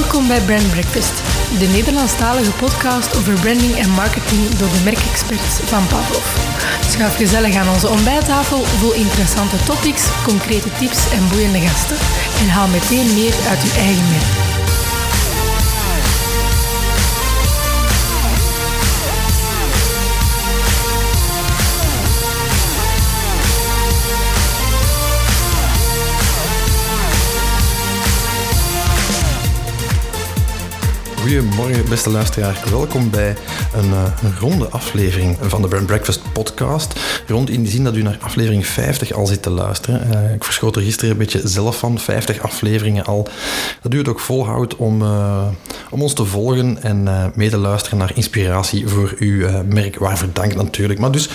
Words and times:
Welkom 0.00 0.26
bij 0.26 0.40
Brand 0.40 0.70
Breakfast, 0.70 1.22
de 1.58 1.66
Nederlandstalige 1.66 2.50
podcast 2.50 3.16
over 3.16 3.32
branding 3.40 3.76
en 3.76 3.90
marketing 3.90 4.48
door 4.48 4.68
de 4.68 4.80
merkexperts 4.84 5.58
van 5.60 5.86
Pavlov. 5.86 6.26
Schuif 6.90 7.16
gezellig 7.16 7.56
aan 7.56 7.68
onze 7.68 7.88
ontbijttafel 7.88 8.64
vol 8.64 8.94
interessante 8.94 9.56
topics, 9.56 10.04
concrete 10.24 10.68
tips 10.78 11.10
en 11.10 11.28
boeiende 11.28 11.60
gasten. 11.60 11.96
En 12.40 12.48
haal 12.48 12.68
meteen 12.68 13.14
meer 13.14 13.34
uit 13.48 13.62
uw 13.62 13.76
eigen 13.78 14.08
merk. 14.10 14.43
Goedemorgen, 31.24 31.88
beste 31.88 32.10
luisteraar. 32.10 32.62
Welkom 32.70 33.10
bij 33.10 33.36
een, 33.74 33.92
een, 33.92 34.38
ronde 34.40 34.68
aflevering 34.68 35.36
van 35.40 35.62
de 35.62 35.68
Brand 35.68 35.86
Breakfast 35.86 36.32
podcast. 36.32 37.00
Rond 37.26 37.50
in 37.50 37.62
de 37.62 37.70
zin 37.70 37.84
dat 37.84 37.96
u 37.96 38.02
naar 38.02 38.18
aflevering 38.20 38.66
50 38.66 39.12
al 39.12 39.26
zit 39.26 39.42
te 39.42 39.50
luisteren. 39.50 40.08
Uh, 40.10 40.34
ik 40.34 40.44
verschoot 40.44 40.76
er 40.76 40.82
gisteren 40.82 41.10
een 41.10 41.16
beetje 41.16 41.48
zelf 41.48 41.78
van, 41.78 41.98
50 41.98 42.40
afleveringen 42.40 43.04
al. 43.04 43.28
Dat 43.82 43.94
u 43.94 43.98
het 43.98 44.08
ook 44.08 44.20
volhoudt 44.20 44.76
om, 44.76 45.02
uh, 45.02 45.46
om 45.90 46.02
ons 46.02 46.12
te 46.12 46.24
volgen 46.24 46.82
en 46.82 47.32
mee 47.34 47.50
te 47.50 47.56
luisteren 47.58 47.98
naar 47.98 48.12
inspiratie 48.14 48.88
voor 48.88 49.14
uw 49.18 49.62
merk. 49.68 49.98
Waarvoor 49.98 50.28
dank 50.32 50.54
natuurlijk. 50.54 51.00
Maar 51.00 51.10
dus 51.10 51.28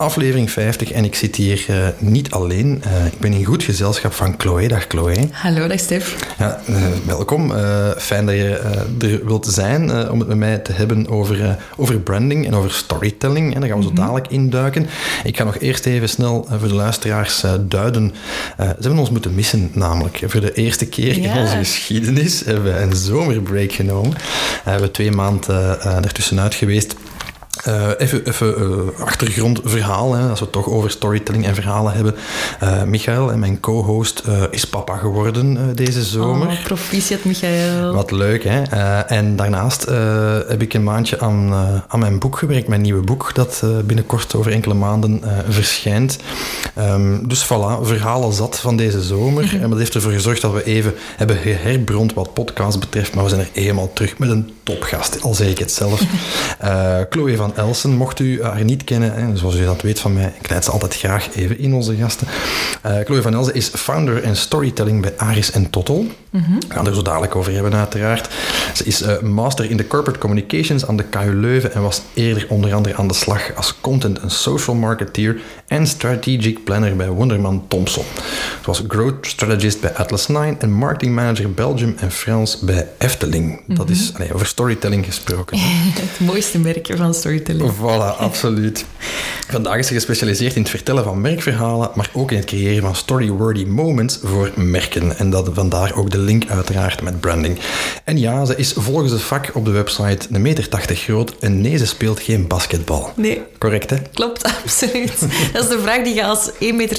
aflevering 0.00 0.50
50 0.50 0.90
en 0.92 1.04
ik 1.04 1.14
zit 1.14 1.36
hier 1.36 1.66
niet 1.98 2.30
alleen. 2.30 2.82
ik 3.12 3.18
ben 3.18 3.32
in 3.32 3.44
goed 3.44 3.62
gezelschap 3.62 4.12
van 4.12 4.34
Chloe. 4.38 4.68
Dag 4.68 4.84
Chloe. 4.88 5.28
Hallo, 5.32 5.66
dag 5.68 5.78
Stef. 5.78 6.16
Ja, 6.38 6.60
welkom. 7.06 7.52
fijn 7.98 8.26
dat 8.26 8.34
je 8.34 8.56
er 9.00 9.26
wilt 9.26 9.46
zijn 9.46 10.10
om 10.10 10.18
het 10.18 10.28
met 10.28 10.36
mij 10.36 10.58
te 10.58 10.72
hebben 10.72 11.08
over, 11.08 11.56
over 11.76 11.98
branding 12.00 12.46
en 12.46 12.54
over 12.54 12.70
storytelling. 12.70 13.54
En 13.54 13.60
daar 13.60 13.68
gaan 13.68 13.78
we 13.78 13.84
zo 13.84 13.90
Mhm. 13.90 14.00
dadelijk 14.00 14.28
induiken. 14.28 14.86
Ik 15.24 15.36
ga 15.36 15.44
nog 15.44 15.58
eerst 15.58 15.86
even 15.86 16.08
snel 16.08 16.46
voor 16.58 16.68
de 16.68 16.74
luisteraars 16.74 17.42
duiden. 17.60 18.12
ze 18.56 18.62
hebben 18.80 18.98
ons 18.98 19.10
moeten 19.10 19.34
missen, 19.34 19.70
namelijk. 19.72 20.22
Voor 20.26 20.40
de 20.40 20.52
eerste 20.54 20.86
keer 20.86 21.20
Ja. 21.20 21.32
in 21.34 21.40
onze 21.40 21.56
geschiedenis 21.56 22.42
hebben 22.44 22.64
we 22.64 22.78
een 22.80 22.96
zomerbreak 22.96 23.72
genomen. 23.72 24.10
we 24.64 24.70
hebben 24.70 24.90
twee 24.92 25.10
maanden 25.10 25.80
ertussenuit 26.04 26.54
geweest. 26.54 26.94
Uh, 27.68 27.88
even 27.98 28.26
even 28.26 28.62
uh, 28.62 29.00
achtergrondverhaal, 29.00 30.14
hè, 30.14 30.28
als 30.28 30.38
we 30.38 30.44
het 30.44 30.54
toch 30.54 30.68
over 30.68 30.90
storytelling 30.90 31.46
en 31.46 31.54
verhalen 31.54 31.92
hebben. 31.92 32.14
Uh, 32.62 32.82
Michael, 32.82 33.36
mijn 33.36 33.60
co-host, 33.60 34.22
is 34.50 34.64
papa 34.64 34.96
geworden 34.96 35.76
deze 35.76 36.02
zomer. 36.02 36.48
Oh, 36.48 36.62
proficiat, 36.64 37.24
Michael. 37.24 37.92
Wat 37.94 38.10
leuk, 38.10 38.44
hè? 38.44 38.62
en 39.02 39.36
daarnaast 39.36 39.84
heb 40.48 40.62
ik 40.62 40.74
een 40.74 40.84
maandje 40.84 41.20
aan, 41.20 41.54
aan 41.88 41.98
mijn 41.98 42.18
boek 42.18 42.38
gewerkt, 42.38 42.68
mijn 42.68 42.80
nieuwe 42.80 43.02
boek, 43.02 43.34
dat 43.34 43.62
binnenkort 43.84 44.34
over 44.34 44.52
enkele 44.52 44.74
maanden 44.74 45.22
verschijnt. 45.48 46.18
Um, 46.78 47.28
dus 47.28 47.44
voilà, 47.44 47.82
verhalen 47.82 48.32
zat 48.32 48.60
van 48.60 48.76
deze 48.76 49.02
zomer. 49.02 49.44
Mhm. 49.44 49.62
en 49.62 49.70
dat 49.70 49.78
heeft 49.78 49.94
ervoor 49.94 50.12
gezorgd 50.12 50.40
dat 50.40 50.52
we 50.52 50.64
even 50.64 50.94
hebben 51.16 51.36
geherbrond 51.36 52.14
wat 52.14 52.34
podcast 52.34 52.80
betreft, 52.80 53.14
maar 53.14 53.24
we 53.24 53.30
zijn 53.30 53.40
er 53.40 53.62
eenmaal 53.62 53.92
terug 53.92 54.18
met 54.18 54.30
een 54.30 54.52
topgast, 54.62 55.22
al 55.22 55.34
zeg 55.34 55.48
ik 55.48 55.58
het 55.58 55.72
zelf. 55.72 56.02
Chloe 57.10 57.36
van 57.36 57.49
Elsen, 57.56 57.90
mocht 57.90 58.18
u 58.18 58.42
haar 58.42 58.64
niet 58.64 58.84
kennen, 58.84 59.14
hè, 59.14 59.36
zoals 59.36 59.56
u 59.56 59.64
dat 59.64 59.82
weet 59.82 60.00
van 60.00 60.12
mij, 60.12 60.32
ik 60.40 60.62
ze 60.62 60.70
altijd 60.70 60.96
graag 60.96 61.34
even 61.34 61.58
in 61.58 61.74
onze 61.74 61.96
gasten. 61.96 62.26
Uh, 62.86 62.98
Chloe 63.04 63.22
van 63.22 63.34
Elsen 63.34 63.54
is 63.54 63.68
founder 63.68 64.22
en 64.22 64.36
storytelling 64.36 65.02
bij 65.02 65.12
Aris 65.16 65.50
en 65.50 65.70
Tottel. 65.70 66.06
Mhm. 66.30 66.54
We 66.68 66.74
gaan 66.74 66.86
er 66.86 66.94
zo 66.94 67.02
dadelijk 67.02 67.36
over 67.36 67.52
hebben, 67.52 67.74
uiteraard. 67.74 68.28
Ze 68.74 68.84
is 68.84 69.02
uh, 69.02 69.20
master 69.20 69.70
in 69.70 69.76
de 69.76 69.86
corporate 69.86 70.18
communications 70.18 70.86
aan 70.86 70.96
de 70.96 71.02
KU 71.02 71.34
Leuven 71.34 71.72
en 71.72 71.82
was 71.82 72.02
eerder 72.14 72.46
onder 72.48 72.74
andere 72.74 72.96
aan 72.96 73.08
de 73.08 73.14
slag 73.14 73.54
als 73.54 73.74
content 73.80 74.18
en 74.18 74.30
social 74.30 74.76
marketeer 74.76 75.40
en 75.66 75.86
strategic 75.86 76.64
planner 76.64 76.96
bij 76.96 77.08
Wonderman 77.08 77.64
Thompson. 77.68 78.04
Ze 78.60 78.66
was 78.66 78.82
growth 78.88 79.26
strategist 79.26 79.80
bij 79.80 79.94
Atlas 79.94 80.28
9 80.28 80.60
en 80.60 80.72
marketing 80.72 81.14
manager 81.14 81.52
Belgium 81.52 81.94
en 81.98 82.10
Frans 82.10 82.58
bij 82.58 82.88
Efteling. 82.98 83.60
Dat 83.66 83.90
is 83.90 84.12
allee, 84.14 84.34
over 84.34 84.46
storytelling 84.46 85.04
gesproken. 85.04 85.58
het 86.00 86.20
mooiste 86.20 86.58
merkje 86.58 86.96
van 86.96 87.14
storytelling. 87.14 87.72
Voilà, 87.72 88.18
absoluut. 88.18 88.84
Vandaag 89.48 89.78
is 89.78 89.86
ze 89.86 89.92
gespecialiseerd 89.94 90.54
in 90.54 90.62
het 90.62 90.70
vertellen 90.70 91.04
van 91.04 91.20
merkverhalen, 91.20 91.90
maar 91.94 92.10
ook 92.12 92.30
in 92.30 92.36
het 92.36 92.46
creëren 92.46 92.82
van 92.82 92.94
story-worthy 92.94 93.64
moments 93.64 94.18
voor 94.22 94.50
merken. 94.54 95.18
En 95.18 95.30
dat 95.30 95.50
vandaar 95.52 95.94
ook 95.94 96.10
de 96.10 96.18
link 96.20 96.48
uiteraard 96.48 97.02
met 97.02 97.20
branding. 97.20 97.58
En 98.04 98.18
ja, 98.18 98.44
ze 98.44 98.56
is 98.56 98.72
volgens 98.76 99.12
het 99.12 99.22
vak 99.22 99.50
op 99.54 99.64
de 99.64 99.70
website 99.70 100.26
een 100.30 100.42
meter 100.42 100.68
80 100.68 101.00
groot 101.00 101.34
en 101.40 101.60
nee, 101.60 101.76
ze 101.76 101.86
speelt 101.86 102.20
geen 102.20 102.46
basketbal. 102.46 103.12
Nee. 103.16 103.42
Correct, 103.58 103.90
hè? 103.90 103.96
Klopt, 104.14 104.42
absoluut. 104.64 105.20
Dat 105.52 105.62
is 105.62 105.68
de 105.68 105.78
vraag 105.82 106.02
die 106.04 106.14
je 106.14 106.24
als 106.24 106.50
1,80 106.50 106.58
meter 106.74 106.98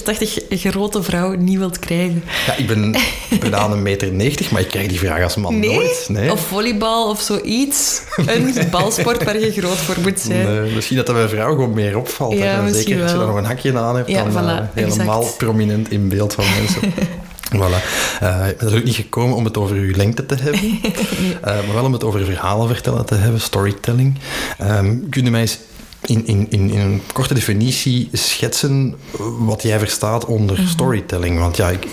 grote 0.49 1.03
vrouw 1.03 1.33
niet 1.33 1.57
wilt 1.57 1.79
krijgen. 1.79 2.23
Ja, 2.45 2.55
ik 2.55 2.67
ben 2.67 2.95
bijna 3.39 3.65
een 3.65 3.81
meter 3.81 4.11
90, 4.11 4.51
maar 4.51 4.61
ik 4.61 4.67
krijg 4.67 4.87
die 4.87 4.99
vraag 4.99 5.23
als 5.23 5.35
man 5.35 5.59
nee? 5.59 5.73
nooit. 5.73 6.05
Nee. 6.07 6.31
Of 6.31 6.47
volleybal 6.47 7.09
of 7.09 7.21
zoiets. 7.21 8.01
Een 8.15 8.53
balsport 8.71 9.23
waar 9.23 9.39
je 9.39 9.51
groot 9.51 9.77
voor 9.77 9.95
moet 10.01 10.19
zijn. 10.19 10.61
Nee, 10.61 10.73
misschien 10.73 10.97
dat 10.97 11.05
dat 11.05 11.15
bij 11.15 11.27
vrouwen 11.27 11.55
gewoon 11.55 11.73
meer 11.73 11.97
opvalt. 11.97 12.33
Ja, 12.33 12.63
hè? 12.63 12.73
Zeker 12.73 13.01
als 13.01 13.11
je 13.11 13.17
wel. 13.17 13.21
er 13.21 13.27
nog 13.27 13.35
een 13.35 13.45
hakje 13.45 13.77
aan 13.77 13.95
hebt, 13.95 14.09
Ja, 14.09 14.23
dan 14.23 14.31
voilà, 14.31 14.61
uh, 14.61 14.67
helemaal 14.73 15.19
exact. 15.19 15.37
prominent 15.37 15.91
in 15.91 16.09
beeld 16.09 16.33
van 16.33 16.45
mensen. 16.59 16.93
Voilà. 17.55 17.81
Uh, 18.23 18.47
ik 18.49 18.57
ben 18.57 18.67
er 18.71 18.77
ook 18.77 18.83
niet 18.83 18.95
gekomen 18.95 19.35
om 19.35 19.45
het 19.45 19.57
over 19.57 19.75
uw 19.75 19.95
lengte 19.95 20.25
te 20.25 20.35
hebben, 20.35 20.63
uh, 20.63 21.41
maar 21.65 21.73
wel 21.73 21.83
om 21.85 21.93
het 21.93 22.03
over 22.03 22.25
verhalen 22.25 22.67
vertellen 22.67 23.05
te 23.05 23.15
hebben, 23.15 23.41
storytelling. 23.41 24.17
Um, 24.61 25.09
kun 25.09 25.23
je 25.25 25.31
mij 25.31 25.41
eens 25.41 25.57
in, 26.05 26.27
in, 26.27 26.47
in, 26.49 26.69
in 26.71 26.79
een 26.79 27.01
korte 27.13 27.33
definitie 27.33 28.09
schetsen 28.13 28.95
wat 29.39 29.61
jij 29.63 29.79
verstaat 29.79 30.25
onder 30.25 30.59
Mhm. 30.59 30.67
storytelling? 30.67 31.39
Want 31.39 31.57
ja, 31.57 31.69
ik, 31.69 31.85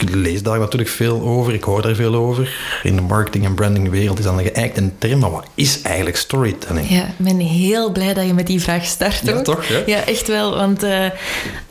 ik, 0.00 0.10
lees 0.14 0.42
daar 0.42 0.58
natuurlijk 0.58 0.90
veel 0.90 1.20
over, 1.22 1.54
ik 1.54 1.64
hoor 1.64 1.82
daar 1.82 1.94
veel 1.94 2.14
over. 2.14 2.56
In 2.82 2.96
de 2.96 3.02
marketing- 3.02 3.44
en 3.44 3.54
brandingwereld 3.54 4.18
is 4.18 4.24
dat 4.24 4.38
een 4.38 4.44
geëikte 4.46 4.90
term, 4.98 5.18
maar 5.18 5.30
wat 5.30 5.46
is 5.54 5.82
eigenlijk 5.82 6.16
storytelling? 6.16 6.88
Ja, 6.90 7.02
ik 7.06 7.14
ben 7.16 7.38
heel 7.38 7.92
blij 7.92 8.14
dat 8.14 8.26
je 8.26 8.34
met 8.34 8.46
die 8.46 8.60
vraag 8.60 8.84
start 8.84 9.20
Ja, 9.24 9.32
ook. 9.32 9.44
toch? 9.44 9.68
Hè? 9.68 9.82
Ja, 9.86 10.04
echt 10.04 10.26
wel. 10.28 10.54
Want 10.56 10.84
uh, 10.84 11.06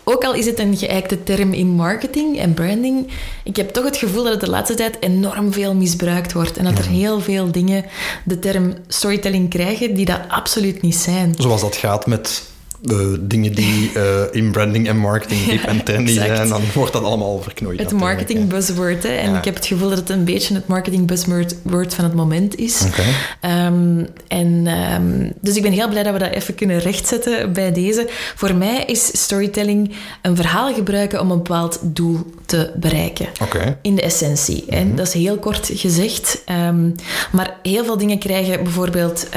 ook 0.05 0.23
al 0.23 0.33
is 0.33 0.45
het 0.45 0.59
een 0.59 0.77
geëikte 0.77 1.23
term 1.23 1.53
in 1.53 1.67
marketing 1.67 2.39
en 2.39 2.53
branding, 2.53 3.07
ik 3.43 3.55
heb 3.55 3.69
toch 3.69 3.83
het 3.83 3.97
gevoel 3.97 4.23
dat 4.23 4.31
het 4.31 4.41
de 4.41 4.49
laatste 4.49 4.73
tijd 4.73 4.97
enorm 4.99 5.53
veel 5.53 5.75
misbruikt 5.75 6.33
wordt. 6.33 6.57
En 6.57 6.63
dat 6.63 6.77
er 6.77 6.87
heel 6.87 7.19
veel 7.19 7.51
dingen 7.51 7.85
de 8.23 8.39
term 8.39 8.73
storytelling 8.87 9.49
krijgen 9.49 9.93
die 9.93 10.05
dat 10.05 10.21
absoluut 10.27 10.81
niet 10.81 10.95
zijn. 10.95 11.33
Zoals 11.37 11.61
dat 11.61 11.75
gaat 11.75 12.05
met 12.05 12.43
de 12.85 13.17
dingen 13.27 13.53
die 13.53 13.91
uh, 13.97 14.03
in 14.31 14.51
branding 14.51 14.87
en 14.87 14.97
marketing 14.97 15.43
hip 15.51 15.63
en 15.63 15.83
trendy 15.83 16.11
exact. 16.11 16.35
zijn, 16.35 16.49
dan 16.49 16.61
wordt 16.73 16.93
dat 16.93 17.03
allemaal 17.03 17.41
verknooid. 17.41 17.79
Het 17.79 17.91
marketing 17.91 18.47
buzzword, 18.47 19.03
hè. 19.03 19.09
En 19.09 19.31
Ja. 19.31 19.37
ik 19.37 19.45
heb 19.45 19.55
het 19.55 19.65
gevoel 19.65 19.89
dat 19.89 19.97
het 19.97 20.09
een 20.09 20.23
beetje 20.23 20.53
het 20.53 20.67
marketing 20.67 21.07
buzzword 21.07 21.55
word 21.61 21.93
van 21.93 22.03
het 22.03 22.13
moment 22.13 22.55
is. 22.55 22.83
Okay. 22.87 23.65
Um, 23.65 24.07
en, 24.27 24.67
um, 24.67 25.33
dus 25.41 25.55
ik 25.55 25.61
ben 25.61 25.71
heel 25.71 25.89
blij 25.89 26.03
dat 26.03 26.13
we 26.13 26.19
dat 26.19 26.31
even 26.31 26.55
kunnen 26.55 26.79
rechtzetten 26.79 27.53
bij 27.53 27.71
deze. 27.71 28.09
Voor 28.35 28.55
mij 28.55 28.83
is 28.85 29.21
storytelling 29.21 29.91
een 30.21 30.35
verhaal 30.35 30.73
gebruiken 30.73 31.21
om 31.21 31.31
een 31.31 31.37
bepaald 31.37 31.79
doel 31.81 32.25
te 32.45 32.71
bereiken. 32.75 33.27
Okay. 33.41 33.77
In 33.81 33.95
de 33.95 34.01
essentie. 34.01 34.63
Mm 34.63 34.69
-hmm. 34.69 34.77
En 34.77 34.95
dat 34.95 35.07
is 35.07 35.13
heel 35.13 35.37
kort 35.37 35.71
gezegd. 35.73 36.43
Um, 36.67 36.95
maar 37.31 37.57
heel 37.63 37.85
veel 37.85 37.97
dingen 37.97 38.19
krijgen 38.19 38.63
bijvoorbeeld 38.63 39.27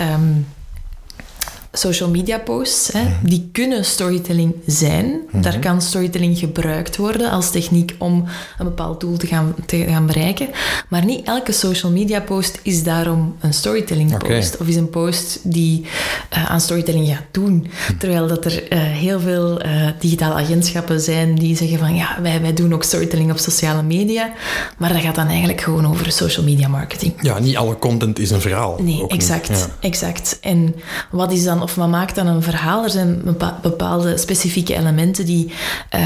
social 1.79 2.11
media 2.11 2.39
posts, 2.39 2.93
hè, 2.93 3.07
die 3.23 3.49
kunnen 3.53 3.85
storytelling 3.85 4.55
zijn. 4.67 5.07
Mm 5.07 5.21
-hmm. 5.31 5.43
Daar 5.43 5.59
kan 5.59 5.83
storytelling 5.83 6.39
gebruikt 6.39 6.97
worden 6.97 7.31
als 7.31 7.51
techniek 7.51 7.95
om 7.99 8.25
een 8.59 8.65
bepaald 8.65 9.01
doel 9.01 9.17
te 9.17 9.27
gaan, 9.27 9.55
te 9.67 9.85
gaan 9.89 10.07
bereiken. 10.07 10.49
Maar 10.89 11.05
niet 11.05 11.27
elke 11.27 11.53
social 11.53 11.93
media 11.93 12.21
post 12.21 12.61
is 12.63 12.83
daarom 12.83 13.37
een 13.41 13.55
storytelling 13.55 14.11
post. 14.19 14.25
Okay. 14.25 14.61
Of 14.61 14.67
is 14.67 14.77
een 14.77 14.91
post 14.91 15.41
die 15.43 15.87
uh, 16.37 16.51
aan 16.51 16.61
storytelling 16.61 17.09
gaat 17.09 17.25
doen. 17.31 17.67
Terwijl 17.99 18.27
dat 18.27 18.45
er 18.45 18.73
uh, 18.73 18.79
heel 18.79 19.21
veel 19.21 19.65
uh, 19.65 19.89
digitale 19.99 20.35
agentschappen 20.35 21.01
zijn 21.01 21.35
die 21.35 21.57
zeggen 21.57 21.79
van 21.79 21.95
ja, 21.95 22.19
wij, 22.23 22.41
wij 22.41 22.53
doen 22.53 22.75
ook 22.75 22.83
storytelling 22.83 23.31
op 23.31 23.39
sociale 23.39 23.83
media. 23.83 24.33
Maar 24.79 24.93
dat 24.93 25.03
gaat 25.03 25.15
dan 25.15 25.27
eigenlijk 25.27 25.61
gewoon 25.61 25.87
over 25.87 26.13
social 26.13 26.45
media 26.45 26.69
marketing. 26.69 27.13
Ja, 27.21 27.39
niet 27.39 27.57
alle 27.57 27.79
content 27.79 28.19
is 28.19 28.31
een 28.31 28.41
verhaal. 28.41 28.77
Nee, 28.83 29.07
exact, 29.07 29.49
ja. 29.49 29.67
exact. 29.81 30.39
En 30.41 30.75
wat 31.11 31.33
is 31.33 31.45
dan 31.45 31.63
of 31.69 31.75
wat 31.75 31.89
maakt 31.89 32.15
dan 32.15 32.27
een 32.27 32.43
verhaal? 32.43 32.85
Er 32.85 32.91
zijn 32.91 33.23
bepaalde 33.63 34.17
specifieke 34.17 34.75
elementen 34.75 35.27
die 35.27 35.53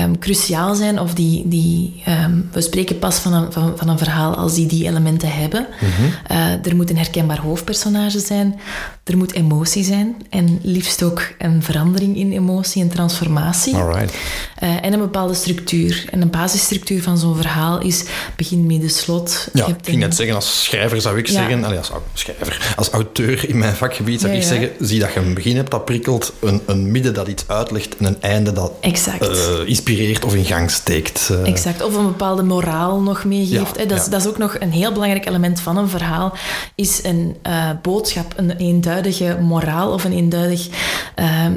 um, 0.02 0.18
cruciaal 0.18 0.74
zijn 0.74 1.00
of 1.00 1.14
die, 1.14 1.48
die 1.48 2.02
um, 2.24 2.48
we 2.52 2.60
spreken 2.60 2.98
pas 2.98 3.18
van 3.18 3.32
een, 3.32 3.52
van, 3.52 3.72
van 3.76 3.88
een 3.88 3.98
verhaal 3.98 4.34
als 4.34 4.54
die 4.54 4.66
die 4.66 4.86
elementen 4.86 5.32
hebben. 5.32 5.66
Mhm. 5.80 5.84
Mm 5.84 5.92
-hmm. 5.96 6.36
uh, 6.36 6.66
er 6.66 6.76
moet 6.76 6.90
een 6.90 6.96
herkenbaar 6.96 7.40
hoofdpersonage 7.40 8.18
zijn. 8.18 8.60
Er 9.04 9.16
moet 9.16 9.32
emotie 9.32 9.84
zijn 9.84 10.16
en 10.30 10.60
liefst 10.62 11.02
ook 11.02 11.22
een 11.38 11.62
verandering 11.62 12.16
in 12.16 12.32
emotie 12.32 12.82
en 12.82 12.88
transformatie. 12.88 13.74
Alright. 13.74 14.14
Uh, 14.62 14.84
en 14.84 14.92
een 14.92 14.98
bepaalde 14.98 15.34
structuur. 15.34 16.04
En 16.10 16.22
een 16.22 16.30
basisstructuur 16.30 17.02
van 17.02 17.18
zo'n 17.18 17.36
verhaal 17.36 17.80
is 17.80 18.04
begin, 18.36 18.66
midden, 18.66 18.90
slot. 18.90 19.48
Ja, 19.52 19.66
ik 19.66 19.74
ging 19.82 19.98
net 19.98 20.14
zeggen, 20.16 20.34
als 20.34 20.64
schrijver 20.64 21.00
zou 21.00 21.18
ik 21.18 21.26
zeggen, 21.26 21.64
allee, 21.64 21.78
als 21.78 21.90
schrijver, 22.12 22.74
als 22.76 22.90
auteur 22.90 23.48
in 23.48 23.58
mijn 23.58 23.74
vakgebied 23.74 24.20
zou 24.20 24.32
ik 24.32 24.42
zeggen, 24.42 24.70
zie 24.80 25.00
dat 25.00 25.12
je 25.12 25.20
een 25.20 25.34
begin 25.34 25.56
hebt 25.56 25.70
dat 25.70 25.84
prikkelt, 25.84 26.32
een, 26.40 26.60
een 26.66 26.90
midden 26.90 27.14
dat 27.14 27.28
iets 27.28 27.44
uitlegt 27.46 27.96
en 27.96 28.04
een 28.04 28.20
einde 28.20 28.52
dat 28.52 28.72
uh, 28.82 29.68
inspireert 29.68 30.24
of 30.24 30.34
in 30.34 30.44
gang 30.44 30.70
steekt. 30.70 31.28
Uh. 31.32 31.48
Exact, 31.48 31.82
of 31.82 31.96
een 31.96 32.06
bepaalde 32.06 32.42
moraal 32.42 33.00
nog 33.00 33.24
meegeeft. 33.24 33.88
dat, 33.88 33.98
is, 33.98 34.08
dat, 34.08 34.20
is, 34.20 34.26
ook 34.26 34.38
nog 34.38 34.56
een 34.58 34.72
heel 34.72 34.92
belangrijk 34.92 35.26
element 35.26 35.60
van 35.60 35.76
een 35.76 35.88
verhaal, 35.88 36.36
is 36.74 37.00
een 37.04 37.36
boodschap, 37.82 38.32
een 38.36 38.60
eenduidige 38.92 39.38
moraal 39.40 39.92
of 39.92 40.04
een 40.04 40.12
eenduidig 40.12 40.68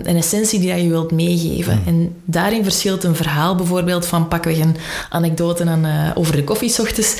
een 0.03 0.15
essentie 0.15 0.59
die 0.59 0.75
je 0.75 0.89
wilt 0.89 1.11
meegeven. 1.11 1.73
Hmm. 1.73 1.87
En 1.87 2.15
daarin 2.25 2.63
verschilt 2.63 3.03
een 3.03 3.15
verhaal 3.15 3.55
bijvoorbeeld 3.55 4.05
van 4.05 4.27
pakweg 4.27 4.59
een 4.59 4.75
anekdote 5.09 5.65
aan, 5.65 5.85
uh, 5.85 6.11
over 6.13 6.35
de 6.35 6.43
koffie 6.43 6.79
ochtends, 6.79 7.15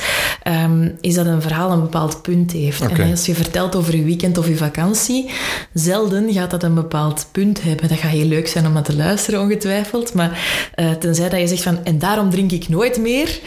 um, 0.64 0.96
is 1.00 1.14
dat 1.14 1.26
een 1.26 1.42
verhaal 1.42 1.70
een 1.70 1.80
bepaald 1.80 2.22
punt 2.22 2.52
heeft. 2.52 2.80
En 2.80 3.10
als 3.10 3.26
je 3.26 3.34
vertelt 3.34 3.76
over 3.76 3.96
je 3.96 4.04
weekend 4.04 4.38
of 4.38 4.48
je 4.48 4.56
vakantie, 4.56 5.30
zelden 5.72 6.32
gaat 6.32 6.50
dat 6.50 6.62
een 6.62 6.74
bepaald 6.74 7.26
punt 7.32 7.62
hebben. 7.62 7.88
Dat 7.88 7.98
gaat 7.98 8.10
heel 8.10 8.26
leuk 8.26 8.48
zijn 8.48 8.66
om 8.66 8.72
naar 8.72 8.82
te 8.82 8.96
luisteren, 8.96 9.40
ongetwijfeld. 9.40 10.14
Maar 10.14 10.38
uh, 10.76 10.90
tenzij 10.90 11.28
dat 11.28 11.40
je 11.40 11.46
zegt 11.46 11.62
van, 11.62 11.84
en 11.84 11.98
daarom 11.98 12.30
drink 12.30 12.52
ik 12.52 12.68
nooit 12.68 12.98
meer, 12.98 13.38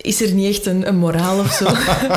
is 0.00 0.22
er 0.22 0.32
niet 0.32 0.56
echt 0.56 0.66
een, 0.66 0.88
een 0.88 0.96
moraal 0.96 1.38
of 1.38 1.52
zo. 1.52 1.64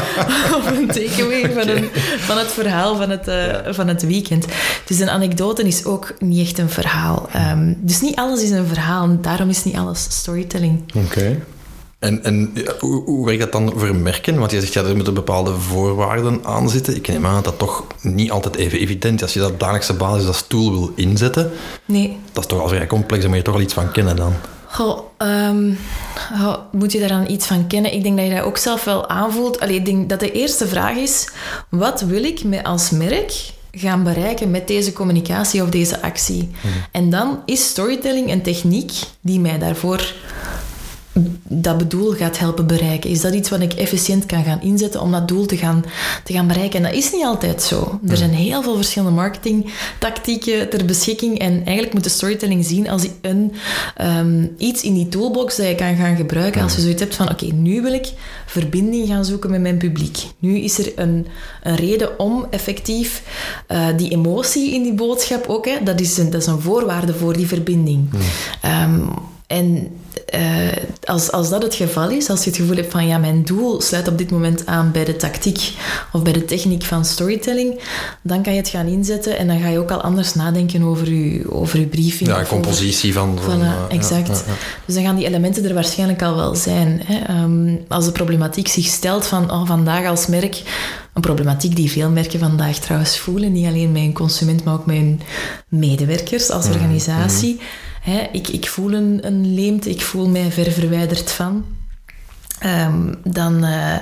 of 0.58 0.78
een 0.78 0.88
takeaway 0.88 1.52
van, 1.52 1.90
van 2.20 2.38
het 2.38 2.52
verhaal 2.52 2.96
van 2.96 3.10
het, 3.10 3.28
uh, 3.28 3.74
van 3.74 3.88
het 3.88 4.08
weekend. 4.08 4.46
Dus 4.86 5.00
een 5.00 5.10
anekdote 5.10 5.64
is 5.64 5.86
ook 5.86 6.14
niet 6.20 6.48
echt 6.48 6.58
een 6.58 6.70
verhaal. 6.70 7.30
Um, 7.52 7.78
dus 7.80 8.02
niet 8.02 8.16
alles 8.16 8.42
is 8.42 8.50
een 8.50 8.68
verhaal. 8.68 9.04
En 9.04 9.20
daarom 9.22 9.50
is 9.50 9.64
niet 9.64 9.76
alles 9.76 10.08
storytelling. 10.10 10.84
Oké. 11.06 11.42
En, 12.04 12.24
en 12.24 12.54
hoe, 12.80 13.04
hoe 13.04 13.26
werkt 13.26 13.42
dat 13.42 13.52
dan 13.52 13.74
vermerken? 13.78 14.40
Want 14.40 14.52
je 14.52 14.60
zegt, 14.60 14.74
ja, 14.74 14.84
er 14.84 14.96
moeten 14.96 15.14
bepaalde 15.14 15.54
voorwaarden 15.54 16.40
aan 16.46 16.70
zitten. 16.70 16.96
Ik 16.96 17.08
neem 17.08 17.26
aan 17.26 17.34
dat 17.34 17.44
dat 17.44 17.60
toch 17.60 17.84
niet 18.02 18.32
altijd 18.32 18.56
even 18.56 18.80
evident 18.80 19.16
is. 19.16 19.22
Als 19.22 19.34
je 19.34 19.40
dat 19.40 19.52
op 19.52 19.60
dagelijkse 19.60 19.94
basis 19.94 20.28
als 20.28 20.48
tool 20.48 20.72
wil 20.72 20.92
inzetten, 20.96 21.52
nee. 21.86 22.18
dat 22.32 22.44
is 22.44 22.50
toch 22.50 22.62
al 22.62 22.68
vrij 22.68 22.88
complex. 22.88 23.22
Daar 23.22 23.30
moet 23.30 23.40
je 23.40 23.46
toch 23.46 23.56
al 23.56 23.62
iets 23.62 23.74
van 23.74 23.92
kennen 23.92 24.16
dan. 24.16 24.34
Goh, 24.74 25.00
um, 25.18 25.78
moet 26.72 26.92
je 26.92 27.00
daar 27.00 27.08
dan 27.08 27.30
iets 27.30 27.48
van 27.48 27.68
kennen? 27.68 27.94
Ik 27.94 28.04
denk 28.04 28.18
dat 28.18 28.26
je 28.28 28.34
dat 28.34 28.44
ook 28.44 28.58
zelf 28.58 28.84
wel 28.84 29.10
aanvoelt. 29.10 29.60
Allee, 29.60 29.76
ik 29.76 29.86
denk 29.86 30.10
dat 30.10 30.20
de 30.20 30.32
eerste 30.32 30.68
vraag 30.68 30.96
is: 30.96 31.30
wat 31.70 32.02
wil 32.02 32.24
ik 32.24 32.44
met 32.44 32.64
als 32.64 32.90
merk 32.90 33.52
gaan 33.72 34.04
bereiken 34.04 34.52
met 34.52 34.68
deze 34.68 34.94
communicatie 34.94 35.64
of 35.64 35.70
deze 35.70 36.02
actie? 36.02 36.50
Hmm. 36.62 36.72
En 36.92 37.10
dan 37.10 37.42
is 37.46 37.68
storytelling 37.68 38.32
een 38.32 38.42
techniek 38.42 38.92
die 39.22 39.40
mij 39.40 39.60
daarvoor 39.60 40.14
dat 41.48 41.92
doel 41.92 42.12
gaat 42.12 42.40
helpen 42.40 42.68
bereiken? 42.68 43.10
Is 43.10 43.22
dat 43.22 43.34
iets 43.34 43.50
wat 43.50 43.62
ik 43.62 43.74
efficiënt 43.74 44.26
kan 44.26 44.44
gaan 44.44 44.62
inzetten 44.62 45.02
om 45.02 45.12
dat 45.12 45.28
doel 45.28 45.46
te 45.46 45.58
gaan, 45.58 45.84
te 46.24 46.34
gaan 46.34 46.48
bereiken? 46.48 46.78
En 46.78 46.92
dat 46.92 47.04
is 47.04 47.12
niet 47.12 47.26
altijd 47.26 47.62
zo. 47.62 48.00
Er 48.08 48.18
zijn 48.18 48.34
heel 48.34 48.64
veel 48.64 48.76
verschillende 48.76 49.16
marketingtactieken 49.16 50.70
ter 50.70 50.86
beschikking 50.86 51.40
en 51.40 51.62
eigenlijk 51.66 51.94
moet 51.94 52.04
de 52.04 52.10
storytelling 52.10 52.66
zien 52.66 52.90
als 52.90 53.08
een, 53.22 53.54
um, 54.02 54.54
iets 54.58 54.84
in 54.84 54.94
die 54.94 55.10
toolbox 55.10 55.56
dat 55.56 55.68
je 55.68 55.76
kan 55.76 55.96
gaan 55.96 56.16
gebruiken 56.16 56.62
als 56.62 56.76
je 56.76 56.82
zoiets 56.82 57.02
hebt 57.02 57.16
van 57.16 57.30
oké, 57.30 57.46
nu 57.46 57.82
wil 57.82 57.94
ik 57.94 58.12
verbinding 58.46 59.08
gaan 59.08 59.26
zoeken 59.26 59.52
met 59.52 59.62
mijn 59.62 59.78
publiek. 59.78 60.18
Nu 60.40 60.58
is 60.58 60.78
er 60.78 60.92
een, 60.96 61.28
een 61.64 61.76
reden 61.76 62.20
om 62.20 62.48
effectief 62.50 63.24
uh, 63.72 63.88
die 63.98 64.10
emotie 64.10 64.74
in 64.74 64.84
die 64.84 64.94
boodschap 64.94 65.46
ook, 65.48 65.66
hè, 65.66 65.84
dat, 65.84 66.00
is 66.00 66.18
een, 66.18 66.30
dat 66.30 66.42
is 66.42 66.48
een 66.48 66.62
voorwaarde 66.62 67.14
voor 67.14 67.38
die 67.38 67.48
verbinding. 67.48 68.10
Um, 68.84 69.10
en 69.48 69.92
uh, 70.36 70.68
als, 71.04 71.32
als 71.32 71.50
dat 71.50 71.64
het 71.64 71.76
geval 71.76 72.10
is, 72.10 72.30
als 72.30 72.44
je 72.44 72.50
het 72.50 72.60
gevoel 72.60 72.76
hebt 72.76 72.92
van 72.92 73.08
ja, 73.08 73.18
mijn 73.18 73.44
doel 73.44 73.82
sluit 73.82 74.08
op 74.08 74.18
dit 74.18 74.32
moment 74.32 74.66
aan 74.66 74.92
bij 74.92 75.06
de 75.06 75.16
tactiek 75.16 75.74
of 76.12 76.22
bij 76.22 76.34
de 76.34 76.46
techniek 76.46 76.84
van 76.84 77.06
storytelling, 77.06 77.80
dan 78.22 78.42
kan 78.44 78.54
je 78.54 78.60
het 78.60 78.70
gaan 78.70 78.88
inzetten 78.88 79.38
en 79.38 79.48
dan 79.48 79.60
ga 79.60 79.68
je 79.68 79.80
ook 79.80 79.92
al 79.92 80.02
anders 80.02 80.34
nadenken 80.34 80.84
over 80.84 81.14
je, 81.14 81.52
over 81.52 81.80
je 81.80 81.86
briefing. 81.86 82.30
Ja, 82.30 82.46
compositie 82.46 83.14
van... 83.14 83.40
van 83.42 83.62
uh, 83.62 83.72
exact. 83.90 84.28
Ja, 84.28 84.34
ja, 84.34 84.54
dus 84.86 84.96
dan 84.96 85.04
gaan 85.04 85.16
die 85.16 85.26
elementen 85.26 85.66
er 85.66 85.74
waarschijnlijk 85.74 86.22
al 86.22 86.36
wel 86.36 86.56
zijn. 86.56 87.02
Hè. 87.04 87.44
Um, 87.44 87.80
als 87.88 88.06
de 88.06 88.12
problematiek 88.12 88.68
zich 88.68 88.86
stelt 88.86 89.26
van 89.26 89.52
oh, 89.52 89.68
vandaag 89.68 90.06
als 90.06 90.28
merk 90.28 90.62
een 91.14 91.22
problematiek 91.22 91.76
die 91.76 91.92
veel 91.92 92.10
merken 92.10 92.40
vandaag 92.40 92.78
trouwens 92.78 93.18
voelen. 93.18 93.52
Niet 93.52 93.68
alleen 93.68 93.92
mijn 93.92 94.14
consument, 94.14 94.64
maar 94.64 94.74
ook 94.74 94.86
mijn 94.86 95.22
medewerkers 95.68 96.50
als 96.50 96.66
mhm, 96.66 96.74
organisatie. 96.74 97.54
Mhm. 97.54 97.64
Hè, 98.04 98.28
ik, 98.32 98.48
ik 98.48 98.68
voel 98.68 98.94
een, 98.94 99.20
een 99.22 99.54
leemte, 99.54 99.90
ik 99.90 100.02
voel 100.02 100.30
mij 100.30 100.52
ver 100.52 100.72
verwijderd 100.72 101.32
van. 101.32 101.66
Um, 102.66 103.16
dan, 103.24 103.66
uh, 103.66 103.96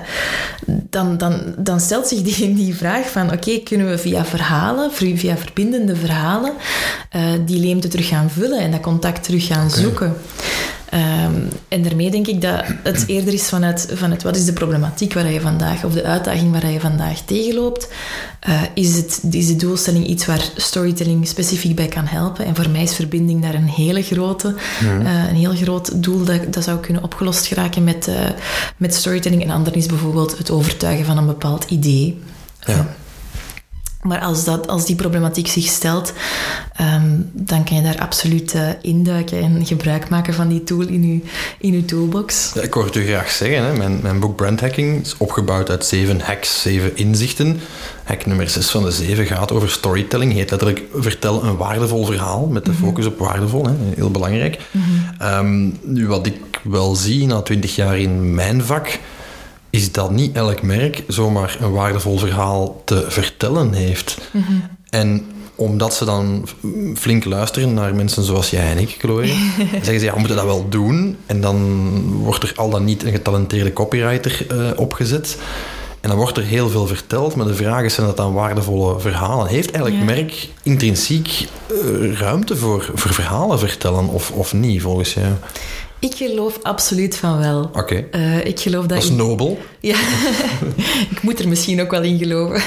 dan, 0.65 1.18
dan, 1.18 1.53
dan 1.57 1.80
stelt 1.80 2.07
zich 2.07 2.21
die, 2.21 2.53
die 2.63 2.75
vraag 2.75 3.09
van 3.09 3.25
oké, 3.25 3.33
okay, 3.33 3.59
kunnen 3.59 3.89
we 3.89 3.98
via 3.98 4.25
verhalen, 4.25 4.92
via 4.94 5.38
verbindende 5.38 5.95
verhalen, 5.95 6.53
uh, 7.15 7.31
die 7.45 7.59
leemte 7.59 7.88
terug 7.88 8.07
gaan 8.07 8.30
vullen 8.30 8.59
en 8.59 8.71
dat 8.71 8.81
contact 8.81 9.24
terug 9.24 9.48
gaan 9.48 9.68
okay. 9.68 9.81
zoeken. 9.81 10.15
Um, 10.94 11.48
en 11.68 11.84
daarmee 11.84 12.12
denk 12.12 12.28
ik 12.28 12.42
dat 12.42 12.64
het 12.84 13.04
eerder 13.08 13.34
is 13.34 13.50
vanuit, 13.50 13.88
vanuit 13.94 14.24
wat 14.24 14.36
is 14.36 14.46
de 14.46 14.54
problematiek 14.54 15.14
waar 15.14 15.32
je 15.32 15.42
vandaag, 15.42 15.84
of 15.84 15.94
de 15.94 16.04
uitdaging 16.04 16.52
waar 16.52 16.72
je 16.72 16.80
vandaag 16.80 17.22
tegenloopt. 17.22 17.88
Uh, 18.50 18.62
is, 18.74 18.96
het, 18.96 19.22
is 19.32 19.48
de 19.48 19.56
doelstelling 19.56 20.06
iets 20.06 20.26
waar 20.26 20.50
storytelling 20.56 21.28
specifiek 21.28 21.76
bij 21.76 21.88
kan 21.88 22.06
helpen? 22.06 22.46
En 22.46 22.56
voor 22.56 22.70
mij 22.70 22.84
is 22.84 22.96
verbinding 22.96 23.42
daar 23.42 23.54
een 23.54 23.70
hele 23.70 24.02
grote, 24.02 24.56
mm. 24.82 25.02
uh, 25.02 25.30
een 25.30 25.36
heel 25.36 25.56
groot 25.56 26.04
doel 26.04 26.24
dat, 26.24 26.54
dat 26.54 26.64
zou 26.64 26.80
kunnen 26.80 27.04
opgelost 27.04 27.46
geraken 27.46 27.84
met, 27.84 28.08
uh, 28.08 28.16
met 28.78 28.96
storytelling. 28.96 29.44
En 29.44 29.50
ander 29.50 29.76
is 29.76 29.86
bijvoorbeeld 29.86 30.38
het 30.38 30.52
overtuigen 30.52 31.06
van 31.06 31.18
een 31.18 31.26
bepaald 31.26 31.66
idee. 31.70 32.22
Ja. 32.66 32.96
Maar 34.01 34.19
als, 34.19 34.44
dat, 34.44 34.68
als 34.68 34.86
die 34.86 34.95
problematiek 34.95 35.48
zich 35.48 35.65
stelt, 35.65 36.13
um, 36.81 37.30
dan 37.33 37.63
kan 37.63 37.75
je 37.75 37.83
daar 37.83 38.00
absoluut 38.00 38.53
uh, 38.56 38.69
induiken 38.81 39.42
en 39.42 39.65
gebruik 39.65 40.09
maken 40.09 40.33
van 40.33 40.48
die 40.48 40.63
tool 40.63 40.88
in 40.88 41.07
je, 41.13 41.19
in 41.59 41.74
uw 41.74 41.86
toolbox. 41.86 42.51
Ja, 42.53 42.62
ik 42.62 42.74
hoor 42.74 42.86
het 42.86 42.95
u 42.95 43.06
graag 43.06 43.31
zeggen. 43.31 43.63
Hè. 43.63 43.74
Mijn, 43.77 44.00
mijn 44.01 44.19
boek 44.19 44.36
Brand 44.36 44.59
Hacking 44.62 45.01
is 45.01 45.18
opgebouwd 45.18 45.69
uit 45.69 45.86
zeven 45.86 46.21
hacks, 46.21 46.62
zeven 46.62 46.98
inzichten. 46.98 47.59
Hack 48.03 48.25
nummer 48.25 48.50
zes 48.50 48.69
van 48.69 48.83
de 48.83 48.92
zeven 48.92 49.25
gaat 49.25 49.51
over 49.51 49.69
storytelling. 49.69 50.33
Heet 50.33 50.49
letterlijk 50.49 50.81
vertel 50.94 51.44
een 51.44 51.57
waardevol 51.57 52.06
verhaal, 52.06 52.45
met 52.45 52.66
de 52.66 52.71
mhm. 52.71 52.83
focus 52.83 53.06
op 53.06 53.19
waardevol. 53.19 53.66
Hè. 53.66 53.73
Heel 53.95 54.11
belangrijk. 54.11 54.59
Mm 54.71 54.81
-hmm. 54.81 55.28
um, 55.28 55.80
nu, 55.81 56.07
wat 56.07 56.26
ik 56.26 56.35
wel 56.64 56.95
zie 56.95 57.26
na 57.26 57.42
twintig 57.42 57.76
jaar 57.76 57.97
in 57.97 58.35
mijn 58.35 58.64
vak 58.64 58.99
is 59.71 59.92
dat 59.92 60.11
niet 60.11 60.35
elk 60.35 60.61
merk 60.61 61.04
zomaar 61.07 61.57
een 61.59 61.71
waardevol 61.71 62.18
verhaal 62.18 62.81
te 62.85 63.06
vertellen 63.07 63.73
heeft. 63.73 64.18
Mhm. 64.31 64.54
En 64.90 65.25
omdat 65.56 65.94
ze 65.94 66.06
dan 66.06 66.47
flink 66.95 67.25
luisteren 67.25 67.73
naar 67.73 67.95
mensen 67.95 68.23
zoals 68.23 68.49
jij 68.49 68.71
en 68.71 68.78
ik, 68.78 68.95
Chloe, 68.99 69.25
zeggen 69.71 69.99
ze, 69.99 70.06
ja, 70.06 70.13
we 70.13 70.19
moeten 70.19 70.37
dat 70.37 70.45
wel 70.45 70.69
doen. 70.69 71.18
En 71.25 71.42
dan 71.42 72.01
wordt 72.13 72.44
er 72.44 72.54
al 72.56 72.69
dan 72.69 72.83
niet 72.83 73.04
een 73.04 73.11
getalenteerde 73.11 73.73
copywriter 73.73 74.45
uh, 74.51 74.69
opgezet. 74.75 75.37
En 76.01 76.09
dan 76.09 76.18
wordt 76.18 76.37
er 76.37 76.44
heel 76.44 76.69
veel 76.69 76.87
verteld, 76.87 77.35
maar 77.35 77.45
de 77.45 77.56
vraag 77.56 77.83
is, 77.83 77.94
zijn 77.94 78.07
dat 78.07 78.18
dan 78.18 78.33
waardevolle 78.33 78.99
verhalen? 78.99 79.47
Heeft 79.47 79.75
ja. 79.75 80.04
merk 80.04 80.49
intrinsiek 80.63 81.47
uh, 81.71 82.13
ruimte 82.13 82.56
voor, 82.56 82.92
voor 82.94 83.13
verhalen 83.13 83.59
vertellen 83.59 84.07
of, 84.07 84.31
of 84.31 84.54
niet, 84.54 84.81
volgens 84.81 85.13
jou? 85.13 85.33
Ik 86.02 86.16
geloof 86.16 86.60
absoluut 86.62 87.18
van 87.18 87.40
wel. 87.40 87.64
Oké. 87.64 87.80
Okay. 87.80 88.08
Uh, 88.12 88.46
ik 88.46 88.60
geloof 88.60 88.81
dat. 88.81 88.90
Dat 88.90 89.04
is 89.04 89.10
ik... 89.10 89.16
nobel. 89.16 89.58
Ja, 89.80 90.00
ik 91.12 91.22
moet 91.22 91.40
er 91.40 91.48
misschien 91.48 91.81
ook 91.81 91.92
wel 91.92 92.02
in 92.02 92.18
geloven. 92.18 92.62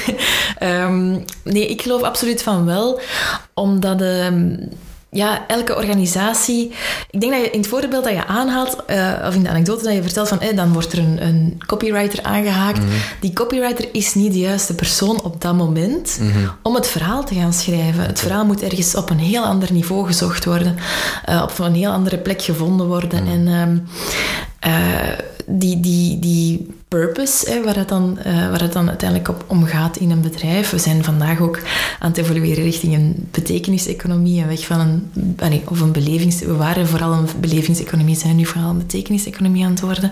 um, 0.62 1.25
nee, 1.43 1.67
ik 1.67 1.83
geloof 1.83 2.03
absoluut 2.03 2.43
van 2.43 2.64
wel, 2.64 3.00
omdat. 3.55 4.00
Um, 4.00 4.69
ja, 5.14 5.44
elke 5.47 5.76
organisatie. 5.76 6.73
Ik 7.11 7.21
denk 7.21 7.33
dat 7.33 7.42
je 7.42 7.50
in 7.50 7.59
het 7.59 7.68
voorbeeld 7.68 8.04
dat 8.04 8.12
je 8.12 8.26
aanhaalt, 8.26 8.76
uh, 8.90 9.12
of 9.26 9.35
in 9.35 9.42
de 9.42 9.49
anekdote 9.49 9.85
dat 9.85 9.94
je 9.94 10.02
vertelt 10.02 10.28
van 10.28 10.40
eh, 10.40 10.56
dan 10.56 10.73
wordt 10.73 10.92
er 10.92 10.99
een, 10.99 11.26
een 11.26 11.62
copywriter 11.66 12.23
aangehaakt. 12.23 12.78
Mm 12.78 12.88
-hmm. 12.88 12.99
Die 13.21 13.33
copywriter 13.33 13.88
is 13.92 14.14
niet 14.14 14.33
de 14.33 14.38
juiste 14.38 14.75
persoon 14.75 15.23
op 15.23 15.40
dat 15.40 15.54
moment 15.54 16.18
mm 16.21 16.33
-hmm. 16.33 16.50
om 16.62 16.75
het 16.75 16.87
verhaal 16.87 17.25
te 17.25 17.35
gaan 17.35 17.52
schrijven. 17.52 18.06
Het 18.06 18.21
verhaal 18.21 18.44
moet 18.44 18.62
ergens 18.62 18.94
op 18.94 19.11
een 19.11 19.18
heel 19.18 19.44
ander 19.44 19.73
niveau 19.73 20.06
gezocht 20.06 20.44
worden, 20.44 20.76
uh, 21.28 21.42
op 21.42 21.59
een 21.59 21.75
heel 21.75 21.92
andere 21.92 22.18
plek 22.18 22.42
gevonden 22.42 22.87
worden. 22.87 23.23
Mm 23.23 23.28
-hmm. 23.28 23.47
En 23.47 23.68
um, 23.68 23.87
die, 25.46 25.80
die, 25.80 26.18
die 26.18 26.66
purpose, 26.88 27.50
hè, 27.50 27.62
waar, 27.62 27.76
het 27.76 27.88
dan, 27.88 28.18
uh, 28.26 28.50
waar 28.50 28.60
het 28.60 28.72
dan 28.72 28.88
uiteindelijk 28.88 29.28
op 29.28 29.44
omgaat 29.46 29.96
in 29.96 30.10
een 30.10 30.20
bedrijf. 30.20 30.70
We 30.70 30.78
zijn 30.78 31.04
vandaag 31.04 31.40
ook 31.40 31.58
aan 31.98 32.08
het 32.08 32.18
evolueren 32.18 32.64
richting 32.64 32.94
een 32.94 33.28
betekeniseconomie 33.30 34.42
en 34.42 34.48
weg 34.48 34.64
van 34.66 34.80
een, 35.36 35.62
of 35.68 35.80
een 35.80 35.92
belevings... 35.92 36.40
We 36.40 36.56
waren 36.56 36.86
vooral 36.86 37.12
een 37.12 37.28
belevingseconomie, 37.40 38.16
zijn 38.16 38.36
nu 38.36 38.46
vooral 38.46 38.70
een 38.70 38.78
betekeniseconomie 38.78 39.64
aan 39.64 39.70
het 39.70 39.80
worden. 39.80 40.10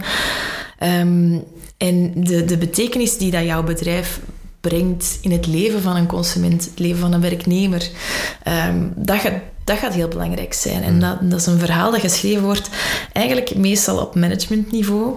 Um, 1.00 1.44
en 1.76 2.12
de, 2.14 2.44
de 2.44 2.56
betekenis 2.56 3.18
die 3.18 3.30
dat 3.30 3.44
jouw 3.44 3.62
bedrijf 3.62 4.20
brengt 4.60 5.18
in 5.20 5.30
het 5.30 5.46
leven 5.46 5.82
van 5.82 5.96
een 5.96 6.06
consument, 6.06 6.64
het 6.64 6.78
leven 6.78 7.00
van 7.00 7.12
een 7.12 7.20
werknemer. 7.20 7.90
Ehm, 8.42 8.88
dat, 8.94 9.18
gaat, 9.20 9.34
dat 9.64 9.78
gaat 9.78 9.94
heel 9.94 10.08
belangrijk 10.08 10.52
zijn. 10.52 10.82
En 10.82 11.00
dat, 11.00 11.18
dat 11.20 11.40
is 11.40 11.46
een 11.46 11.58
verhaal 11.58 11.90
dat 11.90 12.00
geschreven 12.00 12.42
wordt 12.42 12.68
eigenlijk 13.12 13.56
meestal 13.56 13.98
op 13.98 14.14
managementniveau. 14.14 15.12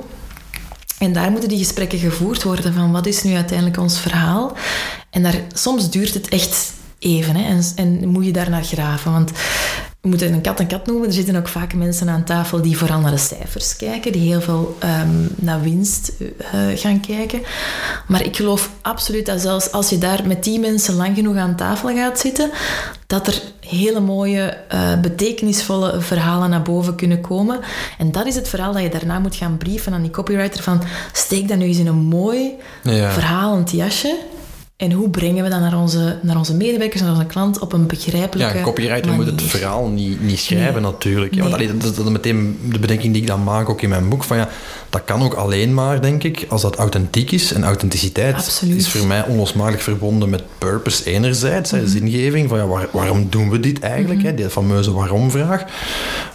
En 0.97 1.13
daar 1.13 1.31
moeten 1.31 1.49
die 1.49 1.57
gesprekken 1.57 1.99
gevoerd 1.99 2.43
worden 2.43 2.73
van 2.73 2.91
wat 2.91 3.05
is 3.05 3.23
nu 3.23 3.35
uiteindelijk 3.35 3.77
ons 3.77 3.99
verhaal. 3.99 4.53
En 5.09 5.23
daar, 5.23 5.41
soms 5.53 5.89
duurt 5.89 6.13
het 6.13 6.27
echt 6.27 6.73
even 6.99 7.35
hè, 7.35 7.43
en, 7.43 7.63
en 7.75 8.07
moet 8.07 8.25
je 8.25 8.31
daar 8.31 8.49
naar 8.49 8.63
graven. 8.63 9.11
Want 9.11 9.31
we 10.01 10.11
moeten 10.11 10.33
een 10.33 10.41
kat 10.41 10.59
een 10.59 10.67
kat 10.67 10.85
noemen. 10.85 11.07
Er 11.07 11.13
zitten 11.13 11.35
ook 11.35 11.47
vaak 11.47 11.73
mensen 11.73 12.09
aan 12.09 12.23
tafel 12.23 12.61
die 12.61 12.77
vooral 12.77 12.99
naar 12.99 13.11
de 13.11 13.17
cijfers 13.17 13.75
kijken, 13.75 14.11
die 14.11 14.21
heel 14.21 14.41
veel 14.41 14.75
ehm, 14.79 15.27
naar 15.35 15.61
winst 15.61 16.11
uh, 16.19 16.29
gaan 16.75 16.99
kijken. 16.99 17.41
Maar 18.07 18.25
ik 18.25 18.35
geloof 18.35 18.69
absoluut 18.81 19.25
dat 19.25 19.41
zelfs 19.41 19.71
als 19.71 19.89
je 19.89 19.97
daar 19.97 20.27
met 20.27 20.43
die 20.43 20.59
mensen 20.59 20.95
lang 20.95 21.15
genoeg 21.15 21.35
aan 21.35 21.55
tafel 21.55 21.95
gaat 21.95 22.19
zitten, 22.19 22.51
dat 23.07 23.27
er 23.27 23.41
hele 23.69 23.99
mooie, 23.99 24.57
uh, 24.73 24.99
betekenisvolle 25.01 26.01
verhalen 26.01 26.49
naar 26.49 26.61
boven 26.61 26.95
kunnen 26.95 27.21
komen. 27.21 27.59
En 27.97 28.11
dat 28.11 28.25
is 28.25 28.35
het 28.35 28.49
verhaal 28.49 28.73
dat 28.73 28.81
je 28.81 28.89
daarna 28.89 29.19
moet 29.19 29.35
gaan 29.35 29.57
brieven 29.57 29.93
aan 29.93 30.01
die 30.01 30.11
copywriter 30.11 30.63
van 30.63 30.81
steek 31.11 31.47
dat 31.47 31.57
nu 31.57 31.65
eens 31.65 31.77
in 31.77 31.87
een 31.87 31.95
mooi, 31.95 32.51
ja. 32.83 33.11
verhalend 33.11 33.71
jasje 33.71 34.17
en 34.77 34.91
hoe 34.91 35.09
brengen 35.09 35.43
we 35.43 35.49
dat 35.49 35.59
naar 35.59 35.77
onze, 35.77 36.19
naar 36.21 36.37
onze 36.37 36.55
medewerkers, 36.55 37.01
naar 37.01 37.11
onze 37.11 37.25
klant 37.25 37.59
op 37.59 37.73
een 37.73 37.87
begrijpelijke 37.87 38.53
Ja, 38.53 38.59
een 38.59 38.65
copywriter 38.65 39.11
moet 39.11 39.25
het 39.25 39.41
verhaal 39.41 39.87
niet, 39.87 40.21
niet 40.21 40.39
schrijven 40.39 40.81
natuurlijk. 40.81 41.33
Ja, 41.33 41.41
want 41.41 41.53
allee, 41.53 41.67
dat, 41.67 41.83
is, 41.83 41.95
dat 41.95 42.05
is 42.05 42.11
meteen 42.11 42.59
de 42.71 42.79
bedenking 42.79 43.13
die 43.13 43.21
ik 43.21 43.27
dan 43.27 43.43
maak, 43.43 43.69
ook 43.69 43.81
in 43.81 43.89
mijn 43.89 44.09
boek, 44.09 44.23
van 44.23 44.37
ja, 44.37 44.49
dat 44.89 45.01
kan 45.05 45.23
ook 45.23 45.33
alleen 45.33 45.73
maar, 45.73 46.01
denk 46.01 46.23
ik, 46.23 46.45
als 46.49 46.61
dat 46.61 46.75
authentiek 46.75 47.31
is. 47.31 47.53
En 47.53 47.63
authenticiteit 47.63 48.35
Absoluut. 48.35 48.77
is 48.77 48.89
voor 48.89 49.07
mij 49.07 49.25
onlosmakelijk 49.25 49.83
verbonden 49.83 50.29
met 50.29 50.43
purpose 50.57 51.05
enerzijds, 51.11 51.71
mm 51.71 51.87
zingeving, 51.87 52.49
van 52.49 52.57
ja, 52.57 52.67
waar, 52.67 52.87
waarom 52.91 53.27
doen 53.29 53.49
we 53.49 53.59
dit 53.59 53.79
eigenlijk, 53.79 54.19
mm 54.19 54.25
-hmm. 54.25 54.35
hè, 54.35 54.41
die 54.41 54.49
fameuze 54.49 54.93
waarom-vraag. 54.93 55.63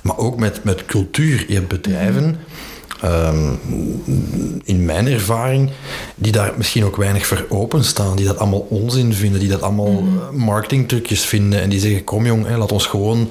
Maar 0.03 0.19
ook 0.19 0.37
met, 0.37 0.65
met 0.65 0.85
cultuur. 0.87 1.45
Je 1.49 1.55
hebt 1.55 1.69
bedrijven... 1.69 2.25
Mm 2.25 2.37
Um, 3.05 3.59
in 4.65 4.85
mijn 4.85 5.07
ervaring, 5.07 5.71
die 6.15 6.33
daar 6.33 6.53
misschien 6.57 6.85
ook 6.85 6.97
weinig 6.97 7.27
voor 7.27 7.47
openstaan, 7.49 8.17
die 8.17 8.27
dat 8.27 8.39
allemaal 8.39 8.67
onzin 8.69 9.15
vinden, 9.15 9.41
die 9.41 9.49
dat 9.49 9.63
allemaal 9.63 10.01
mm. 10.01 10.21
marketingtrucjes 10.33 11.25
vinden 11.25 11.61
en 11.61 11.69
die 11.69 11.81
zeggen, 11.81 12.05
kom 12.05 12.27
jong, 12.27 12.47
hè, 12.47 12.57
laat 12.57 12.73
ons 12.73 12.87
gewoon 12.87 13.31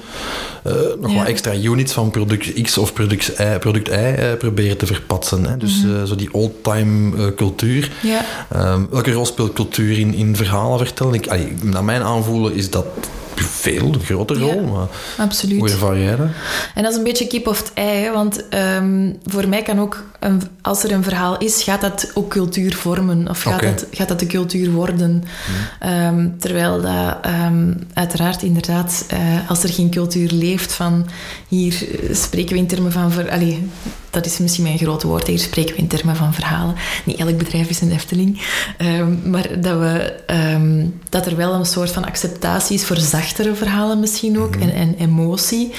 uh, 0.66 0.72
nog 1.00 1.10
ja. 1.10 1.16
wat 1.16 1.26
extra 1.26 1.54
units 1.54 1.92
van 1.92 2.10
product 2.10 2.62
X 2.62 2.78
of 2.78 2.92
product 2.92 3.28
Y, 3.38 3.58
product 3.58 3.88
y 3.88 3.92
uh, 3.92 4.32
proberen 4.38 4.76
te 4.76 4.86
verpatsen. 4.86 5.44
Hè. 5.44 5.56
Dus 5.56 5.82
mm 5.82 5.90
-hmm. 5.90 6.00
uh, 6.00 6.04
zo 6.04 6.14
die 6.14 6.34
old-time 6.34 7.34
cultuur. 7.34 7.90
Ja. 8.02 8.24
Um, 8.72 8.88
welke 8.90 9.12
rol 9.12 9.26
speelt 9.26 9.52
cultuur 9.52 9.98
in, 9.98 10.14
in 10.14 10.36
verhalen 10.36 10.78
vertellen? 10.78 11.14
Ik, 11.14 11.26
allee, 11.28 11.52
naar 11.62 11.84
mijn 11.84 12.02
aanvoelen 12.02 12.54
is 12.54 12.70
dat 12.70 12.86
veel, 13.44 13.86
een 13.86 14.00
grote 14.00 14.34
rol. 14.34 14.54
Ja, 14.54 14.70
maar 14.70 14.86
absoluut. 15.18 15.60
Hoe 15.60 15.70
ervaar 15.70 15.98
jij 15.98 16.16
dat? 16.16 16.28
En 16.74 16.82
dat 16.82 16.92
is 16.92 16.98
een 16.98 17.04
beetje 17.04 17.26
kip 17.26 17.46
of 17.46 17.58
het 17.58 17.72
ei. 17.74 18.04
Hè? 18.04 18.12
Want 18.12 18.44
um, 18.54 19.18
voor 19.24 19.48
mij 19.48 19.62
kan 19.62 19.80
ook, 19.80 20.04
een, 20.20 20.42
als 20.62 20.84
er 20.84 20.92
een 20.92 21.02
verhaal 21.02 21.38
is, 21.38 21.62
gaat 21.62 21.80
dat 21.80 22.10
ook 22.14 22.30
cultuur 22.30 22.74
vormen. 22.74 23.28
Of 23.28 23.42
gaat, 23.42 23.54
okay. 23.54 23.74
dat, 23.74 23.86
gaat 23.90 24.08
dat 24.08 24.18
de 24.18 24.26
cultuur 24.26 24.70
worden. 24.70 25.24
Hmm. 25.80 26.18
Um, 26.18 26.34
terwijl 26.38 26.80
dat 26.80 27.16
um, 27.26 27.78
uiteraard 27.94 28.42
inderdaad, 28.42 29.04
uh, 29.12 29.50
als 29.50 29.62
er 29.62 29.68
geen 29.68 29.90
cultuur 29.90 30.30
leeft 30.32 30.72
van 30.72 31.06
hier 31.48 31.84
spreken 32.12 32.52
we 32.52 32.58
in 32.58 32.66
termen 32.66 32.92
van... 32.92 33.12
Ver, 33.12 33.30
allee, 33.30 33.68
dat 34.10 34.26
is 34.26 34.38
misschien 34.38 34.64
mijn 34.64 34.78
grote 34.78 35.06
woord. 35.06 35.26
Hier 35.26 35.38
spreken 35.38 35.74
we 35.74 35.80
in 35.80 35.86
termen 35.86 36.16
van 36.16 36.34
verhalen. 36.34 36.74
Niet 37.04 37.18
elk 37.18 37.36
bedrijf 37.36 37.68
is 37.68 37.80
een 37.80 37.92
Efteling. 37.92 38.42
Um, 38.78 39.22
maar 39.24 39.60
dat, 39.60 39.78
we, 39.78 40.14
um, 40.54 41.00
dat 41.08 41.26
er 41.26 41.36
wel 41.36 41.54
een 41.54 41.66
soort 41.66 41.90
van 41.90 42.04
acceptatie 42.04 42.76
is 42.76 42.84
voor 42.84 42.96
zachtere 42.96 43.54
verhalen 43.54 44.00
misschien 44.00 44.38
ook. 44.40 44.56
Mm 44.56 44.62
-hmm. 44.62 44.70
en, 44.70 44.74
en, 44.74 44.94
emotie. 44.98 45.72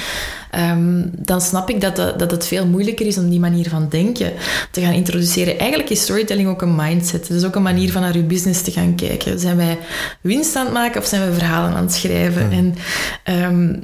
Um, 0.55 1.11
dan 1.15 1.41
snap 1.41 1.69
ik 1.69 1.81
dat, 1.81 1.95
dat, 1.95 2.19
dat 2.19 2.31
het 2.31 2.47
veel 2.47 2.65
moeilijker 2.65 3.05
is 3.05 3.17
om 3.17 3.29
die 3.29 3.39
manier 3.39 3.69
van 3.69 3.87
denken 3.89 4.33
te 4.71 4.81
gaan 4.81 4.93
introduceren. 4.93 5.59
Eigenlijk 5.59 5.89
is 5.89 6.01
storytelling 6.01 6.49
ook 6.49 6.61
een 6.61 6.75
mindset. 6.75 7.27
Het 7.27 7.37
is 7.37 7.45
ook 7.45 7.55
een 7.55 7.61
manier 7.61 7.91
van 7.91 8.01
naar 8.01 8.17
je 8.17 8.23
business 8.23 8.61
te 8.61 8.71
gaan 8.71 8.95
kijken. 8.95 9.39
Zijn 9.39 9.57
wij 9.57 9.77
winst 10.21 10.55
aan 10.55 10.65
het 10.65 10.73
maken 10.73 11.01
of 11.01 11.07
zijn 11.07 11.25
we 11.29 11.33
verhalen 11.33 11.75
aan 11.75 11.83
het 11.83 11.93
schrijven? 11.93 12.45
Mm. 12.45 12.51
En 12.51 13.83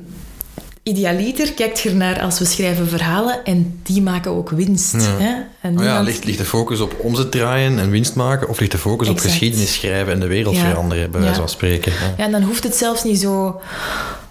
idealiter 0.87 1.53
kijkt 1.53 1.79
je 1.79 1.89
ernaar 1.89 2.21
als 2.21 2.39
we 2.39 2.45
schrijven 2.45 2.87
verhalen 2.87 3.45
en 3.45 3.79
die 3.83 4.01
maken 4.01 4.31
ook 4.31 4.49
winst. 4.49 4.93
Ja. 4.93 4.99
Hè? 4.99 5.33
En 5.61 5.69
niemand... 5.69 5.85
ja, 5.85 6.01
ligt, 6.01 6.23
ligt 6.23 6.37
de 6.37 6.45
focus 6.45 6.79
op 6.79 6.95
omzet 6.99 7.31
draaien 7.31 7.79
en 7.79 7.89
winst 7.89 8.15
maken 8.15 8.49
of 8.49 8.59
ligt 8.59 8.71
de 8.71 8.77
focus 8.77 9.07
exact. 9.07 9.25
op 9.25 9.31
geschiedenis 9.31 9.73
schrijven 9.73 10.13
en 10.13 10.19
de 10.19 10.27
wereld 10.27 10.55
ja. 10.55 10.69
veranderen, 10.69 11.11
bij 11.11 11.21
wijze 11.21 11.39
van 11.39 11.49
spreken? 11.49 11.91
Ja. 11.91 12.23
en 12.23 12.31
dan 12.31 12.41
hoeft 12.41 12.63
het 12.63 12.75
zelfs 12.75 13.03
niet 13.03 13.19
zo 13.19 13.61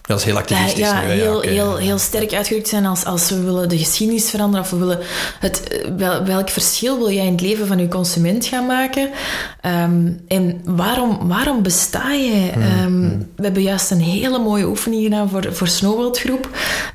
dat 0.06 0.18
is 0.18 0.24
heel 0.24 0.36
activistisch. 0.36 0.78
Ja, 0.78 1.00
heel, 1.00 1.24
ja, 1.24 1.36
okay. 1.36 1.52
heel, 1.52 1.76
heel 1.76 1.98
sterk 1.98 2.32
uitgedrukt 2.32 2.68
zijn 2.68 2.86
als, 2.86 3.04
als 3.04 3.30
we 3.30 3.40
willen 3.40 3.68
de 3.68 3.78
geschiedenis 3.78 4.30
veranderen 4.30 4.64
of 4.64 4.70
we 4.70 4.76
willen 4.76 4.98
het, 5.40 5.84
wel, 5.96 6.24
welk 6.24 6.50
verschil 6.50 6.98
wil 6.98 7.10
jij 7.10 7.26
in 7.26 7.32
het 7.32 7.40
leven 7.40 7.66
van 7.66 7.78
je 7.78 7.88
consument 7.88 8.46
gaan 8.46 8.66
maken 8.66 9.10
um, 9.62 10.20
en 10.28 10.60
waarom, 10.64 11.28
waarom 11.28 11.62
besta 11.62 12.12
je? 12.12 12.50
Um, 12.82 12.92
mm. 12.92 13.26
We 13.36 13.42
hebben 13.42 13.62
juist 13.62 13.90
een 13.90 14.00
hele 14.00 14.38
mooie 14.38 14.66
oefening 14.66 15.02
gedaan 15.02 15.28
voor, 15.28 15.54
voor 15.54 15.68
Snowworld 15.68 16.18
groep. 16.18 16.48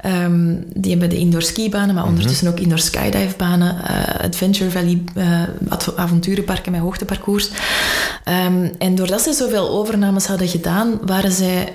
Um, 0.06 0.66
die 0.74 0.92
hebben 0.92 1.10
de 1.10 1.18
indoor 1.18 1.42
skibanen, 1.42 1.96
maar 1.96 2.06
ondertussen 2.06 2.46
mm 2.46 2.54
-hmm. 2.54 2.60
ook 2.60 2.66
indoor 2.66 2.86
skydivebanen, 2.86 3.76
uh, 3.76 4.26
Adventure 4.26 4.72
Valley 4.72 5.02
uh, 5.18 5.42
avonturenparken 5.96 6.72
met 6.72 6.82
hoogteparcours. 6.82 7.50
en 8.78 8.96
doordat 8.96 9.22
ze 9.22 9.34
zoveel 9.34 9.70
overnames 9.70 10.26
hadden 10.26 10.48
gedaan, 10.48 11.00
waren 11.06 11.32
zij 11.32 11.74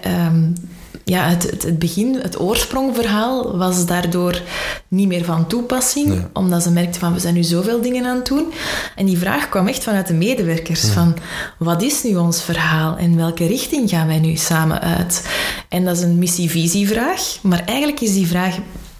ja, 1.05 1.29
het, 1.29 1.51
het, 1.51 1.63
het, 1.63 1.79
begin, 1.79 2.19
het 2.23 2.41
oorsprongverhaal, 2.41 3.57
was 3.57 3.87
daardoor 3.87 4.41
niet 4.89 5.09
meer 5.09 5.25
van 5.25 5.47
toepassing. 5.47 6.07
Nee. 6.07 6.21
Omdat 6.33 6.63
ze 6.63 6.71
merkten 6.71 7.01
van, 7.01 7.13
we 7.13 7.21
zijn 7.21 7.35
nu 7.35 7.43
zoveel 7.43 7.81
dingen 7.81 8.05
aan 8.07 8.17
het 8.17 8.27
doen. 8.27 8.53
En 8.97 9.07
die 9.07 9.19
vraag 9.19 9.49
kwam 9.49 9.67
echt 9.69 9.83
vanuit 9.83 10.07
de 10.07 10.15
medewerkers. 10.15 10.85
Van, 10.85 11.17
wat 11.59 11.83
is 11.83 12.03
nu 12.03 12.17
ons 12.17 12.43
verhaal? 12.43 12.97
En 12.97 13.17
welke 13.17 13.47
richting 13.47 13.91
gaan 13.91 14.07
wij 14.07 14.19
nu 14.19 14.37
samen 14.37 14.81
uit? 14.81 15.29
En 15.69 15.85
dat 15.85 15.97
is 15.97 16.03
een 16.03 16.19
missie-visie-vraag. 16.19 17.39
Maar 17.43 17.63
eigenlijk 17.65 18.01
is 18.01 18.13
die 18.13 18.27
vraag 18.27 18.57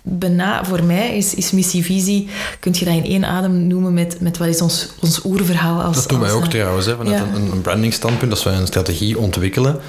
Bena, 0.09 0.65
voor 0.65 0.85
mij 0.85 1.17
is, 1.17 1.35
is 1.35 1.51
missie-visie, 1.51 2.29
kun 2.61 2.75
je 2.79 2.85
dat 2.85 2.95
in 2.95 3.05
één 3.05 3.25
adem 3.25 3.67
noemen 3.67 3.95
met, 3.95 4.21
met 4.21 4.39
wat 4.39 4.49
is 4.49 4.61
ons, 4.61 4.89
ons 5.01 5.25
oerverhaal 5.25 5.83
als... 5.83 5.97
Dat 5.97 6.09
doen 6.09 6.21
wij 6.21 6.31
als, 6.33 6.43
ook 6.43 6.51
trouwens, 6.51 6.87
hè, 6.87 6.97
vanuit 6.97 7.19
ja. 7.19 7.35
een, 7.35 7.53
een 7.53 7.61
branding 7.61 7.93
standpunt, 7.93 8.31
als 8.31 8.45
wij 8.45 8.55
een 8.55 8.67
strategie 8.67 9.19
ontwikkelen 9.19 9.81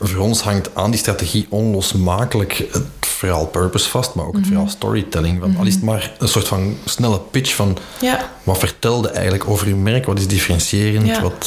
voor 0.00 0.20
ons 0.20 0.40
hangt 0.40 0.74
aan 0.74 0.90
die 0.90 1.00
strategie 1.00 1.46
onlosmakelijk 1.48 2.66
het 2.72 2.84
verhaal 3.00 3.46
purpose 3.46 3.88
vast, 3.88 4.14
maar 4.14 4.26
ook 4.26 4.36
het 4.36 4.46
verhaal 4.46 4.68
storytelling. 4.68 5.38
Want 5.38 5.46
mm 5.46 5.50
-hmm. 5.50 5.60
al 5.60 5.66
is 5.66 5.74
het 5.74 5.82
maar 5.82 6.12
een 6.18 6.28
soort 6.28 6.48
van 6.48 6.76
snelle 6.84 7.20
pitch 7.20 7.54
van 7.54 7.76
ja. 8.00 8.30
wat 8.42 8.58
vertelde 8.58 9.08
eigenlijk 9.08 9.48
over 9.48 9.66
uw 9.66 9.76
merk, 9.76 10.06
wat 10.06 10.18
is 10.18 10.26
differentiërend, 10.26 11.06
ja. 11.06 11.22
wat 11.22 11.46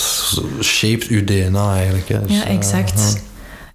shaped 0.62 1.08
uw 1.08 1.24
DNA 1.24 1.76
eigenlijk. 1.76 2.08
Hè. 2.08 2.22
Dus, 2.22 2.38
ja, 2.38 2.44
exact. 2.44 3.00
Uh, 3.00 3.33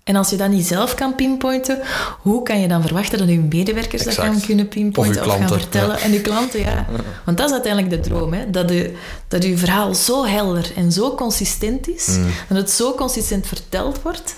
en 0.08 0.16
als 0.16 0.30
je 0.30 0.36
dat 0.36 0.48
niet 0.48 0.66
zelf 0.66 0.94
kan 0.94 1.14
pinpointen, 1.14 1.78
hoe 2.20 2.42
kan 2.42 2.60
je 2.60 2.68
dan 2.68 2.82
verwachten 2.82 3.18
dat 3.18 3.28
je 3.28 3.38
medewerkers 3.38 4.04
exact. 4.04 4.16
dat 4.16 4.26
gaan 4.26 4.46
kunnen 4.46 4.68
pinpointen 4.68 5.20
of, 5.20 5.26
of 5.26 5.38
gaan 5.38 5.48
vertellen? 5.48 5.96
Ja. 5.96 6.02
En 6.02 6.12
je 6.12 6.20
klanten, 6.20 6.60
ja. 6.60 6.86
Want 7.24 7.38
dat 7.38 7.46
is 7.46 7.52
uiteindelijk 7.52 8.02
de 8.02 8.08
droom, 8.08 8.32
hè? 8.32 8.50
Dat, 8.50 8.70
je, 8.70 8.94
dat 9.28 9.44
je 9.44 9.58
verhaal 9.58 9.94
zo 9.94 10.24
helder 10.24 10.72
en 10.76 10.92
zo 10.92 11.14
consistent 11.14 11.88
is, 11.88 12.06
mm. 12.06 12.26
dat 12.48 12.56
het 12.56 12.70
zo 12.70 12.94
consistent 12.94 13.46
verteld 13.46 14.02
wordt, 14.02 14.34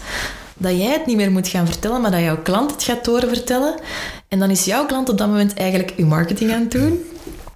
dat 0.54 0.76
jij 0.76 0.92
het 0.92 1.06
niet 1.06 1.16
meer 1.16 1.30
moet 1.30 1.48
gaan 1.48 1.66
vertellen, 1.66 2.00
maar 2.00 2.10
dat 2.10 2.20
jouw 2.20 2.42
klant 2.42 2.70
het 2.70 2.82
gaat 2.82 3.04
doorvertellen. 3.04 3.74
En 4.28 4.38
dan 4.38 4.50
is 4.50 4.64
jouw 4.64 4.86
klant 4.86 5.08
op 5.08 5.18
dat 5.18 5.28
moment 5.28 5.54
eigenlijk 5.54 5.92
je 5.96 6.04
marketing 6.04 6.52
aan 6.52 6.60
het 6.60 6.70
doen 6.70 7.04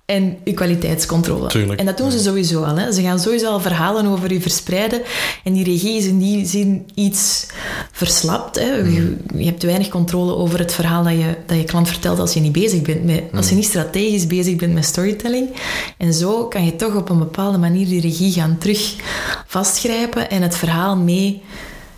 en 0.06 0.38
je 0.44 0.52
kwaliteitscontrole. 0.52 1.48
Tuurlijk. 1.48 1.80
En 1.80 1.86
dat 1.86 1.96
doen 1.96 2.10
ze 2.10 2.18
sowieso 2.18 2.62
al. 2.62 2.76
Hè. 2.76 2.92
Ze 2.92 3.02
gaan 3.02 3.18
sowieso 3.18 3.50
al 3.50 3.60
verhalen 3.60 4.06
over 4.06 4.32
je 4.32 4.40
verspreiden. 4.40 5.02
En 5.44 5.52
die 5.52 5.64
regie 5.64 5.96
is 5.96 6.04
in 6.04 6.18
die 6.18 6.46
zin 6.46 6.86
iets 6.94 7.46
verslapt. 7.92 8.56
Hè. 8.56 8.74
Je, 8.74 9.16
je, 9.36 9.44
hebt 9.44 9.62
weinig 9.62 9.88
controle 9.88 10.34
over 10.34 10.58
het 10.58 10.72
verhaal 10.72 11.04
dat 11.04 11.12
je, 11.12 11.36
dat 11.46 11.56
je 11.56 11.64
klant 11.64 11.88
vertelt 11.88 12.18
als 12.18 12.34
je 12.34 12.40
niet 12.40 12.52
bezig 12.52 12.82
bent 12.82 13.04
met... 13.04 13.22
Als 13.34 13.48
je 13.48 13.54
niet 13.54 13.64
strategisch 13.64 14.26
bezig 14.26 14.56
bent 14.56 14.74
met 14.74 14.84
storytelling. 14.84 15.48
En 15.98 16.14
zo 16.14 16.46
kan 16.46 16.64
je 16.64 16.76
toch 16.76 16.94
op 16.94 17.08
een 17.08 17.18
bepaalde 17.18 17.58
manier 17.58 17.86
die 17.86 18.00
regie 18.00 18.32
gaan 18.32 18.58
terug 18.58 18.94
vastgrijpen 19.46 20.30
en 20.30 20.42
het 20.42 20.56
verhaal 20.56 20.96
mee 20.96 21.42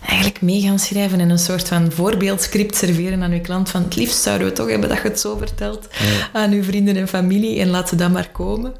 eigenlijk 0.07 0.41
mee 0.41 0.61
gaan 0.61 0.79
schrijven 0.79 1.19
en 1.19 1.29
een 1.29 1.39
soort 1.39 1.67
van 1.67 1.91
voorbeeldscript 1.91 2.75
serveren 2.75 3.23
aan 3.23 3.31
uw 3.31 3.41
klant 3.41 3.69
van 3.69 3.83
het 3.83 3.95
liefst 3.95 4.21
zouden 4.21 4.47
we 4.47 4.53
toch 4.53 4.69
hebben 4.69 4.89
dat 4.89 4.97
je 4.97 5.07
het 5.07 5.19
zo 5.19 5.37
vertelt 5.37 5.87
ja. 5.91 6.39
aan 6.39 6.51
uw 6.51 6.63
vrienden 6.63 6.95
en 6.95 7.07
familie 7.07 7.59
en 7.59 7.69
laat 7.69 7.89
ze 7.89 7.95
dan 7.95 8.11
maar 8.11 8.29
komen. 8.31 8.73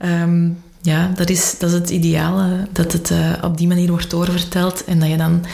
Ja, 0.00 0.22
um, 0.22 0.62
ja 0.82 1.12
dat, 1.14 1.30
is, 1.30 1.54
dat 1.58 1.70
is 1.70 1.74
het 1.74 1.90
ideale, 1.90 2.66
dat 2.72 2.92
het 2.92 3.10
uh, 3.10 3.32
op 3.42 3.58
die 3.58 3.66
manier 3.66 3.90
wordt 3.90 4.10
doorverteld 4.10 4.84
en 4.84 4.98
dat 4.98 5.08
je 5.08 5.16
dan 5.16 5.44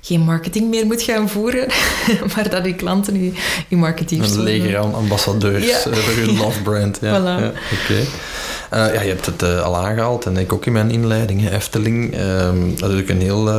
geen 0.00 0.20
marketing 0.20 0.68
meer 0.68 0.86
moet 0.86 1.02
gaan 1.02 1.28
voeren, 1.28 1.66
maar 2.34 2.50
dat 2.50 2.64
je 2.64 2.74
klanten 2.74 3.24
je, 3.24 3.32
je 3.68 3.76
marketing 3.76 4.24
Een 4.24 4.42
leger 4.42 4.78
aan 4.78 4.94
ambassadeurs 4.94 5.66
ja. 5.66 5.78
voor 5.78 6.14
hun 6.14 6.36
love 6.42 6.62
brand. 6.62 6.98
Ja. 7.00 7.20
voilà. 7.20 7.42
ja. 7.42 7.52
Okay. 7.82 8.06
Ja, 8.70 9.02
je 9.02 9.08
hebt 9.08 9.26
het 9.26 9.42
al 9.42 9.76
aangehaald 9.76 10.26
en 10.26 10.36
ik 10.36 10.52
ook 10.52 10.66
in 10.66 10.72
mijn 10.72 10.90
inleiding. 10.90 11.50
Efteling, 11.50 12.14
ehm, 12.14 12.76
dat 12.76 12.90
is 12.90 13.00
ook 13.00 13.08
een 13.08 13.20
heel 13.20 13.50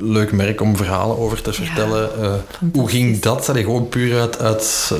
leuk 0.00 0.32
merk 0.32 0.60
om 0.60 0.76
verhalen 0.76 1.18
over 1.18 1.42
te 1.42 1.52
vertellen. 1.52 2.10
hoe 2.72 2.88
ging 2.88 3.20
dat? 3.20 3.48
Allee, 3.48 3.64
gewoon 3.64 3.88
puur 3.88 4.20
uit... 4.20 4.40
uit 4.40 4.92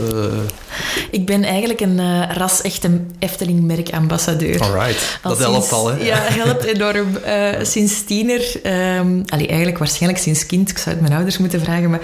Ik 1.10 1.26
ben 1.26 1.44
eigenlijk 1.44 1.80
een 1.80 2.24
ras-echte 2.32 3.00
Efteling-merkambassadeur. 3.18 4.60
Alright, 4.60 5.18
dat 5.22 5.38
helpt 5.38 5.72
al, 5.72 5.88
hè? 5.88 6.04
Ja, 6.04 6.18
helpt 6.20 6.64
enorm. 6.64 7.06
sinds 7.62 8.04
tiener, 8.04 8.60
allee, 9.26 9.46
eigenlijk 9.46 9.78
waarschijnlijk 9.78 10.22
sinds 10.22 10.46
kind, 10.46 10.70
ik 10.70 10.78
zou 10.78 10.90
het 10.90 11.00
mijn 11.00 11.14
ouders 11.14 11.38
moeten 11.38 11.60
vragen, 11.60 11.90
maar 11.90 12.00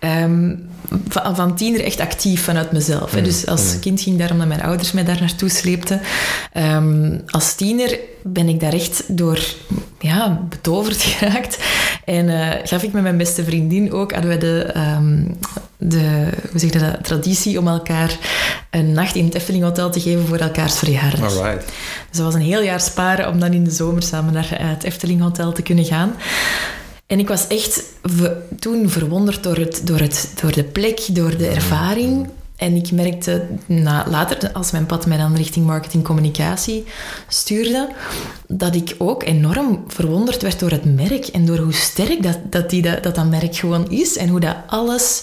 um, 0.00 0.70
van, 1.08 1.36
van 1.36 1.56
tiener 1.56 1.84
echt 1.84 2.00
actief 2.00 2.44
vanuit 2.44 2.72
mezelf. 2.72 3.16
Mm, 3.16 3.24
dus 3.24 3.46
als 3.46 3.74
mm. 3.74 3.80
kind 3.80 4.00
ging 4.00 4.18
daarom 4.18 4.38
dat 4.38 4.46
mijn 4.46 4.62
ouders 4.62 4.92
mij 4.92 5.04
daar 5.04 5.20
naartoe 5.20 5.48
sleepten. 5.48 6.00
Um, 6.76 7.22
als 7.26 7.54
tiener 7.54 7.98
ben 8.22 8.48
ik 8.48 8.60
daar 8.60 8.72
echt 8.72 9.02
door 9.06 9.40
ja, 9.98 10.40
betoverd 10.48 11.02
geraakt. 11.12 11.58
En 12.04 12.28
uh, 12.28 12.50
gaf 12.64 12.82
ik 12.82 12.92
met 12.92 13.02
mijn 13.02 13.16
beste 13.16 13.44
vriendin 13.44 13.92
ook, 13.92 14.12
hadden 14.12 14.30
we 14.30 14.38
de, 14.38 14.72
um, 14.76 15.36
de 15.76 16.28
hoe 16.50 16.60
zeg 16.60 16.72
je 16.72 16.78
dat, 16.78 17.04
traditie 17.04 17.58
om 17.58 17.68
elkaar 17.68 18.18
een 18.70 18.92
nacht 18.92 19.14
in 19.14 19.24
het 19.24 19.34
Efteling 19.34 19.64
Hotel 19.64 19.90
te 19.90 20.00
geven 20.00 20.26
voor 20.26 20.36
elkaars 20.36 20.78
verjaardag. 20.78 21.36
Alright. 21.36 21.66
Dus 22.08 22.16
dat 22.16 22.24
was 22.24 22.34
een 22.34 22.40
heel 22.40 22.62
jaar 22.62 22.80
sparen 22.80 23.28
om 23.28 23.40
dan 23.40 23.52
in 23.52 23.64
de 23.64 23.70
zomer 23.70 24.02
samen 24.02 24.32
naar 24.32 24.48
het 24.52 24.82
Efteling 24.82 25.20
Hotel 25.20 25.52
te 25.52 25.62
kunnen 25.62 25.84
gaan. 25.84 26.14
En 27.06 27.18
ik 27.18 27.28
was 27.28 27.46
echt 27.46 27.82
toen 28.58 28.90
verwonderd 28.90 29.42
door, 29.42 29.56
het, 29.56 29.80
door, 29.84 29.98
het, 29.98 30.32
door 30.40 30.52
de 30.52 30.64
plek, 30.64 31.00
door 31.06 31.36
de 31.36 31.48
ervaring. 31.48 32.28
En 32.62 32.76
ik 32.76 32.90
merkte 32.90 33.46
na, 33.66 34.06
later, 34.08 34.52
als 34.52 34.70
mijn 34.70 34.86
pad 34.86 35.06
mij 35.06 35.16
dan 35.16 35.36
richting 35.36 35.66
marketing 35.66 36.04
communicatie 36.04 36.84
stuurde, 37.28 37.88
dat 38.46 38.74
ik 38.74 38.94
ook 38.98 39.22
enorm 39.22 39.84
verwonderd 39.86 40.42
werd 40.42 40.58
door 40.60 40.70
het 40.70 40.84
merk 40.84 41.26
en 41.26 41.46
door 41.46 41.58
hoe 41.58 41.72
sterk 41.72 42.22
dat 42.22 42.38
dat, 42.50 42.70
die, 42.70 42.82
dat, 42.82 43.14
dat, 43.14 43.28
merk 43.30 43.56
gewoon 43.56 43.90
is 43.90 44.16
en 44.16 44.28
hoe 44.28 44.40
dat 44.40 44.56
alles, 44.66 45.22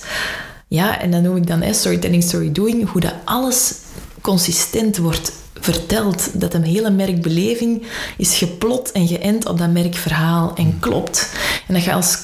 ja, 0.68 1.02
en 1.02 1.12
dan 1.12 1.22
noem 1.22 1.36
ik 1.36 1.48
dan 1.48 1.62
eh, 1.62 1.74
storytelling, 1.74 2.24
story 2.24 2.52
doing, 2.52 2.90
hoe 2.90 3.02
dat 3.02 3.14
alles 3.24 3.74
consistent 4.22 4.98
wordt 4.98 5.32
vertelt 5.54 6.40
dat 6.40 6.54
een 6.54 6.64
hele 6.64 6.90
merkbeleving 6.90 7.84
is 8.18 8.38
geplot 8.38 8.92
en 8.92 9.08
geënt 9.08 9.46
op 9.46 9.58
dat 9.58 9.72
merkverhaal 9.72 10.56
en 10.56 10.64
hmm. 10.64 10.80
klopt. 10.80 11.30
En 11.68 11.74
dat 11.74 11.84
je 11.84 11.94
als 11.94 12.18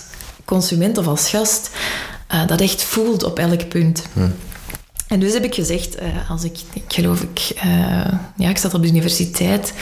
consument 0.46 0.98
of 0.98 1.08
als 1.08 1.30
gast 1.30 1.70
uh, 2.34 2.48
dat 2.48 2.62
echt 2.62 2.84
voelt 2.84 3.24
op 3.24 3.40
elk 3.40 3.68
punt. 3.68 4.04
Hmm. 4.14 4.34
En 5.08 5.20
dus 5.20 5.34
heb 5.34 5.44
ik 5.44 5.56
gezegd, 5.56 6.02
uh, 6.02 6.30
als 6.30 6.44
ik, 6.44 6.58
ik 6.74 6.84
geloof 6.88 7.22
ik, 7.22 7.52
uh, 7.66 8.06
ja, 8.38 8.50
ik 8.50 8.58
zat 8.58 8.74
op 8.74 8.82
de 8.82 8.88
universiteit, 8.88 9.74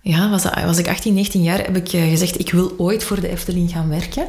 ja, 0.00 0.30
was, 0.30 0.44
was 0.64 0.78
ik 0.78 0.88
18, 0.88 1.14
19 1.14 1.42
jaar, 1.42 1.58
heb 1.58 1.76
ik 1.76 1.88
gezegd, 1.88 2.40
ik 2.40 2.52
wil 2.52 2.74
ooit 2.76 3.04
voor 3.04 3.20
de 3.20 3.28
Efteling 3.28 3.70
gaan 3.70 3.88
werken 3.88 4.24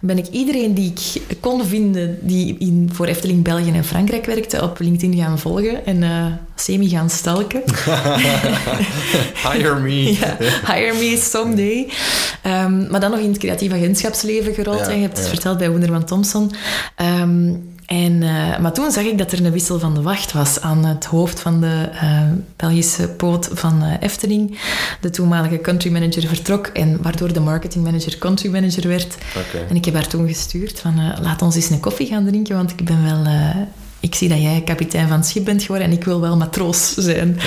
ben 0.00 0.18
ik 0.18 0.26
iedereen 0.26 0.74
die 0.74 0.92
ik 1.26 1.36
kon 1.40 1.64
vinden 1.64 2.18
die 2.20 2.56
in, 2.58 2.90
voor 2.92 3.06
Efteling 3.06 3.42
België 3.42 3.70
en 3.70 3.84
Frankrijk 3.84 4.26
werkte 4.26 4.62
op 4.62 4.78
LinkedIn 4.78 5.16
gaan 5.16 5.38
volgen 5.38 5.86
en 5.86 6.02
uh, 6.02 6.26
semi 6.54 6.88
gaan 6.88 7.10
stalken. 7.10 7.62
hire 9.52 9.78
me. 9.80 10.12
ja, 10.20 10.36
hire 10.66 10.94
me 10.98 11.18
someday. 11.22 11.88
Um, 12.46 12.90
maar 12.90 13.00
dan 13.00 13.10
nog 13.10 13.20
in 13.20 13.28
het 13.28 13.38
creatief 13.38 13.72
agentschapsleven 13.72 14.54
gerold. 14.54 14.86
Ja, 14.86 14.90
je 14.90 15.00
hebt 15.00 15.18
het 15.18 15.28
verteld 15.28 15.58
bij 15.58 15.70
Wonderman 15.70 16.04
Thompson. 16.04 16.50
Um, 17.20 17.69
en, 17.90 18.22
uh, 18.22 18.58
maar 18.58 18.72
toen 18.72 18.90
zag 18.90 19.04
ik 19.04 19.18
dat 19.18 19.32
er 19.32 19.44
een 19.44 19.52
wissel 19.52 19.78
van 19.78 19.94
de 19.94 20.02
wacht 20.02 20.32
was 20.32 20.60
aan 20.60 20.84
het 20.84 21.04
hoofd 21.04 21.40
van 21.40 21.60
de 21.60 21.88
uh, 21.92 22.22
Belgische 22.56 23.08
poot 23.08 23.50
van 23.52 23.84
uh, 23.84 23.92
Efteling. 24.00 24.58
De 25.00 25.10
toenmalige 25.10 25.60
country 25.60 25.92
manager 25.92 26.26
vertrok 26.26 26.66
en 26.66 27.02
waardoor 27.02 27.32
de 27.32 27.40
marketing 27.40 27.84
manager 27.84 28.18
country 28.18 28.50
manager 28.50 28.88
werd. 28.88 29.16
Okay. 29.36 29.66
En 29.68 29.76
ik 29.76 29.84
heb 29.84 29.94
haar 29.94 30.06
toen 30.06 30.28
gestuurd 30.28 30.80
van 30.80 31.14
laat 31.22 31.42
ons 31.42 31.54
eens 31.54 31.70
een 31.70 31.80
koffie 31.80 32.06
gaan 32.06 32.26
drinken, 32.26 32.56
want 32.56 32.70
ik 32.70 32.84
ben 32.84 33.04
wel 33.04 33.32
ik 34.00 34.14
zie 34.14 34.28
dat 34.28 34.42
jij 34.42 34.62
kapitein 34.64 35.08
van 35.08 35.16
het 35.16 35.26
schip 35.26 35.44
bent 35.44 35.62
geworden 35.62 35.86
en 35.86 35.92
ik 35.92 36.04
wil 36.04 36.20
wel 36.20 36.36
matroos 36.36 36.94
zijn. 36.94 37.38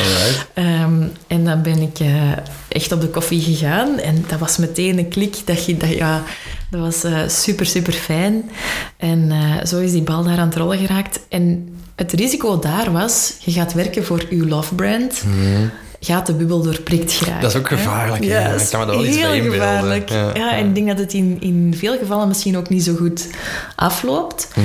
Um, 0.56 1.12
en 1.28 1.44
dan 1.46 1.62
ben 1.62 1.82
ik 1.82 2.00
uh, 2.00 2.32
echt 2.68 2.92
op 2.92 3.02
de 3.02 3.08
koffie 3.08 3.42
gegaan 3.42 4.00
en 4.00 4.26
dat 4.28 4.40
was 4.40 4.58
meteen 4.58 4.98
een 4.98 5.08
klik 5.08 5.36
dat 5.46 5.66
je, 5.66 5.78
dat, 5.78 5.90
ja, 5.90 6.24
dat 6.70 6.80
was 6.82 7.06
uh, 7.06 7.20
super, 7.28 7.66
super 7.66 7.94
fijn. 7.94 8.50
En 8.98 9.20
uh, 9.32 9.66
zo 9.66 9.80
is 9.80 9.92
die 9.92 10.02
bal 10.02 10.24
daar 10.24 10.38
aan 10.38 10.48
het 10.48 10.58
rollen 10.58 10.78
geraakt. 10.78 11.20
En 11.30 11.76
het 11.96 12.12
risico 12.12 12.60
daar 12.60 12.92
was, 12.92 13.34
je 13.40 13.52
gaat 13.52 13.74
werken 13.74 14.06
voor 14.06 14.26
je 14.30 14.48
love 14.48 14.76
brand. 14.76 15.24
Mm 15.26 15.72
gaat 16.06 16.26
de 16.26 16.34
bubbel 16.34 16.62
doorprikt 16.62 17.12
geraken. 17.12 17.42
Dat 17.42 17.50
is 17.50 17.58
ook 17.58 17.68
gevaarlijk. 17.68 18.24
Ja, 18.24 18.40
ja. 18.40 18.54
Ik 18.54 18.68
kan 18.70 18.80
me 18.80 18.86
dat 18.86 18.96
wel 18.96 19.06
iets 19.06 19.20
bij 19.20 19.42
gevaarlijk. 19.42 20.10
Ja, 20.10 20.32
ja, 20.34 20.56
en 20.56 20.68
ik 20.68 20.76
denk 20.76 20.88
dat 20.88 20.98
het 20.98 21.14
in, 21.14 21.38
in 21.40 21.74
veel 21.78 21.98
gevallen 21.98 22.28
misschien 22.28 22.58
ook 22.58 22.70
niet 22.70 22.84
zo 22.84 22.96
goed 22.96 23.28
afloopt. 23.76 24.48
Mm. 24.56 24.64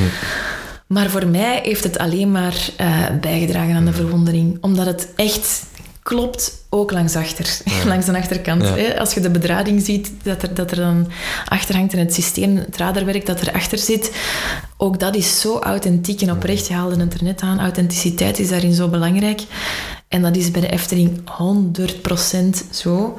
Maar 0.89 1.11
voor 1.11 1.27
mij 1.27 1.61
heeft 1.63 1.85
het 1.85 1.99
alleen 1.99 2.31
maar 2.31 2.69
uh, 2.81 3.07
bijgedragen 3.21 3.75
aan 3.75 3.85
de 3.85 3.93
verwondering. 3.93 4.59
Omdat 4.61 4.87
het 4.87 5.09
echt 5.17 5.67
klopt, 6.03 6.65
ook 6.69 6.93
langs 6.93 7.17
achter. 7.17 7.59
langs 7.87 8.07
de 8.07 8.17
achterkant. 8.17 8.63
Hè? 8.63 8.99
Als 9.01 9.15
je 9.15 9.21
de 9.21 9.31
bedrading 9.31 9.83
ziet, 9.83 10.11
dat 10.23 10.43
er, 10.43 10.55
dat 10.55 10.71
er 10.71 10.77
dan 10.77 11.09
achter 11.45 11.77
hangt 11.77 11.93
en 11.93 11.99
het 11.99 12.15
systeem, 12.15 12.57
het 12.57 12.77
radarwerk 12.77 13.27
dat 13.27 13.41
erachter 13.41 13.79
zit. 13.79 14.13
Ook 14.77 15.01
dat 15.01 15.15
is 15.15 15.41
zo 15.41 15.59
authentiek 15.59 16.21
en 16.21 16.31
oprecht. 16.31 16.67
Je 16.67 16.75
haalde 16.75 17.01
het 17.01 17.15
er 17.15 17.25
net 17.25 17.41
aan. 17.41 17.61
Authenticiteit 17.61 18.39
is 18.39 18.49
daarin 18.49 18.75
zo 18.75 18.89
belangrijk. 18.89 19.43
En 20.09 20.23
dat 20.23 20.37
is 20.37 20.51
bij 20.51 20.61
de 20.61 20.71
Efteling 20.71 21.21
100% 22.63 22.71
zo. 22.71 23.19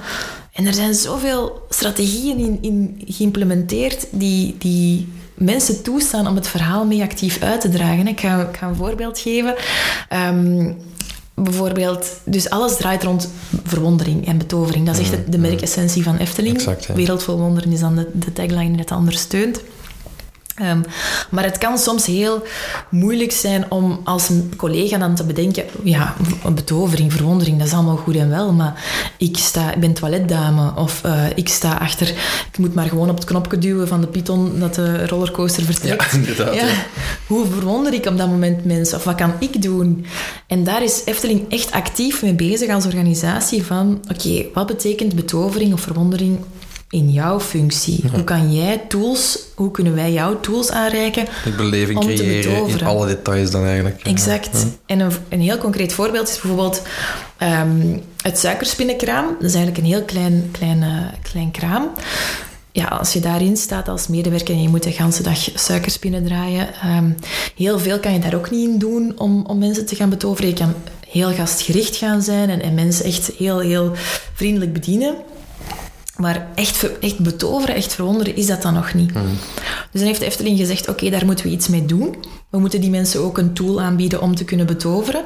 En 0.54 0.66
er 0.66 0.74
zijn 0.74 0.94
zoveel 0.94 1.66
strategieën 1.70 2.38
in, 2.38 2.58
in 2.62 3.02
geïmplementeerd 3.06 4.08
die... 4.12 4.56
die 4.58 5.08
mensen 5.40 5.82
toestaan 5.82 6.28
om 6.28 6.36
het 6.36 6.48
verhaal 6.48 6.86
mee 6.86 7.02
actief 7.02 7.42
uit 7.42 7.62
te 7.62 7.70
dragen. 7.70 8.08
Ik 8.08 8.20
ga, 8.20 8.42
ik 8.42 8.58
ga 8.58 8.68
een 8.68 8.76
voorbeeld 8.76 9.20
geven. 9.20 9.56
Um, 10.14 10.78
bijvoorbeeld, 11.44 12.08
dus 12.24 12.50
alles 12.50 12.78
draait 12.78 13.04
rond 13.04 13.30
verwondering 13.64 14.28
en 14.28 14.38
betovering. 14.38 14.86
Dat 14.86 14.98
is 14.98 15.02
echt 15.02 15.12
de, 15.12 15.18
de 15.18 15.38
mm-hmm. 15.38 15.42
merkessentie 15.42 16.04
van 16.04 16.18
Efteling. 16.18 16.56
Exact, 16.56 16.86
ja. 16.86 16.94
Wereld 16.94 17.24
vol 17.24 17.38
wonderen 17.38 17.72
is 17.72 17.80
dan 17.80 17.96
de, 17.96 18.10
de 18.14 18.34
tagline 18.34 18.70
die 18.70 18.80
het 18.80 18.92
ondersteunt. 18.92 19.62
Um, 20.62 20.84
maar 21.30 21.44
het 21.44 21.58
kan 21.58 21.78
soms 21.78 22.06
heel 22.06 22.44
moeilijk 22.90 23.32
zijn 23.32 23.66
om 23.72 24.02
als 24.04 24.30
een 24.30 24.54
collega 24.58 24.98
dan 24.98 25.16
te 25.16 25.24
bedenken, 25.24 25.64
ja, 25.84 26.16
een 26.44 26.56
betovering, 26.56 27.14
verwondering, 27.14 27.58
dat 27.58 27.68
is 27.68 27.74
allemaal 27.74 27.96
goed 27.96 28.16
en 28.16 28.30
wel, 28.30 28.52
maar 28.52 28.84
ik, 29.18 29.38
sta, 29.38 29.74
ik 29.74 29.80
ben 29.80 29.94
toiletdame 29.94 30.76
of 30.76 31.02
uh, 31.06 31.24
ik 31.36 31.50
sta 31.50 31.74
achter, 31.74 32.08
ik 32.52 32.58
moet 32.58 32.74
maar 32.74 32.88
gewoon 32.88 33.10
op 33.10 33.16
het 33.16 33.26
knopje 33.26 33.58
duwen 33.58 33.88
van 33.88 34.02
de 34.02 34.08
piton 34.08 34.60
dat 34.60 34.76
de 34.76 35.08
rollercoaster 35.08 35.64
vertrekt. 35.64 36.12
Ja, 36.12 36.18
inderdaad. 36.18 36.56
Ja. 36.56 36.68
Hoe 37.28 37.46
verwonder 37.46 37.94
ik 37.94 38.06
op 38.06 38.18
dat 38.18 38.28
moment 38.28 38.66
mensen 38.66 38.98
of 38.98 39.04
wat 39.04 39.16
kan 39.16 39.34
ik 39.40 39.62
doen? 39.62 40.06
En 40.48 40.64
daar 40.64 40.84
is 40.84 41.02
Efteling 41.06 41.52
echt 41.52 41.72
actief 41.72 42.22
mee 42.22 42.34
bezig 42.34 42.70
als 42.70 42.86
organisatie 42.86 43.66
van, 43.66 44.02
oké, 44.12 44.46
wat 44.54 44.68
betekent 44.68 45.16
betovering 45.16 45.74
of 45.74 45.82
verwondering 45.82 46.40
in 46.90 47.12
jouw 47.12 47.40
functie. 47.40 48.04
Hoe 48.12 48.24
kan 48.24 48.54
jij 48.54 48.78
tools, 48.88 49.40
hoe 49.56 49.72
kunnen 49.72 49.96
wij 49.96 50.12
jouw 50.12 50.40
tools 50.40 50.72
aanreiken 50.72 51.26
De 51.44 51.52
beleving 51.52 52.00
creëren 52.00 52.68
in 52.68 52.84
alle 52.84 53.08
details 53.08 53.52
dan 53.52 53.66
eigenlijk. 53.66 54.02
Exact. 54.04 54.66
En 54.86 55.00
een, 55.00 55.12
een, 55.30 55.42
heel 55.42 55.58
concreet 55.58 55.94
voorbeeld 55.94 56.28
is 56.30 56.40
bijvoorbeeld 56.40 56.82
um, 57.44 58.02
het 58.22 58.40
suikerspinnenkraam. 58.40 59.26
Dat 59.26 59.50
is 59.50 59.54
eigenlijk 59.54 59.78
een 59.78 59.92
heel 59.92 60.04
klein, 60.04 60.50
klein, 60.52 60.82
uh, 60.82 61.06
klein 61.22 61.52
kraam. 61.52 61.90
Ja, 62.72 62.86
als 62.86 63.14
je 63.14 63.20
daarin 63.20 63.58
staat 63.58 63.88
als 63.88 64.08
medewerker 64.08 64.54
en 64.54 64.62
je 64.62 64.70
moet 64.70 64.84
de 64.84 64.90
hele 64.90 65.22
dag 65.22 65.50
suikerspinnen 65.56 66.24
draaien, 66.24 66.68
um, 66.98 67.16
heel 67.56 67.80
veel 67.80 68.00
kan 68.00 68.14
je 68.14 68.20
daar 68.20 68.36
ook 68.36 68.52
niet 68.52 68.70
in 68.70 68.78
doen 68.78 69.14
om, 69.18 69.46
om 69.46 69.58
mensen 69.58 69.86
te 69.86 69.96
gaan 69.96 70.10
betoveren. 70.10 70.50
Je 70.50 70.56
kan 70.56 70.74
heel 71.08 71.34
gastgericht 71.34 71.96
gaan 71.96 72.22
zijn 72.22 72.50
en, 72.50 72.62
en 72.62 72.74
mensen 72.74 73.06
echt 73.06 73.32
heel, 73.38 73.60
heel 73.60 73.92
vriendelijk 74.34 74.74
bedienen. 74.74 75.16
Maar 76.20 76.48
echt, 76.56 77.00
echt 77.00 77.20
betoveren, 77.20 77.76
echt 77.76 77.94
verwonderen, 77.94 78.36
is 78.36 78.46
dat 78.46 78.62
dan 78.62 78.74
nog 78.74 78.94
niet. 78.94 79.12
Hmm. 79.12 79.38
Dus 79.92 80.02
dan 80.02 80.10
heeft 80.10 80.20
de 80.20 80.26
Efteling 80.26 80.58
gezegd, 80.58 80.90
oké, 80.90 81.10
daar 81.10 81.26
moeten 81.26 81.46
we 81.46 81.52
iets 81.52 81.68
mee 81.68 81.86
doen. 81.86 82.16
We 82.50 82.60
moeten 82.60 82.82
die 82.82 82.90
mensen 82.90 83.20
ook 83.20 83.38
een 83.38 83.54
tool 83.54 83.82
aanbieden 83.82 84.22
om 84.22 84.36
te 84.36 84.44
kunnen 84.44 84.66
betoveren. 84.66 85.24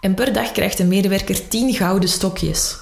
En 0.00 0.14
per 0.14 0.32
dag 0.32 0.52
krijgt 0.52 0.78
een 0.78 0.88
medewerker 0.88 1.48
10 1.48 1.74
gouden 1.74 2.08
stokjes. 2.08 2.76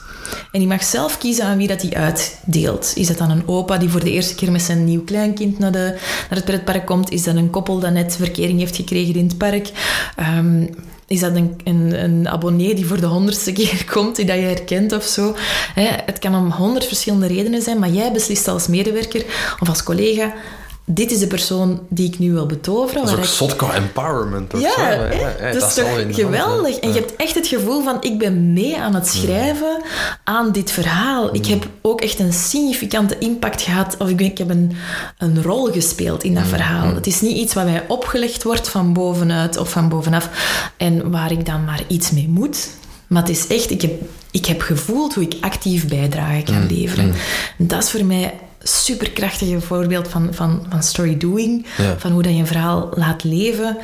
En 0.53 0.59
die 0.59 0.69
mag 0.69 0.85
zelf 0.85 1.19
kiezen 1.19 1.45
aan 1.45 1.59
wie 1.59 1.69
dat 1.69 1.81
die 1.81 1.97
uitdeelt. 1.97 2.93
Is 2.95 3.07
dat 3.07 3.19
dan 3.19 3.31
een 3.31 3.49
opa 3.49 3.79
die 3.79 3.89
voor 3.89 4.05
de 4.05 4.13
eerste 4.13 4.35
keer 4.35 4.53
met 4.53 4.63
zijn 4.63 4.85
nieuw 4.85 5.05
kleinkind 5.05 5.59
naar, 5.59 5.73
de, 5.73 5.97
naar 6.29 6.39
het 6.39 6.45
pretpark 6.45 6.87
komt? 6.87 7.11
Is 7.11 7.23
dat 7.23 7.37
een 7.37 7.51
koppel 7.51 7.79
dat 7.79 7.93
net 7.93 8.17
verkering 8.17 8.59
heeft 8.59 8.77
gekregen 8.77 9.15
in 9.15 9.27
het 9.27 9.39
park? 9.39 9.71
Um, 10.37 10.71
is 11.09 11.21
dat 11.21 11.37
een, 11.37 11.57
een, 11.65 12.03
een, 12.05 12.29
abonnee 12.29 12.75
die 12.75 12.87
voor 12.87 13.01
de 13.01 13.07
honderdste 13.07 13.53
keer 13.53 13.85
komt, 13.93 14.17
die 14.17 14.25
dat 14.25 14.37
je 14.37 14.43
herkent 14.43 14.93
of 14.93 15.05
zo. 15.05 15.37
het 16.07 16.19
kan 16.19 16.35
om 16.35 16.51
honderd 16.51 16.85
verschillende 16.85 17.27
redenen 17.27 17.63
zijn, 17.63 17.79
maar 17.79 17.91
jij 17.91 18.13
beslist 18.13 18.49
als 18.49 18.67
medewerker 18.67 19.25
of 19.61 19.69
als 19.69 19.83
collega 19.83 20.33
dit 20.91 21.11
is 21.11 21.19
de 21.19 21.27
persoon 21.27 21.81
die 21.89 22.07
ik 22.07 22.19
nu 22.19 22.33
wil 22.33 22.47
betoveren. 22.47 23.07
Dat 23.07 23.19
is 23.19 23.41
ook 23.43 23.63
ik- 23.63 23.73
empowerment. 23.73 24.55
of 24.55 24.61
ja, 24.61 24.75
zo. 24.75 24.83
hè? 24.83 25.53
dat 25.53 25.69
is 25.69 25.75
toch 25.75 26.15
geweldig. 26.15 26.77
En 26.77 26.89
je 26.89 26.95
hebt 26.95 27.17
echt 27.17 27.35
het 27.35 27.47
gevoel 27.47 27.83
van, 27.83 27.97
ik 28.01 28.19
ben 28.19 28.53
mee 28.53 28.79
aan 28.79 28.95
het 28.95 29.09
schrijven 29.09 29.83
aan 30.25 30.53
dit 30.53 30.71
verhaal. 30.71 31.35
Ik 31.35 31.47
heb 31.47 31.67
ook 31.83 32.01
echt 32.01 32.19
een 32.19 32.33
significante 32.33 33.19
impact 33.19 33.63
gehad, 33.63 33.97
of 33.99 34.09
ik, 34.09 34.21
ik 34.21 34.39
heb 34.39 34.51
een, 34.51 34.73
een 35.19 35.43
rol 35.43 35.73
gespeeld 35.73 36.25
in 36.25 36.35
dat 36.35 36.47
verhaal. 36.47 36.95
Het 36.95 37.07
is 37.07 37.21
niet 37.21 37.37
iets 37.37 37.55
wat 37.55 37.65
mij 37.65 37.85
opgelegd 37.89 38.43
wordt 38.43 38.69
van 38.69 38.93
bovenuit 38.93 39.57
of 39.57 39.71
van 39.71 39.89
bovenaf 39.89 40.29
en 40.77 41.11
waar 41.11 41.33
ik 41.33 41.47
dan 41.47 41.65
maar 41.65 41.83
iets 41.89 42.11
mee 42.11 42.29
moet. 42.29 42.69
Maar 43.07 43.23
het 43.23 43.31
is 43.31 43.47
echt, 43.47 43.71
ik 43.71 43.83
heb, 43.83 43.93
ik 44.31 44.47
heb 44.47 44.61
gevoeld 44.61 45.15
hoe 45.15 45.23
ik 45.23 45.35
actief 45.41 45.89
bijdrage 45.89 46.43
kan 46.43 46.67
leveren. 46.67 47.15
Dat 47.57 47.83
is 47.83 47.91
voor 47.91 48.05
mij 48.05 48.35
superkrachtige 48.63 49.61
voorbeeld 49.61 50.09
van, 50.09 50.29
van, 50.35 50.67
van 50.69 50.83
story 50.83 51.17
doing. 51.17 51.67
Ja. 51.77 51.99
Van 51.99 52.13
hoe 52.13 52.23
dat 52.23 52.33
je 52.33 52.39
een 52.39 52.47
verhaal 52.47 52.89
laat 52.95 53.25
leven. 53.25 53.77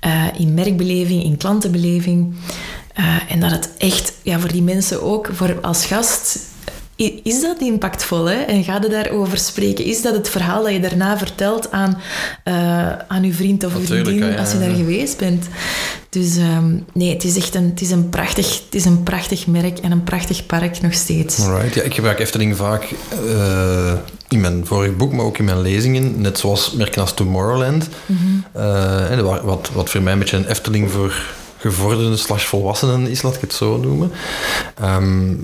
eh, 0.00 0.24
in 0.38 0.54
merkbeleving, 0.54 1.24
in 1.24 1.36
klantenbeleving. 1.36 2.34
Eh, 2.94 3.16
en 3.28 3.40
dat 3.40 3.50
het 3.50 3.70
echt, 3.78 4.12
ja, 4.22 4.38
voor 4.38 4.52
die 4.52 4.62
mensen 4.62 5.02
ook, 5.02 5.28
voor 5.32 5.60
als 5.60 5.84
gast... 5.86 6.38
Is 7.22 7.40
dat 7.40 7.60
impactvol? 7.60 8.24
Hè? 8.24 8.34
En 8.34 8.64
ga 8.64 8.78
je 8.82 8.88
daarover 8.88 9.38
spreken? 9.38 9.84
Is 9.84 10.02
dat 10.02 10.14
het 10.14 10.28
verhaal 10.28 10.62
dat 10.62 10.72
je 10.72 10.80
daarna 10.80 11.18
vertelt 11.18 11.70
aan, 11.70 12.00
eh, 12.44 12.88
aan 13.08 13.22
uw 13.24 13.32
vriend 13.32 13.64
of 13.64 13.72
Natuurlijk, 13.72 14.06
vriendin 14.06 14.26
ja, 14.28 14.34
ja, 14.34 14.40
als 14.40 14.52
je 14.52 14.58
daar 14.58 14.74
geweest 14.74 15.16
bent? 15.18 15.46
Dus 16.08 16.36
ehm, 16.36 16.74
nee, 16.92 17.12
het 17.12 17.24
is 17.24 17.36
echt 17.36 17.54
een, 17.54 17.64
het 17.64 17.80
is 17.80 17.90
een, 17.90 18.08
prachtig, 18.08 18.60
het 18.64 18.74
is 18.74 18.84
een 18.84 19.02
prachtig 19.02 19.46
merk 19.46 19.78
en 19.78 19.90
een 19.92 20.04
prachtig 20.04 20.46
park 20.46 20.80
nog 20.80 20.92
steeds. 20.94 21.40
Alright. 21.40 21.74
Ja, 21.74 21.82
ik 21.82 21.94
gebruik 21.94 22.18
Efteling 22.18 22.56
vaak 22.56 22.88
eh, 23.28 23.92
in 24.28 24.40
mijn 24.40 24.66
vorig 24.66 24.96
boek, 24.96 25.12
maar 25.12 25.24
ook 25.24 25.38
in 25.38 25.44
mijn 25.44 25.60
lezingen. 25.60 26.20
Net 26.20 26.38
zoals 26.38 26.72
merken 26.72 27.00
als 27.00 27.14
Tomorrowland. 27.14 27.88
Eh, 28.52 29.10
en 29.10 29.24
wa- 29.24 29.44
wat, 29.44 29.70
wat 29.72 29.90
voor 29.90 30.02
mij 30.02 30.12
een 30.12 30.18
beetje 30.18 30.36
een 30.36 30.48
Efteling 30.48 30.90
voor 30.90 31.14
gevorderden 31.58 32.18
slash 32.18 32.44
volwassenen 32.44 33.06
is, 33.06 33.22
laat 33.22 33.34
ik 33.34 33.40
het 33.40 33.52
zo 33.54 33.76
noemen. 33.76 34.12
Ehm, 34.80 35.34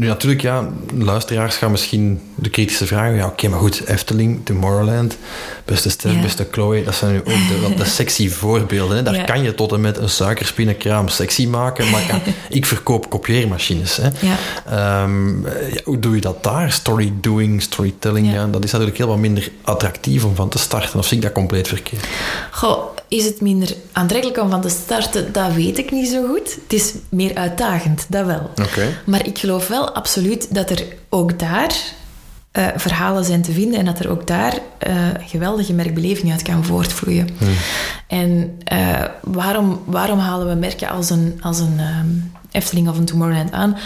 nu 0.00 0.06
natuurlijk, 0.06 0.40
ja, 0.40 0.68
luisteraars 0.94 1.56
gaan 1.56 1.70
misschien 1.70 2.20
de 2.40 2.50
kritische 2.50 2.86
vragen. 2.86 3.14
Ja, 3.14 3.26
oké, 3.26 3.48
maar 3.48 3.58
goed, 3.58 3.86
Efteling, 3.86 4.40
Tomorrowland, 4.44 5.16
beste 5.64 5.90
Stef, 5.90 6.12
Ja. 6.14 6.20
beste 6.20 6.48
Chloe, 6.50 6.84
dat 6.84 6.94
zijn 6.94 7.12
nu 7.12 7.18
ook 7.18 7.24
de, 7.24 7.74
de 7.76 7.84
sexy 7.98 8.28
voorbeelden. 8.30 8.96
Hè. 8.96 9.02
Daar 9.02 9.14
Ja. 9.14 9.24
kan 9.24 9.42
je 9.42 9.54
tot 9.54 9.72
en 9.72 9.80
met 9.80 9.96
een 9.98 10.08
suikerspinnenkraam 10.08 11.08
sexy 11.08 11.46
maken, 11.46 11.90
maar 11.90 12.02
ja, 12.06 12.20
ik 12.58 12.66
verkoop 12.66 13.10
kopieermachines. 13.10 13.96
Hè. 13.96 14.08
Ja. 14.20 14.36
Ehm, 14.66 15.40
ja, 15.46 15.80
hoe 15.84 15.98
doe 15.98 16.14
je 16.14 16.20
dat 16.20 16.42
daar? 16.42 16.72
Story 16.72 17.12
doing, 17.20 17.62
storytelling, 17.62 18.26
ja. 18.26 18.32
Ja. 18.32 18.46
dat 18.46 18.64
is 18.64 18.70
natuurlijk 18.72 18.98
heel 18.98 19.08
wat 19.08 19.18
minder 19.18 19.50
attractief 19.62 20.24
om 20.24 20.34
van 20.34 20.48
te 20.48 20.58
starten. 20.58 20.98
Of 20.98 21.06
zie 21.06 21.16
ik 21.16 21.22
dat 21.22 21.32
compleet 21.32 21.68
verkeerd? 21.68 22.04
Goh, 22.50 22.82
is 23.08 23.24
het 23.24 23.40
minder 23.40 23.74
aantrekkelijk 23.92 24.40
om 24.40 24.50
van 24.50 24.60
te 24.60 24.68
starten? 24.68 25.32
Dat 25.32 25.52
weet 25.52 25.78
ik 25.78 25.90
niet 25.90 26.08
zo 26.08 26.26
goed. 26.26 26.54
Het 26.62 26.72
is 26.72 26.92
meer 27.08 27.34
uitdagend, 27.34 28.06
dat 28.08 28.26
wel. 28.26 28.50
Oké. 28.62 28.86
Maar 29.06 29.26
ik 29.26 29.38
geloof 29.38 29.68
wel 29.68 29.90
absoluut 29.94 30.54
dat 30.54 30.70
er 30.70 30.84
ook 31.08 31.38
daar 31.38 31.74
eh, 32.50 32.66
verhalen 32.76 33.24
zijn 33.24 33.42
te 33.42 33.52
vinden 33.52 33.78
en 33.78 33.84
dat 33.84 33.98
er 33.98 34.10
ook 34.10 34.26
daar 34.26 34.58
eh, 34.78 34.94
geweldige 35.20 35.72
merkbeleving 35.72 36.30
uit 36.32 36.42
kan 36.42 36.64
voortvloeien. 36.64 37.28
En 38.06 38.58
eh, 38.64 39.04
waarom, 39.20 39.80
waarom 39.84 40.18
halen 40.18 40.48
we 40.48 40.54
merken 40.54 40.88
als 40.88 41.10
een, 41.10 41.38
als 41.40 41.58
een 41.58 41.74
ehm, 41.78 42.08
Efteling 42.50 42.88
of 42.88 42.98
een 42.98 43.04
Tomorrowland 43.04 43.52
aan? 43.52 43.76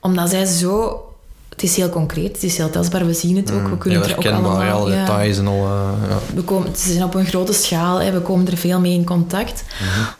Omdat 0.00 0.30
zij 0.30 0.44
zo... 0.44 1.02
Het 1.48 1.62
is 1.62 1.76
heel 1.76 1.88
concreet, 1.88 2.32
het 2.32 2.42
is 2.42 2.56
heel 2.56 2.70
tastbaar, 2.70 3.06
we 3.06 3.14
zien 3.14 3.36
het 3.36 3.52
ook, 3.52 3.68
we 3.68 3.78
kunnen 3.78 4.02
er 4.02 4.16
ook 4.18 4.26
allemaal... 4.26 4.62
alle 4.62 4.92
ja. 4.92 5.00
details 5.00 5.38
en 5.38 5.46
al. 5.46 5.66
ja. 6.08 6.18
We 6.34 6.42
komen, 6.42 6.76
ze 6.76 6.92
zijn 6.92 7.04
op 7.04 7.14
een 7.14 7.26
grote 7.26 7.52
schaal, 7.52 8.00
hè, 8.00 8.12
we 8.12 8.20
komen 8.20 8.46
er 8.46 8.56
veel 8.56 8.80
mee 8.80 8.92
in 8.92 9.04
contact. 9.04 9.64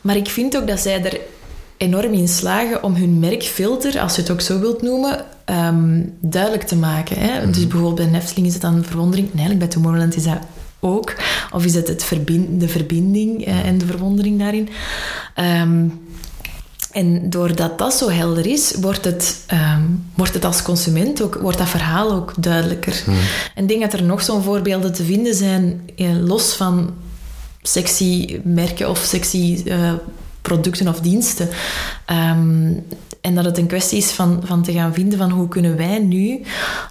Maar 0.00 0.16
ik 0.16 0.28
vind 0.28 0.56
ook 0.56 0.66
dat 0.66 0.80
zij 0.80 1.04
er 1.04 1.20
enorm 1.76 2.12
in 2.12 2.28
slagen 2.28 2.82
om 2.82 2.94
hun 2.94 3.18
merkfilter, 3.18 4.00
als 4.00 4.14
je 4.14 4.20
het 4.20 4.30
ook 4.30 4.40
zo 4.40 4.58
wilt 4.58 4.82
noemen, 4.82 5.24
ehm, 5.44 6.02
duidelijk 6.20 6.62
te 6.62 6.76
maken. 6.76 7.18
Hè. 7.18 7.46
Dus 7.50 7.66
bijvoorbeeld 7.66 7.94
bij 7.94 8.06
Nefteling 8.06 8.46
is 8.46 8.52
het 8.52 8.62
dan 8.62 8.84
verwondering. 8.84 9.26
Nee, 9.26 9.36
eigenlijk 9.36 9.58
bij 9.58 9.68
Tomorrowland 9.68 10.16
is 10.16 10.24
dat 10.24 10.38
ook. 10.80 11.14
Of 11.52 11.64
is 11.64 11.74
het, 11.74 11.88
het 11.88 12.04
verbind, 12.04 12.60
de 12.60 12.68
verbinding 12.68 13.44
eh, 13.44 13.66
en 13.66 13.78
de 13.78 13.86
verwondering 13.86 14.38
daarin. 14.38 14.68
Ehm, 15.34 15.86
en 16.92 17.30
doordat 17.30 17.78
dat 17.78 17.94
zo 17.94 18.10
helder 18.10 18.46
is, 18.46 18.74
wordt 18.80 19.04
het, 19.04 19.42
ehm, 19.46 19.82
wordt 20.14 20.34
het 20.34 20.44
als 20.44 20.62
consument 20.62 21.22
ook, 21.22 21.34
wordt 21.34 21.58
dat 21.58 21.68
verhaal 21.68 22.12
ook 22.12 22.32
duidelijker. 22.38 23.02
En 23.54 23.62
ik 23.62 23.68
denk 23.68 23.80
dat 23.80 23.92
er 23.92 24.02
nog 24.02 24.22
zo'n 24.22 24.42
voorbeelden 24.42 24.92
te 24.92 25.04
vinden 25.04 25.34
zijn, 25.34 25.80
eh, 25.96 26.06
los 26.20 26.52
van 26.52 26.94
sexy 27.62 28.40
merken 28.44 28.90
of 28.90 28.98
sexy 28.98 29.62
eh, 29.64 29.92
producten 30.42 30.88
of 30.88 31.00
diensten. 31.00 31.48
En 33.24 33.34
dat 33.34 33.44
het 33.44 33.58
een 33.58 33.66
kwestie 33.66 33.98
is 33.98 34.10
van, 34.10 34.42
van 34.44 34.62
te 34.62 34.72
gaan 34.72 34.94
vinden 34.94 35.18
van 35.18 35.30
hoe 35.30 35.48
kunnen 35.48 35.76
wij 35.76 35.98
nu 35.98 36.40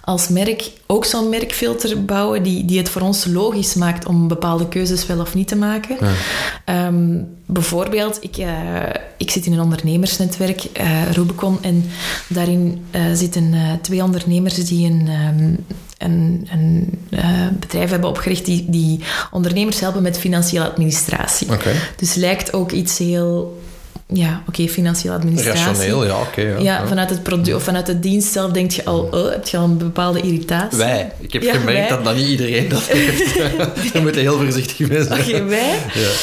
als 0.00 0.28
merk 0.28 0.70
ook 0.86 1.04
zo'n 1.04 1.28
merkfilter 1.28 2.04
bouwen 2.04 2.42
die, 2.42 2.64
die 2.64 2.78
het 2.78 2.88
voor 2.88 3.02
ons 3.02 3.24
logisch 3.24 3.74
maakt 3.74 4.06
om 4.06 4.28
bepaalde 4.28 4.68
keuzes 4.68 5.06
wel 5.06 5.20
of 5.20 5.34
niet 5.34 5.48
te 5.48 5.56
maken. 5.56 5.96
Ehm, 6.64 7.22
bijvoorbeeld, 7.46 8.18
ik, 8.20 8.36
eh, 8.36 8.50
ik 9.16 9.30
zit 9.30 9.46
in 9.46 9.52
een 9.52 9.60
ondernemersnetwerk, 9.60 10.64
eh, 10.64 11.10
Rubicon, 11.12 11.58
en 11.62 11.84
daarin 12.28 12.84
eh, 12.90 13.02
zitten 13.14 13.54
twee 13.80 14.02
ondernemers 14.02 14.54
die 14.54 14.90
een, 14.90 15.08
ehm, 15.08 15.54
een, 15.98 16.48
een 16.52 16.98
bedrijf 17.60 17.90
hebben 17.90 18.08
opgericht 18.08 18.44
die, 18.44 18.64
die 18.68 19.00
ondernemers 19.30 19.80
helpen 19.80 20.02
met 20.02 20.18
financiële 20.18 20.70
administratie. 20.70 21.48
Dus 21.96 22.14
lijkt 22.14 22.52
ook 22.52 22.72
iets 22.72 22.98
heel... 22.98 23.62
Ja, 24.12 24.42
oké, 24.48 24.68
financiële 24.68 25.14
administratie. 25.14 25.64
Rationeel, 25.64 26.04
ja, 26.06 26.20
oké. 26.20 26.40
ja. 26.40 26.58
Ja, 26.58 26.86
vanuit 26.86 27.10
het 27.10 27.22
product 27.22 27.56
of 27.56 27.62
vanuit 27.62 27.86
de 27.86 28.00
dienst 28.00 28.32
zelf 28.32 28.50
denk 28.52 28.70
je 28.70 28.84
al, 28.84 29.08
oh, 29.10 29.30
heb 29.30 29.46
je 29.46 29.56
al 29.56 29.64
een 29.64 29.76
bepaalde 29.78 30.20
irritatie. 30.20 30.78
Wij. 30.78 31.12
Ik 31.20 31.32
heb 31.32 31.42
Ja, 31.42 31.52
gemerkt 31.52 31.78
wij. 31.80 31.88
dat 31.88 32.04
dat 32.04 32.16
niet 32.16 32.28
iedereen 32.28 32.68
dat 32.68 32.82
heeft. 32.88 33.34
Daar 33.92 34.02
moet 34.02 34.14
je 34.14 34.20
heel 34.20 34.36
voorzichtig 34.36 34.88
mee 34.88 35.02
zijn. 35.04 35.20
Oké, 35.20 35.44
wij. 35.44 35.78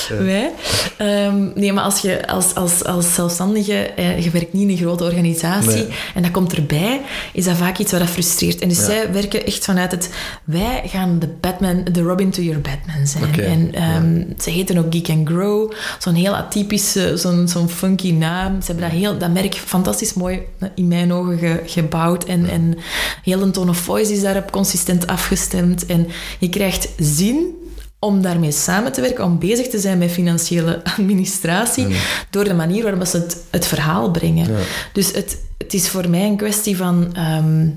Ja, 0.09 0.15
wij. 0.23 0.51
Ehm, 0.97 1.35
nee, 1.55 1.73
maar 1.73 1.83
als 1.83 1.99
je 1.99 2.27
als, 2.27 2.55
als, 2.55 2.83
als 2.83 3.13
zelfstandige, 3.13 3.73
eh, 3.73 4.23
je 4.23 4.29
werkt 4.29 4.53
niet 4.53 4.63
in 4.63 4.69
een 4.69 4.77
grote 4.77 5.03
organisatie 5.03 5.69
Nee. 5.71 5.87
en 6.15 6.21
dat 6.21 6.31
komt 6.31 6.53
erbij, 6.53 7.01
is 7.33 7.45
dat 7.45 7.55
vaak 7.57 7.77
iets 7.77 7.91
wat 7.91 7.99
dat 8.01 8.09
frustreert. 8.09 8.59
En 8.61 8.69
dus 8.69 8.85
zij 8.85 9.11
werken 9.11 9.45
echt 9.45 9.65
vanuit 9.65 9.91
het, 9.91 10.09
wij 10.43 10.81
gaan 10.85 11.19
de 11.19 11.27
Batman, 11.39 11.83
de 11.91 12.01
Robin 12.01 12.31
to 12.31 12.41
your 12.41 12.61
Batman 12.61 13.07
zijn. 13.07 13.39
En 13.39 13.73
ehm, 13.73 14.23
ze 14.41 14.49
heten 14.49 14.77
ook 14.77 14.85
Geek 14.93 15.09
and 15.09 15.27
Grow, 15.27 15.71
zo'n 15.99 16.13
heel 16.15 16.35
atypische, 16.35 17.17
zo'n 17.17 17.47
zo'n 17.47 17.69
funky 17.71 18.11
naam. 18.11 18.61
Ze 18.61 18.71
hebben 18.71 18.89
dat, 18.89 18.99
heel, 18.99 19.17
dat 19.17 19.31
merk 19.31 19.55
fantastisch 19.55 20.13
mooi 20.13 20.39
eh, 20.59 20.69
in 20.75 20.87
mijn 20.87 21.13
ogen 21.13 21.37
ge- 21.37 21.61
gebouwd 21.65 22.23
en, 22.23 22.49
en 22.49 22.77
heel 23.23 23.41
een 23.41 23.51
tone 23.51 23.69
of 23.69 23.77
voice 23.77 24.13
is 24.13 24.21
daarop 24.21 24.51
consistent 24.51 25.07
afgestemd. 25.07 25.85
En 25.85 26.07
je 26.39 26.49
krijgt 26.49 26.89
zin 26.97 27.55
om 27.99 28.21
daarmee 28.21 28.51
samen 28.51 28.91
te 28.91 29.01
werken, 29.01 29.23
om 29.23 29.39
bezig 29.39 29.67
te 29.67 29.79
zijn 29.79 29.97
met 29.97 30.11
financiële 30.11 30.83
administratie, 30.97 31.87
door 32.29 32.43
de 32.43 32.53
manier 32.53 32.83
waarop 32.83 33.05
ze 33.05 33.17
het, 33.17 33.37
het 33.49 33.65
verhaal 33.67 34.11
brengen. 34.11 34.51
Ja. 34.51 34.59
Dus 34.93 35.11
het, 35.11 35.37
het 35.57 35.73
is 35.73 35.89
voor 35.89 36.09
mij 36.09 36.25
een 36.25 36.37
kwestie 36.37 36.77
van, 36.77 37.15
ehm, 37.15 37.67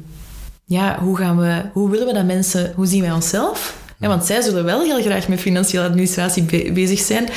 ja, 0.65 0.99
hoe, 1.01 1.17
gaan 1.17 1.39
we, 1.39 1.63
hoe 1.73 1.91
willen 1.91 2.07
we 2.07 2.13
dat 2.13 2.25
mensen, 2.25 2.73
hoe 2.77 2.87
zien 2.87 3.01
wij 3.03 3.13
onszelf? 3.13 3.75
Ja, 4.05 4.11
want 4.11 4.25
zij 4.25 4.41
zullen 4.41 4.65
wel 4.65 4.83
heel 4.83 5.03
graag 5.03 5.29
met 5.29 5.41
financiële 5.41 5.85
administratie 5.85 6.43
be- 6.43 6.71
bezig 6.73 6.99
zijn. 6.99 7.29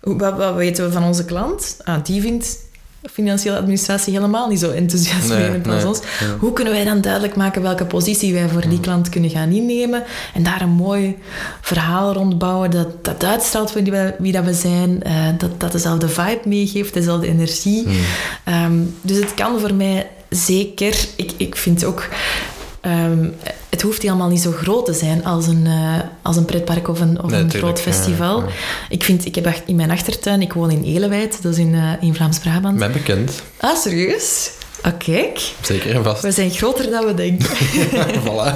Wat, 0.00 0.36
wat 0.36 0.54
weten 0.54 0.84
we 0.84 0.92
van 0.92 1.04
onze 1.04 1.24
klant? 1.24 1.76
Ah, 1.84 2.04
die 2.04 2.20
vindt 2.20 2.56
financiële 3.12 3.56
administratie 3.56 4.12
helemaal 4.12 4.48
niet 4.48 4.58
zo 4.58 4.70
enthousiasmerend 4.70 5.66
Nee, 5.66 5.74
als 5.74 5.82
nee, 5.82 5.92
ons. 5.92 6.00
Hoe 6.38 6.52
kunnen 6.52 6.72
wij 6.72 6.84
dan 6.84 7.00
duidelijk 7.00 7.36
maken 7.36 7.62
welke 7.62 7.84
positie 7.84 8.32
wij 8.32 8.48
voor 8.48 8.68
die 8.68 8.80
klant 8.80 9.08
kunnen 9.08 9.30
gaan 9.30 9.50
innemen 9.50 10.02
en 10.34 10.42
daar 10.42 10.60
een 10.60 10.68
mooi 10.70 11.16
verhaal 11.60 12.12
rond 12.12 12.38
bouwen 12.38 12.70
dat, 12.70 13.04
dat 13.04 13.24
uitstraalt 13.24 13.72
wie, 13.72 13.92
wie 14.18 14.32
dat 14.32 14.44
we 14.44 14.54
zijn, 14.54 15.02
eh, 15.02 15.12
dat, 15.38 15.60
dat 15.60 15.72
dezelfde 15.72 16.08
vibe 16.08 16.40
meegeeft, 16.44 16.94
dezelfde 16.94 17.26
energie. 17.28 17.86
Ehm, 18.44 18.72
dus 19.02 19.16
het 19.16 19.34
kan 19.34 19.60
voor 19.60 19.74
mij 19.74 20.10
zeker, 20.28 20.94
ik, 21.16 21.32
ik 21.36 21.56
vind 21.56 21.84
ook, 21.84 22.08
ehm, 22.82 23.28
het 23.70 23.82
hoeft 23.82 24.02
helemaal 24.02 24.28
niet 24.28 24.40
zo 24.40 24.50
groot 24.52 24.86
te 24.86 24.92
zijn 24.92 25.24
als 25.24 25.46
een, 25.46 25.66
eh, 25.66 25.98
als 26.22 26.36
een 26.36 26.44
pretpark 26.44 26.88
of 26.88 27.00
een, 27.00 27.22
of 27.22 27.30
Nee, 27.30 27.40
een 27.40 27.48
tuurlijk, 27.48 27.78
groot 27.78 27.80
festival. 27.94 28.40
ja. 28.40 28.46
Ik, 28.88 29.02
vind, 29.04 29.26
ik 29.26 29.34
heb 29.34 29.46
echt 29.46 29.62
in 29.66 29.76
mijn 29.76 29.90
achtertuin, 29.90 30.42
ik 30.42 30.52
woon 30.52 30.70
in 30.70 30.82
Elewijd, 30.84 31.42
dat 31.42 31.52
is 31.52 31.58
in, 31.58 31.74
eh, 31.74 31.92
in 32.00 32.14
Vlaams-Brabant. 32.14 32.78
Mij 32.78 32.90
bekend. 32.90 33.42
Ah, 33.56 33.76
serieus? 33.76 34.50
Ah, 34.82 34.92
kijk. 34.98 35.52
Zeker 35.60 35.94
en 35.94 36.04
vast. 36.04 36.22
We 36.22 36.30
zijn 36.30 36.50
groter 36.50 36.90
dan 36.90 37.04
we 37.06 37.14
denken. 37.14 37.46
voilà. 38.26 38.54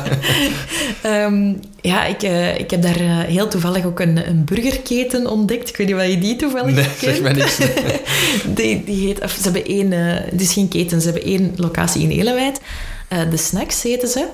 Ehm, 1.02 1.52
ja, 1.80 2.04
ik, 2.04 2.22
eh, 2.22 2.58
ik 2.58 2.70
heb 2.70 2.82
daar 2.82 2.98
heel 3.26 3.48
toevallig 3.48 3.84
ook 3.84 4.00
een, 4.00 4.28
een 4.28 4.44
burgerketen 4.44 5.26
ontdekt. 5.26 5.68
Ik 5.68 5.76
weet 5.76 5.86
niet 5.86 5.96
of 5.96 6.06
je 6.06 6.18
die 6.18 6.36
toevallig 6.36 6.74
Nee, 6.74 6.84
kent. 6.84 6.98
zeg 6.98 7.20
mij 7.20 7.32
niks. 7.32 7.58
die, 8.56 8.84
die 8.84 9.06
heet, 9.06 9.22
of 9.22 9.30
ze 9.30 9.42
hebben 9.42 9.64
één, 9.64 9.92
het 10.30 10.40
is 10.40 10.52
geen 10.52 10.68
keten, 10.68 11.00
ze 11.00 11.06
hebben 11.10 11.24
één 11.28 11.52
locatie 11.56 12.02
in 12.02 12.10
Elewijd. 12.10 12.60
Eh, 13.08 13.18
de 13.30 13.36
Snacks 13.36 13.82
heten 13.82 14.08
ze. 14.08 14.26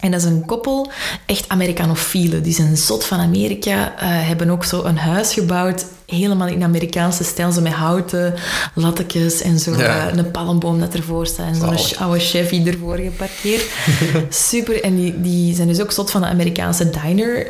En 0.00 0.10
dat 0.10 0.20
is 0.20 0.26
een 0.26 0.44
koppel, 0.46 0.90
echt 1.26 1.48
Amerikanofielen. 1.48 2.42
Die 2.42 2.54
zijn 2.54 2.76
zot 2.76 3.04
van 3.04 3.18
Amerika, 3.20 3.74
uh, 3.92 3.92
hebben 4.00 4.50
ook 4.50 4.64
zo 4.64 4.82
een 4.84 4.96
huis 4.98 5.32
gebouwd, 5.32 5.84
helemaal 6.06 6.48
in 6.48 6.62
Amerikaanse 6.62 7.24
stijl, 7.24 7.52
zo 7.52 7.60
met 7.60 7.72
houten 7.72 8.34
lattekjes 8.74 9.42
en 9.42 9.58
zo 9.58 9.76
Ja. 9.76 10.08
eh, 10.10 10.16
een 10.16 10.30
palmboom 10.30 10.80
dat 10.80 10.94
ervoor 10.94 11.26
staat 11.26 11.46
en 11.46 11.54
zo'n 11.54 11.98
oude 11.98 12.18
Chevy 12.20 12.66
ervoor 12.66 12.96
geparkeerd. 12.96 13.64
Super, 14.48 14.82
en 14.84 14.96
die, 14.96 15.20
die 15.20 15.54
zijn 15.54 15.68
dus 15.68 15.80
ook 15.80 15.92
zot 15.92 16.10
van 16.10 16.20
de 16.20 16.26
Amerikaanse 16.26 16.90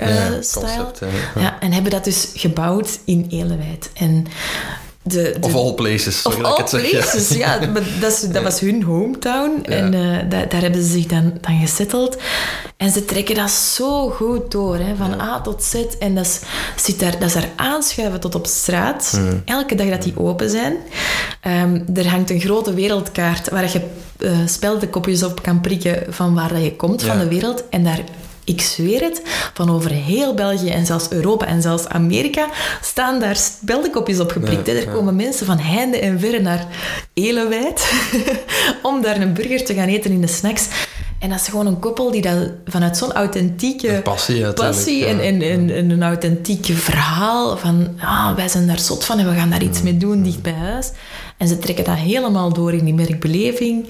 Ja, 0.01 0.29
concept, 0.31 1.01
hè. 1.01 1.41
ja, 1.41 1.61
en 1.61 1.73
hebben 1.73 1.91
dat 1.93 2.05
dus 2.05 2.29
gebouwd 2.35 2.99
in 3.05 3.27
Elewijd. 3.31 3.91
En 3.95 4.27
de, 5.03 5.37
de, 5.41 5.47
Of 5.47 5.55
all 5.55 5.73
places, 5.75 6.23
of 6.23 6.43
all 6.43 6.57
het 6.57 6.71
zeg. 6.71 6.91
places, 6.91 7.29
ja. 7.29 7.59
maar 7.73 7.83
dat, 8.01 8.13
is- 8.13 8.21
dat 8.21 8.43
was 8.43 8.61
hun 8.61 8.83
hometown. 8.83 9.51
Ja. 9.63 9.69
En 9.71 9.95
eh, 9.95 10.31
da- 10.31 10.45
daar 10.45 10.61
hebben 10.61 10.83
ze 10.83 10.91
zich 10.91 11.07
dan, 11.07 11.33
dan 11.41 11.59
gesetteld. 11.61 12.17
En 12.77 12.91
ze 12.91 13.05
trekken 13.05 13.35
dat 13.35 13.51
zo 13.51 14.09
goed 14.11 14.51
door, 14.51 14.77
hè, 14.77 14.97
van 14.97 15.21
A 15.21 15.41
tot 15.41 15.63
Z. 15.63 15.75
En 15.99 16.15
dat 16.15 16.25
is, 16.27 16.41
zit 16.85 17.01
daar, 17.01 17.13
dat 17.19 17.23
is 17.29 17.33
daar 17.35 17.49
aanschuiven 17.57 18.21
tot 18.21 18.35
op 18.35 18.47
straat. 18.47 19.21
Elke 19.45 19.75
dag 19.75 19.89
dat 19.89 20.03
die 20.03 20.19
open 20.19 20.51
zijn. 20.51 20.77
Ehm, 21.41 21.81
er 21.95 22.09
hangt 22.09 22.31
een 22.31 22.41
grote 22.41 22.75
wereldkaart 22.75 23.49
waar 23.49 23.73
je 23.73 23.81
eh 24.19 24.31
speldenkopjes 24.47 25.23
op 25.23 25.43
kan 25.43 25.61
prikken 25.61 26.05
van 26.09 26.35
waar 26.35 26.49
dat 26.53 26.63
je 26.63 26.77
komt 26.77 27.03
van 27.03 27.19
de 27.19 27.29
wereld. 27.29 27.65
En 27.71 27.85
daar... 27.85 28.01
Ik 28.45 28.61
zweer 28.61 29.01
het, 29.01 29.23
van 29.55 29.71
over 29.71 29.91
heel 29.91 30.35
België 30.35 30.71
en 30.71 30.87
zelfs 30.87 31.11
Europa 31.11 31.47
en 31.47 31.63
zelfs 31.63 31.89
Amerika 31.89 32.49
staan 32.83 33.21
daar 33.21 33.37
speldenkopjes 33.37 34.21
op 34.21 34.31
geprikt. 34.31 34.69
Er 34.69 34.81
ja. 34.81 34.93
komen 34.93 35.17
mensen 35.17 35.47
van 35.47 35.59
heinde 35.59 35.99
en 35.99 36.21
verre 36.21 36.41
naar 36.41 36.67
Elewijd 37.15 37.93
om 38.83 39.03
daar 39.03 39.21
een 39.21 39.35
burger 39.35 39.65
te 39.65 39.75
gaan 39.75 39.89
eten 39.89 40.11
in 40.11 40.21
de 40.21 40.27
snacks. 40.27 40.69
En 41.19 41.29
dat 41.29 41.41
is 41.41 41.49
gewoon 41.49 41.67
een 41.67 41.79
koppel 41.79 42.11
die 42.11 42.23
dat 42.23 42.51
vanuit 42.65 42.97
zo'n 42.97 43.13
authentieke 43.13 44.01
Passie, 44.05 44.53
passie 44.53 44.99
ja. 44.99 45.07
en, 45.07 45.21
en, 45.21 45.43
en, 45.43 45.71
en 45.71 45.91
een 45.91 46.03
authentiek 46.03 46.67
verhaal 46.67 47.57
van 47.57 47.89
ah, 47.99 48.35
wij 48.35 48.49
zijn 48.49 48.67
daar 48.67 48.79
zot 48.79 49.05
van 49.05 49.19
en 49.19 49.29
we 49.29 49.35
gaan 49.35 49.51
daar 49.51 49.63
iets 49.63 49.83
mee 49.83 49.97
doen 49.97 50.23
dicht 50.23 50.43
bij 50.43 50.53
huis. 50.53 50.91
En 51.43 51.49
ze 51.49 51.59
trekken 51.59 51.85
dat 51.85 51.97
helemaal 51.97 52.53
door 52.53 52.73
in 52.73 52.85
die 52.85 52.95
merkbeleving 52.95 53.87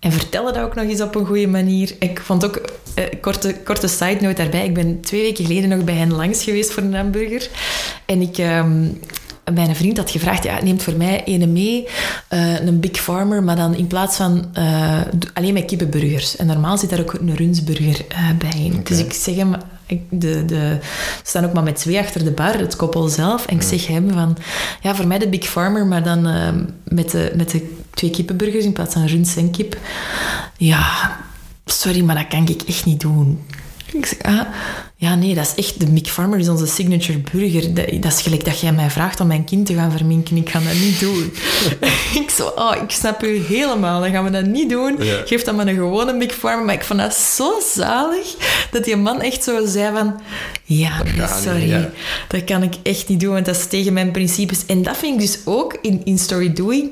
en 0.00 0.12
vertellen 0.12 0.54
dat 0.54 0.62
ook 0.62 0.74
nog 0.74 0.84
eens 0.84 1.00
op 1.00 1.14
een 1.14 1.26
goede 1.26 1.46
manier. 1.46 1.94
Ik 1.98 2.20
vond 2.20 2.44
ook, 2.44 2.60
eh, 2.94 3.04
korte, 3.20 3.56
korte 3.64 3.88
side 3.88 4.18
note 4.20 4.34
daarbij, 4.34 4.64
ik 4.64 4.74
ben 4.74 5.00
twee 5.00 5.22
weken 5.22 5.44
geleden 5.46 5.68
nog 5.68 5.84
bij 5.84 5.94
hen 5.94 6.12
langs 6.12 6.44
geweest 6.44 6.72
voor 6.72 6.82
een 6.82 6.94
hamburger. 6.94 7.48
En 8.06 8.20
ik... 8.20 8.38
ehm, 8.38 8.88
mijn 9.54 9.76
vriend 9.76 9.96
had 9.96 10.10
gevraagd, 10.10 10.44
ja, 10.44 10.62
neemt 10.62 10.82
voor 10.82 10.96
mij 10.96 11.24
ene 11.24 11.46
mee, 11.46 11.86
eh, 12.28 12.60
een 12.60 12.80
Big 12.80 13.00
Farmer, 13.00 13.42
maar 13.42 13.56
dan 13.56 13.74
in 13.74 13.86
plaats 13.86 14.16
van 14.16 14.48
eh, 14.52 15.00
alleen 15.32 15.52
met 15.52 15.64
kippenburgers. 15.64 16.36
En 16.36 16.46
normaal 16.46 16.78
zit 16.78 16.90
daar 16.90 17.00
ook 17.00 17.12
een 17.12 17.34
runsburger 17.34 18.04
eh, 18.08 18.30
bij 18.38 18.60
in. 18.64 18.80
Dus 18.84 18.98
ik 18.98 19.12
zeg 19.12 19.34
hem, 19.34 19.54
ik, 19.90 20.02
de, 20.08 20.44
de, 20.44 20.78
staan 21.22 21.44
ook 21.44 21.52
maar 21.52 21.62
met 21.62 21.76
twee 21.76 21.98
achter 21.98 22.24
de 22.24 22.30
bar, 22.30 22.58
het 22.58 22.76
koppel 22.76 23.08
zelf. 23.08 23.46
En 23.46 23.56
ik 23.56 23.62
zeg 23.62 23.86
hem 23.86 24.10
van, 24.10 24.36
ja, 24.80 24.94
voor 24.94 25.06
mij 25.06 25.18
de 25.18 25.28
Big 25.28 25.44
Farmer, 25.44 25.86
maar 25.86 26.02
dan 26.02 26.26
eh, 26.26 26.48
met, 26.84 27.10
de, 27.10 27.32
met 27.36 27.50
de 27.50 27.76
twee 27.90 28.10
kippenburgers 28.10 28.64
in 28.64 28.72
plaats 28.72 28.94
van 28.94 29.06
runs 29.06 29.36
en 29.36 29.50
kip. 29.50 29.76
Ja, 30.56 31.16
sorry, 31.64 32.00
maar 32.00 32.16
dat 32.16 32.28
kan 32.28 32.48
ik 32.48 32.62
echt 32.62 32.84
niet 32.84 33.00
doen. 33.00 33.44
Ik 33.92 34.06
zeg, 34.06 34.18
ah, 34.22 34.46
ja, 35.00 35.14
nee, 35.14 35.34
dat 35.34 35.46
is 35.46 35.64
echt... 35.64 35.80
De 35.80 35.86
Mick 35.86 36.06
Farmer 36.06 36.38
is 36.38 36.48
onze 36.48 36.66
signature 36.66 37.18
burger. 37.32 37.74
Dat, 37.74 38.02
dat 38.02 38.12
is 38.12 38.22
gelijk 38.22 38.44
dat 38.44 38.60
jij 38.60 38.72
mij 38.72 38.90
vraagt 38.90 39.20
om 39.20 39.26
mijn 39.26 39.44
kind 39.44 39.66
te 39.66 39.74
gaan 39.74 39.92
verminken. 39.92 40.36
Ik 40.36 40.48
ga 40.48 40.58
dat 40.58 40.72
niet 40.72 41.00
doen. 41.00 41.32
ik 42.22 42.30
zo, 42.30 42.46
oh, 42.46 42.76
ik 42.82 42.90
snap 42.90 43.22
u 43.22 43.42
helemaal. 43.48 44.00
Dan 44.00 44.10
gaan 44.10 44.24
we 44.24 44.30
dat 44.30 44.46
niet 44.46 44.70
doen. 44.70 44.96
Ja. 45.04 45.22
Geef 45.24 45.42
dan 45.42 45.56
maar 45.56 45.66
een 45.66 45.74
gewone 45.74 46.12
Mick 46.12 46.32
Farmer. 46.32 46.64
Maar 46.64 46.74
ik 46.74 46.84
vond 46.84 47.00
dat 47.00 47.14
zo 47.14 47.60
zalig, 47.74 48.34
dat 48.70 48.84
die 48.84 48.96
man 48.96 49.20
echt 49.20 49.44
zo 49.44 49.66
zei 49.66 49.96
van... 49.96 50.20
Ja, 50.64 51.02
niet, 51.02 51.30
sorry. 51.42 51.68
ja. 51.68 51.90
Dat 52.28 52.44
kan 52.44 52.62
ik 52.62 52.74
echt 52.82 53.08
niet 53.08 53.20
doen, 53.20 53.32
want 53.32 53.46
dat 53.46 53.56
is 53.56 53.66
tegen 53.66 53.92
mijn 53.92 54.10
principes. 54.10 54.66
En 54.66 54.82
dat 54.82 54.96
vind 54.96 55.14
ik 55.14 55.20
dus 55.20 55.38
ook 55.44 55.78
in, 55.82 56.00
in 56.04 56.18
story 56.18 56.52
doing. 56.52 56.90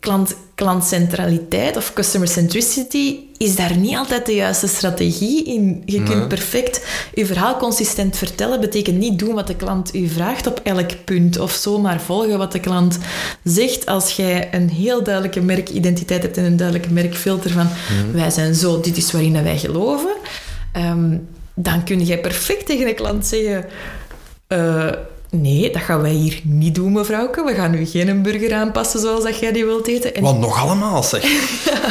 Klant, 0.00 0.34
klantcentraliteit 0.54 1.76
of 1.76 1.92
customer 1.92 2.28
centricity 2.28 3.16
is 3.36 3.56
daar 3.56 3.76
niet 3.76 3.96
altijd 3.96 4.26
de 4.26 4.34
juiste 4.34 4.66
strategie 4.66 5.44
in. 5.44 5.82
Je 5.84 6.02
kunt 6.02 6.28
perfect 6.28 6.86
je 7.14 7.26
verhaal 7.26 7.56
consistent 7.56 8.16
vertellen. 8.16 8.60
Betekent 8.60 8.98
niet 8.98 9.18
doen 9.18 9.34
wat 9.34 9.46
de 9.46 9.56
klant 9.56 9.94
u 9.94 10.08
vraagt 10.08 10.46
op 10.46 10.60
elk 10.64 10.90
punt. 11.04 11.38
Of 11.38 11.52
zomaar 11.52 12.00
volgen 12.00 12.38
wat 12.38 12.52
de 12.52 12.60
klant 12.60 12.98
zegt. 13.44 13.86
Als 13.86 14.16
jij 14.16 14.48
een 14.54 14.68
heel 14.68 15.02
duidelijke 15.02 15.40
merkidentiteit 15.40 16.22
hebt 16.22 16.36
en 16.36 16.44
een 16.44 16.56
duidelijke 16.56 16.92
merkfilter 16.92 17.50
van 17.50 17.68
wij 18.12 18.30
zijn 18.30 18.54
zo, 18.54 18.80
dit 18.80 18.96
is 18.96 19.12
waarin 19.12 19.42
wij 19.42 19.58
geloven. 19.58 20.14
ehm, 20.72 21.16
dan 21.54 21.84
kun 21.84 22.02
jij 22.04 22.20
perfect 22.20 22.66
tegen 22.66 22.86
de 22.86 22.94
klant 22.94 23.26
zeggen... 23.26 23.64
eh, 24.46 24.90
nee, 25.30 25.70
dat 25.70 25.82
gaan 25.82 26.02
wij 26.02 26.12
hier 26.12 26.40
niet 26.44 26.74
doen, 26.74 26.92
mevrouwke. 26.92 27.44
We 27.44 27.54
gaan 27.54 27.74
u 27.74 27.86
geen 27.86 28.22
burger 28.22 28.54
aanpassen 28.54 29.00
zoals 29.00 29.24
dat 29.24 29.38
jij 29.38 29.52
die 29.52 29.64
wilt 29.64 29.86
eten. 29.86 30.14
En 30.14 30.22
Wat 30.22 30.38
nog 30.38 30.60
allemaal, 30.62 31.02
zeg. 31.02 31.22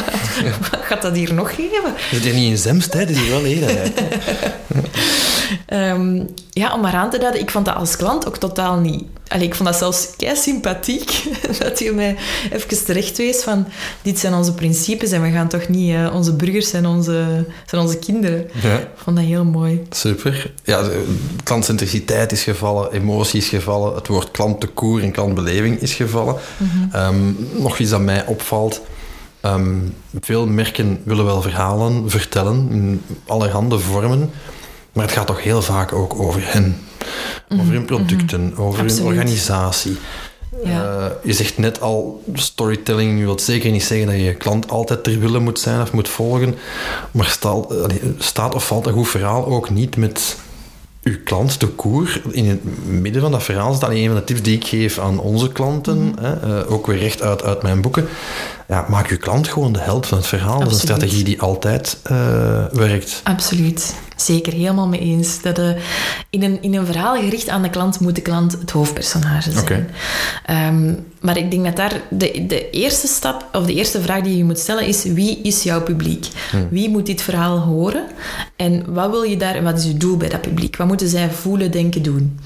wat 0.70 0.80
gaat 0.82 1.02
dat 1.02 1.16
hier 1.16 1.34
nog 1.34 1.54
geven? 1.54 1.94
Zit 2.12 2.22
hier 2.22 2.34
niet 2.34 2.50
in 2.50 2.58
Zemst, 2.58 2.92
hè? 2.92 2.98
Dat 3.00 3.08
is 3.08 3.18
hier 3.20 3.30
wel 3.30 3.44
eerder. 3.44 3.76
Ehm, 5.66 6.22
ja, 6.50 6.74
om 6.74 6.80
maar 6.80 6.92
aan 6.94 7.10
te 7.10 7.18
duiden, 7.18 7.40
ik 7.40 7.50
vond 7.50 7.64
dat 7.64 7.74
als 7.74 7.96
klant 7.96 8.26
ook 8.26 8.36
totaal 8.36 8.78
niet... 8.78 9.04
Allee, 9.28 9.46
ik 9.46 9.54
vond 9.54 9.68
dat 9.68 9.78
zelfs 9.78 10.08
kei 10.16 10.36
sympathiek, 10.36 11.22
dat 11.58 11.78
hij 11.78 11.92
mij 11.92 12.16
even 12.52 12.84
terecht 12.84 13.16
wees 13.16 13.42
van 13.42 13.66
dit 14.02 14.18
zijn 14.18 14.34
onze 14.34 14.54
principes 14.54 15.10
en 15.12 15.22
we 15.22 15.30
gaan 15.30 15.48
toch 15.48 15.68
niet... 15.68 15.94
eh, 15.94 16.14
onze 16.14 16.32
burgers 16.34 16.68
zijn 16.68 16.86
onze, 16.86 17.44
zijn 17.66 17.82
onze 17.82 17.98
kinderen. 17.98 18.48
Ja. 18.62 18.76
Ik 18.76 18.86
vond 18.94 19.16
dat 19.16 19.24
heel 19.24 19.44
mooi. 19.44 19.82
Super. 19.90 20.52
Ja, 20.64 20.82
de 20.82 21.16
klantcentriciteit 21.42 22.32
is 22.32 22.42
gevallen, 22.42 22.92
emotie 22.92 23.40
is 23.40 23.48
gevallen, 23.48 23.94
het 23.94 24.06
woord 24.06 24.30
klanttekoer 24.30 25.02
en 25.02 25.10
klantbeleving 25.12 25.80
is 25.80 25.94
gevallen. 25.94 26.36
Ehm, 26.92 27.32
nog 27.52 27.78
iets 27.78 27.90
dat 27.90 28.00
mij 28.00 28.26
opvalt. 28.26 28.80
ehm, 29.40 29.76
veel 30.20 30.46
merken 30.46 31.00
willen 31.04 31.24
wel 31.24 31.42
verhalen 31.42 32.10
vertellen 32.10 32.68
in 32.70 33.02
allerhande 33.26 33.78
vormen, 33.78 34.30
maar 34.92 35.04
het 35.04 35.14
gaat 35.14 35.26
toch 35.26 35.42
heel 35.42 35.62
vaak 35.62 35.92
ook 35.92 36.20
over 36.20 36.52
hen. 36.52 36.76
Over 37.48 37.72
hun 37.72 37.84
producten, 37.84 38.52
over 38.56 38.80
Absoluut. 38.80 38.98
hun 38.98 39.06
organisatie. 39.06 39.98
Ja. 40.64 40.84
Eh, 40.84 41.10
je 41.22 41.32
zegt 41.32 41.58
net 41.58 41.80
al, 41.80 42.24
storytelling 42.34 43.20
wil 43.20 43.38
zeker 43.38 43.70
niet 43.70 43.82
zeggen 43.82 44.06
dat 44.06 44.16
je 44.16 44.22
je 44.22 44.34
klant 44.34 44.70
altijd 44.70 45.04
ter 45.04 45.18
wille 45.18 45.38
moet 45.38 45.58
zijn 45.58 45.80
of 45.80 45.92
moet 45.92 46.08
volgen. 46.08 46.54
Maar 47.10 47.26
staat, 47.26 47.74
staat 48.18 48.54
of 48.54 48.66
valt 48.66 48.86
een 48.86 48.92
goed 48.92 49.08
verhaal 49.08 49.46
ook 49.46 49.70
niet 49.70 49.96
met 49.96 50.36
uw 51.02 51.16
klant, 51.24 51.60
de 51.60 51.66
koer. 51.66 52.22
In 52.30 52.48
het 52.48 52.86
midden 52.86 53.22
van 53.22 53.30
dat 53.30 53.42
verhaal 53.42 53.72
is 53.72 53.78
dat 53.78 53.90
een 53.90 54.06
van 54.06 54.16
de 54.16 54.24
tips 54.24 54.42
die 54.42 54.56
ik 54.56 54.66
geef 54.66 54.98
aan 54.98 55.20
onze 55.20 55.52
klanten. 55.52 55.98
Mhm. 55.98 56.24
hè, 56.24 56.60
eh, 56.60 56.72
ook 56.72 56.86
weer 56.86 56.98
recht 56.98 57.22
uit, 57.22 57.42
uit 57.42 57.62
mijn 57.62 57.80
boeken. 57.80 58.08
Ja, 58.70 58.86
maak 58.88 59.08
uw 59.08 59.16
klant 59.16 59.48
gewoon 59.48 59.72
de 59.72 59.78
held 59.78 60.06
van 60.06 60.18
het 60.18 60.26
verhaal. 60.26 60.58
Dat 60.58 60.68
is 60.68 60.74
een 60.74 60.80
strategie 60.80 61.24
die 61.24 61.40
altijd 61.40 61.98
eh, 62.02 62.64
werkt. 62.72 63.20
Absoluut. 63.24 63.94
Zeker, 64.16 64.52
helemaal 64.52 64.88
mee 64.88 65.00
eens. 65.00 65.42
Dat, 65.42 65.58
eh, 65.58 65.70
in, 66.30 66.42
een, 66.42 66.62
in 66.62 66.74
een 66.74 66.86
verhaal 66.86 67.14
gericht 67.14 67.48
aan 67.48 67.62
de 67.62 67.70
klant 67.70 68.00
moet 68.00 68.14
de 68.14 68.20
klant 68.20 68.52
het 68.52 68.70
hoofdpersonage 68.70 69.50
zijn. 69.50 69.90
Ehm, 70.46 70.94
maar 71.20 71.36
ik 71.36 71.50
denk 71.50 71.64
dat 71.64 71.76
daar 71.76 72.00
de, 72.10 72.44
de 72.46 72.70
eerste 72.70 73.06
stap, 73.06 73.48
of 73.52 73.66
de 73.66 73.74
eerste 73.74 74.00
vraag 74.00 74.22
die 74.22 74.36
je 74.36 74.44
moet 74.44 74.58
stellen 74.58 74.86
is: 74.86 75.04
wie 75.04 75.40
is 75.42 75.62
jouw 75.62 75.82
publiek? 75.82 76.26
Wie 76.70 76.88
moet 76.88 77.06
dit 77.06 77.22
verhaal 77.22 77.58
horen? 77.58 78.04
En 78.56 78.92
wat 78.92 79.10
wil 79.10 79.22
je 79.22 79.36
daar 79.36 79.54
en 79.54 79.64
wat 79.64 79.78
is 79.78 79.84
je 79.84 79.96
doel 79.96 80.16
bij 80.16 80.28
dat 80.28 80.40
publiek? 80.40 80.76
Wat 80.76 80.86
moeten 80.86 81.08
zij 81.08 81.30
voelen, 81.30 81.70
denken, 81.70 82.02
doen? 82.02 82.38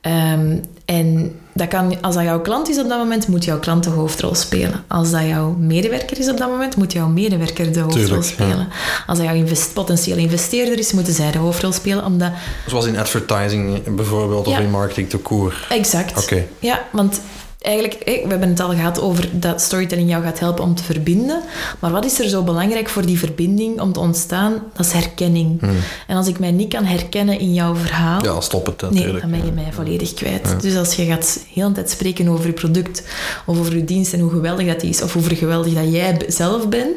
Ehm, 0.00 0.56
en 0.84 1.38
dat 1.52 1.68
kan, 1.68 2.00
als 2.00 2.14
dat 2.14 2.24
jouw 2.24 2.40
klant 2.40 2.68
is 2.68 2.78
op 2.78 2.88
dat 2.88 2.98
moment, 2.98 3.28
moet 3.28 3.44
jouw 3.44 3.58
klant 3.58 3.84
de 3.84 3.90
hoofdrol 3.90 4.34
spelen. 4.34 4.84
Als 4.86 5.10
dat 5.10 5.22
jouw 5.26 5.50
medewerker 5.58 6.18
is 6.18 6.28
op 6.28 6.36
dat 6.38 6.48
moment, 6.48 6.76
moet 6.76 6.92
jouw 6.92 7.08
medewerker 7.08 7.72
de 7.72 7.80
hoofdrol 7.80 8.04
Tuurlijk, 8.04 8.24
ja. 8.24 8.30
spelen. 8.32 8.68
Als 9.06 9.18
dat 9.18 9.26
jouw 9.26 9.36
invest, 9.36 9.72
potentiële 9.72 10.20
investeerder 10.20 10.78
is, 10.78 10.92
moeten 10.92 11.12
zij 11.12 11.30
de 11.30 11.38
hoofdrol 11.38 11.72
spelen. 11.72 12.04
Omdat, 12.04 12.32
Zoals 12.66 12.86
in 12.86 12.98
advertising 12.98 13.94
bijvoorbeeld, 13.96 14.46
of 14.46 14.58
in 14.58 14.70
marketing 14.70 15.08
te 15.10 15.18
koer. 15.18 15.66
exact. 15.70 16.22
Oké. 16.22 16.46
Ja, 16.58 16.80
want 16.92 17.20
eigenlijk, 17.60 18.02
we 18.04 18.28
hebben 18.28 18.48
het 18.48 18.60
al 18.60 18.70
gehad 18.70 19.00
over 19.00 19.28
dat 19.32 19.60
storytelling 19.60 20.08
jou 20.08 20.22
gaat 20.22 20.38
helpen 20.38 20.64
om 20.64 20.74
te 20.74 20.82
verbinden. 20.82 21.42
Maar 21.78 21.90
wat 21.90 22.04
is 22.04 22.20
er 22.20 22.28
zo 22.28 22.42
belangrijk 22.42 22.88
voor 22.88 23.06
die 23.06 23.18
verbinding 23.18 23.80
om 23.80 23.92
te 23.92 24.00
ontstaan? 24.00 24.52
Dat 24.76 24.86
is 24.86 24.92
herkenning. 24.92 25.60
En 26.06 26.16
als 26.16 26.26
ik 26.28 26.38
mij 26.38 26.50
niet 26.50 26.68
kan 26.72 26.84
herkennen 26.84 27.38
in 27.38 27.54
jouw 27.54 27.74
verhaal, 27.74 28.24
Ja, 28.24 28.40
stop 28.40 28.66
het 28.66 28.80
Nee, 28.80 28.90
natuurlijk. 28.90 29.20
dan 29.20 29.30
ben 29.30 29.44
je 29.44 29.52
mij 29.52 29.72
volledig 29.72 30.14
kwijt. 30.14 30.60
Dus 30.60 30.76
als 30.76 30.94
je 30.94 31.04
gaat 31.04 31.44
heel 31.54 31.68
de 31.68 31.74
tijd 31.74 31.90
spreken 31.90 32.28
over 32.28 32.46
je 32.46 32.52
product 32.52 33.02
of 33.46 33.58
over 33.58 33.76
je 33.76 33.84
dienst 33.84 34.12
en 34.12 34.20
hoe 34.20 34.30
geweldig 34.30 34.66
dat 34.66 34.82
is, 34.82 35.02
of 35.02 35.12
hoe 35.12 35.22
geweldig 35.22 35.74
dat 35.74 35.92
jij 35.92 36.20
zelf 36.28 36.68
bent, 36.68 36.96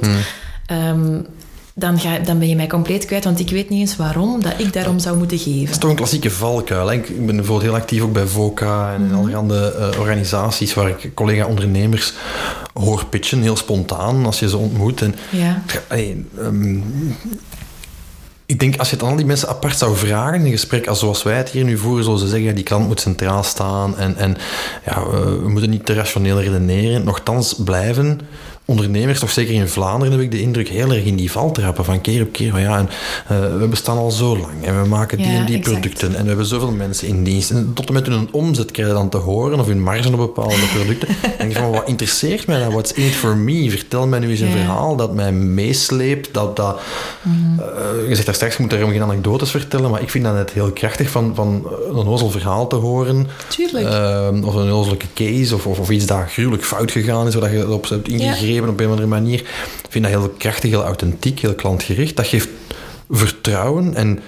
ehm, 0.65 1.19
dan, 1.73 1.99
ga, 1.99 2.19
dan 2.19 2.39
ben 2.39 2.47
je 2.47 2.55
mij 2.55 2.67
compleet 2.67 3.05
kwijt, 3.05 3.23
want 3.23 3.39
ik 3.39 3.49
weet 3.49 3.69
niet 3.69 3.79
eens 3.79 3.95
waarom 3.95 4.41
dat 4.41 4.53
ik 4.57 4.73
daarom 4.73 4.99
zou 4.99 5.17
moeten 5.17 5.37
geven. 5.37 5.61
Dat 5.61 5.69
is 5.69 5.77
toch 5.77 5.89
een 5.89 5.95
klassieke 5.95 6.31
valkuil. 6.31 6.91
Ik 6.91 7.25
ben 7.25 7.35
bijvoorbeeld 7.35 7.71
heel 7.71 7.79
actief 7.79 8.01
ook 8.01 8.13
bij 8.13 8.25
VOCA 8.25 8.93
en 8.93 9.01
mm 9.01 9.07
-hmm. 9.07 9.17
allerhande 9.17 9.75
uh, 9.79 9.99
organisaties 9.99 10.73
waar 10.73 10.89
ik 10.89 11.11
collega-ondernemers 11.13 12.13
hoor 12.73 13.05
pitchen, 13.05 13.41
heel 13.41 13.55
spontaan, 13.55 14.25
als 14.25 14.39
je 14.39 14.49
ze 14.49 14.57
ontmoet. 14.57 15.01
En, 15.01 15.15
ja. 15.29 15.63
Hey, 15.87 16.25
um, 16.39 16.83
ik 18.45 18.59
denk, 18.59 18.77
als 18.77 18.89
je 18.89 18.95
het 18.95 19.03
aan 19.03 19.09
al 19.09 19.15
die 19.15 19.25
mensen 19.25 19.49
apart 19.49 19.77
zou 19.77 19.97
vragen 19.97 20.39
in 20.39 20.45
een 20.45 20.51
gesprek, 20.51 20.87
als 20.87 20.99
zoals 20.99 21.23
wij 21.23 21.37
het 21.37 21.49
hier 21.49 21.63
nu 21.63 21.77
voeren, 21.77 22.03
zouden 22.03 22.27
ze 22.27 22.35
zeggen, 22.35 22.55
die 22.55 22.63
klant 22.63 22.87
moet 22.87 22.99
centraal 22.99 23.43
staan 23.43 23.97
en, 23.97 24.17
en 24.17 24.37
ja, 24.85 25.09
we 25.09 25.49
moeten 25.49 25.69
niet 25.69 25.85
te 25.85 25.93
rationeel 25.93 26.41
redeneren. 26.41 27.03
Nochtans 27.03 27.55
blijven 27.63 28.19
ondernemers, 28.65 29.19
toch 29.19 29.29
zeker 29.31 29.53
in 29.53 29.67
Vlaanderen 29.67 30.13
heb 30.13 30.21
ik 30.21 30.31
de 30.31 30.41
indruk, 30.41 30.67
heel 30.69 30.91
erg 30.91 31.03
in 31.03 31.15
die 31.15 31.31
val 31.31 31.51
trappen 31.51 31.85
van 31.85 32.01
keer 32.01 32.21
op 32.21 32.31
keer. 32.31 32.51
Van, 32.51 32.61
ja, 32.61 32.77
en, 32.77 32.89
uh, 33.31 33.57
we 33.59 33.67
bestaan 33.67 33.97
al 33.97 34.11
zo 34.11 34.37
lang 34.37 34.63
en 34.65 34.81
we 34.81 34.87
maken 34.87 35.17
die 35.17 35.27
Ja, 35.27 35.33
en 35.39 35.45
die 35.45 35.57
exact. 35.57 35.79
producten 35.79 36.15
en 36.15 36.21
we 36.21 36.27
hebben 36.27 36.45
zoveel 36.45 36.71
mensen 36.71 37.07
in 37.07 37.23
dienst. 37.23 37.51
En 37.51 37.71
tot 37.73 37.87
en 37.87 37.93
met 37.93 38.07
hun 38.07 38.27
omzet 38.31 38.71
krijg 38.71 38.87
je 38.87 38.93
dan 38.93 39.09
te 39.09 39.17
horen 39.17 39.59
of 39.59 39.65
hun 39.65 39.81
marge 39.81 40.07
op 40.11 40.17
bepaalde 40.17 40.55
producten. 40.75 41.07
Dan 41.21 41.31
denk 41.37 41.51
je 41.51 41.57
van, 41.57 41.71
wat 41.71 41.87
interesseert 41.87 42.47
mij 42.47 42.59
nou? 42.59 42.71
What's 42.71 42.91
in 42.91 43.05
it 43.05 43.15
for 43.15 43.37
me? 43.37 43.69
Vertel 43.69 44.07
mij 44.07 44.19
nu 44.19 44.29
eens 44.29 44.39
een 44.39 44.47
Ja. 44.47 44.53
verhaal 44.53 44.95
dat 44.95 45.13
mij 45.13 45.31
meesleept. 45.31 46.33
Dat, 46.33 46.55
dat, 46.55 46.79
Mhm. 47.21 47.59
eh, 47.59 48.07
je 48.09 48.13
zegt 48.15 48.25
daar 48.25 48.35
straks, 48.35 48.55
je 48.55 48.61
moet 48.61 48.71
daarom 48.71 48.91
geen 48.91 49.01
anekdotes 49.01 49.51
vertellen, 49.51 49.89
maar 49.91 50.01
ik 50.01 50.09
vind 50.09 50.23
dat 50.23 50.33
net 50.33 50.51
heel 50.51 50.71
krachtig 50.71 51.09
van, 51.09 51.31
van 51.35 51.67
een 51.89 51.95
onnozel 51.95 52.29
verhaal 52.29 52.67
te 52.67 52.75
horen. 52.75 53.27
Tuurlijk. 53.47 53.85
Ehm, 53.85 54.43
of 54.43 54.53
een 54.55 54.61
onnozelijke 54.61 55.05
case, 55.13 55.55
of, 55.55 55.65
of, 55.67 55.79
of 55.79 55.89
iets 55.89 56.05
dat 56.05 56.31
gruwelijk 56.31 56.63
fout 56.63 56.91
gegaan 56.91 57.27
is, 57.27 57.35
waar 57.35 57.53
je 57.53 57.59
erop 57.59 57.89
hebt 57.89 58.07
ingegrepen 58.07 58.51
op 58.61 58.79
een 58.79 58.85
of 58.85 58.91
andere 58.91 59.07
manier. 59.07 59.39
Ik 59.39 59.87
vind 59.89 60.03
dat 60.03 60.13
heel 60.13 60.29
krachtig, 60.37 60.69
heel 60.69 60.83
authentiek, 60.83 61.39
heel 61.39 61.53
klantgericht. 61.55 62.15
Dat 62.15 62.27
geeft 62.27 62.49
vertrouwen 63.09 63.95
en 63.95 64.19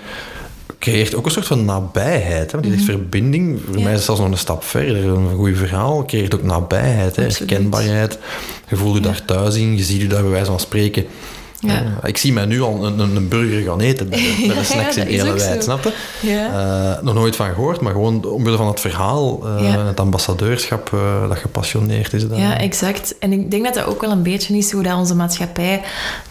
creëert 0.79 1.15
ook 1.15 1.25
een 1.25 1.31
soort 1.31 1.45
van 1.45 1.65
nabijheid. 1.65 2.51
Hè? 2.51 2.59
Die 2.59 2.71
zegt 2.71 2.83
verbinding, 2.83 3.59
voor 3.59 3.69
Mhm. 3.69 3.77
Ja. 3.77 3.83
mij 3.83 3.91
is 3.91 3.97
het 3.97 4.05
zelfs 4.05 4.21
nog 4.21 4.31
een 4.31 4.37
stap 4.37 4.63
verder. 4.63 5.03
Een 5.05 5.35
goed 5.35 5.57
verhaal 5.57 6.05
creëert 6.05 6.35
ook 6.35 6.43
nabijheid, 6.43 7.15
hè? 7.15 7.23
Herkenbaarheid. 7.23 8.17
Je 8.69 8.75
voelt 8.75 8.95
je 8.95 9.01
daar 9.01 9.25
thuis 9.25 9.55
in, 9.55 9.77
je 9.77 9.83
ziet 9.83 10.01
je 10.01 10.07
daar 10.07 10.21
bij 10.21 10.31
wijze 10.31 10.45
van 10.45 10.59
spreken. 10.59 11.05
Ja. 11.65 11.83
Eh, 12.01 12.09
ik 12.09 12.17
zie 12.17 12.33
mij 12.33 12.45
nu 12.45 12.61
al 12.61 12.85
een, 12.85 12.99
een, 12.99 13.27
burger 13.27 13.61
gaan 13.61 13.79
eten 13.79 14.09
bij 14.09 14.17
de, 14.19 14.43
bij 14.47 14.55
de 14.55 14.63
snacks 14.63 14.97
in 14.97 15.07
Elewijd, 15.07 15.63
snap 15.63 15.83
je? 15.83 15.93
Eh, 16.31 17.03
nog 17.03 17.13
nooit 17.13 17.35
van 17.35 17.53
gehoord, 17.53 17.81
maar 17.81 17.91
gewoon 17.91 18.25
omwille 18.25 18.57
van 18.57 18.67
het 18.67 18.79
verhaal, 18.79 19.47
eh, 19.47 19.63
Ja. 19.63 19.85
het 19.85 19.99
ambassadeurschap 19.99 20.93
eh, 20.93 21.27
dat 21.27 21.37
gepassioneerd 21.37 22.13
is. 22.13 22.27
daar. 22.27 22.39
Ja, 22.39 22.57
exact. 22.57 23.15
En 23.19 23.31
ik 23.31 23.51
denk 23.51 23.63
dat 23.63 23.73
dat 23.73 23.85
ook 23.85 24.01
wel 24.01 24.11
een 24.11 24.23
beetje 24.23 24.57
is 24.57 24.71
hoe 24.71 24.83
dat 24.83 24.97
onze 24.97 25.15
maatschappij 25.15 25.81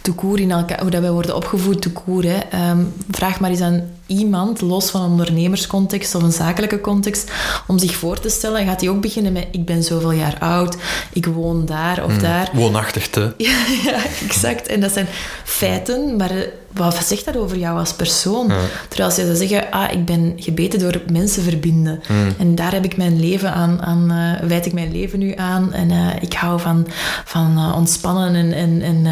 toekoer 0.00 0.40
in 0.40 0.50
elkaar, 0.50 0.80
hoe 0.80 0.90
dat 0.90 1.00
wij 1.00 1.10
worden 1.10 1.36
opgevoed 1.36 1.82
toekoer. 1.82 2.24
Hè. 2.24 2.38
Ehm, 2.50 2.78
vraag 3.10 3.40
maar 3.40 3.50
eens 3.50 3.60
aan 3.60 3.82
iemand, 4.06 4.60
los 4.60 4.90
van 4.90 5.02
een 5.02 5.10
ondernemerscontext 5.10 6.14
of 6.14 6.22
een 6.22 6.32
zakelijke 6.32 6.80
context, 6.80 7.30
om 7.66 7.78
zich 7.78 7.94
voor 7.94 8.20
te 8.20 8.28
stellen. 8.28 8.66
Gaat 8.66 8.80
hij 8.80 8.90
ook 8.90 9.00
beginnen 9.00 9.32
met 9.32 9.46
ik 9.50 9.64
ben 9.64 9.82
zoveel 9.82 10.12
jaar 10.12 10.36
oud, 10.38 10.76
ik 11.12 11.26
woon 11.26 11.66
daar 11.66 12.00
Hmm. 12.00 12.04
of 12.04 12.18
daar. 12.18 12.50
Woonachtig 12.52 13.08
te. 13.08 13.32
Ja, 13.36 13.64
ja, 13.84 13.96
exact. 14.24 14.66
En 14.66 14.80
dat 14.80 14.92
zijn 14.92 15.06
feiten, 15.44 16.16
maar 16.16 16.30
eh, 16.30 16.36
wat 16.74 17.04
zegt 17.06 17.24
dat 17.24 17.36
over 17.36 17.56
jou 17.56 17.78
als 17.78 17.92
persoon? 17.92 18.52
Terwijl 18.88 19.08
als 19.08 19.16
je 19.18 19.24
zou 19.24 19.36
zeggen, 19.36 19.70
ah, 19.70 19.92
ik 19.92 20.04
ben 20.04 20.32
gebeten 20.36 20.78
door 20.78 21.00
mensen 21.12 21.42
verbinden. 21.42 22.00
En 22.38 22.54
daar 22.54 22.72
heb 22.72 22.84
ik 22.84 22.96
mijn 22.96 23.20
leven 23.20 23.52
aan, 23.52 23.82
aan 23.82 24.10
eh, 24.10 24.48
wijd 24.48 24.66
ik 24.66 24.72
mijn 24.72 24.92
leven 24.92 25.18
nu 25.18 25.32
aan. 25.36 25.72
En 25.72 25.90
eh, 25.90 25.96
ik 26.20 26.32
hou 26.32 26.60
van, 26.60 26.86
van 27.24 27.56
eh, 27.56 27.76
ontspannen 27.76 28.34
en, 28.34 28.52
en, 28.52 28.82
en 28.82 29.02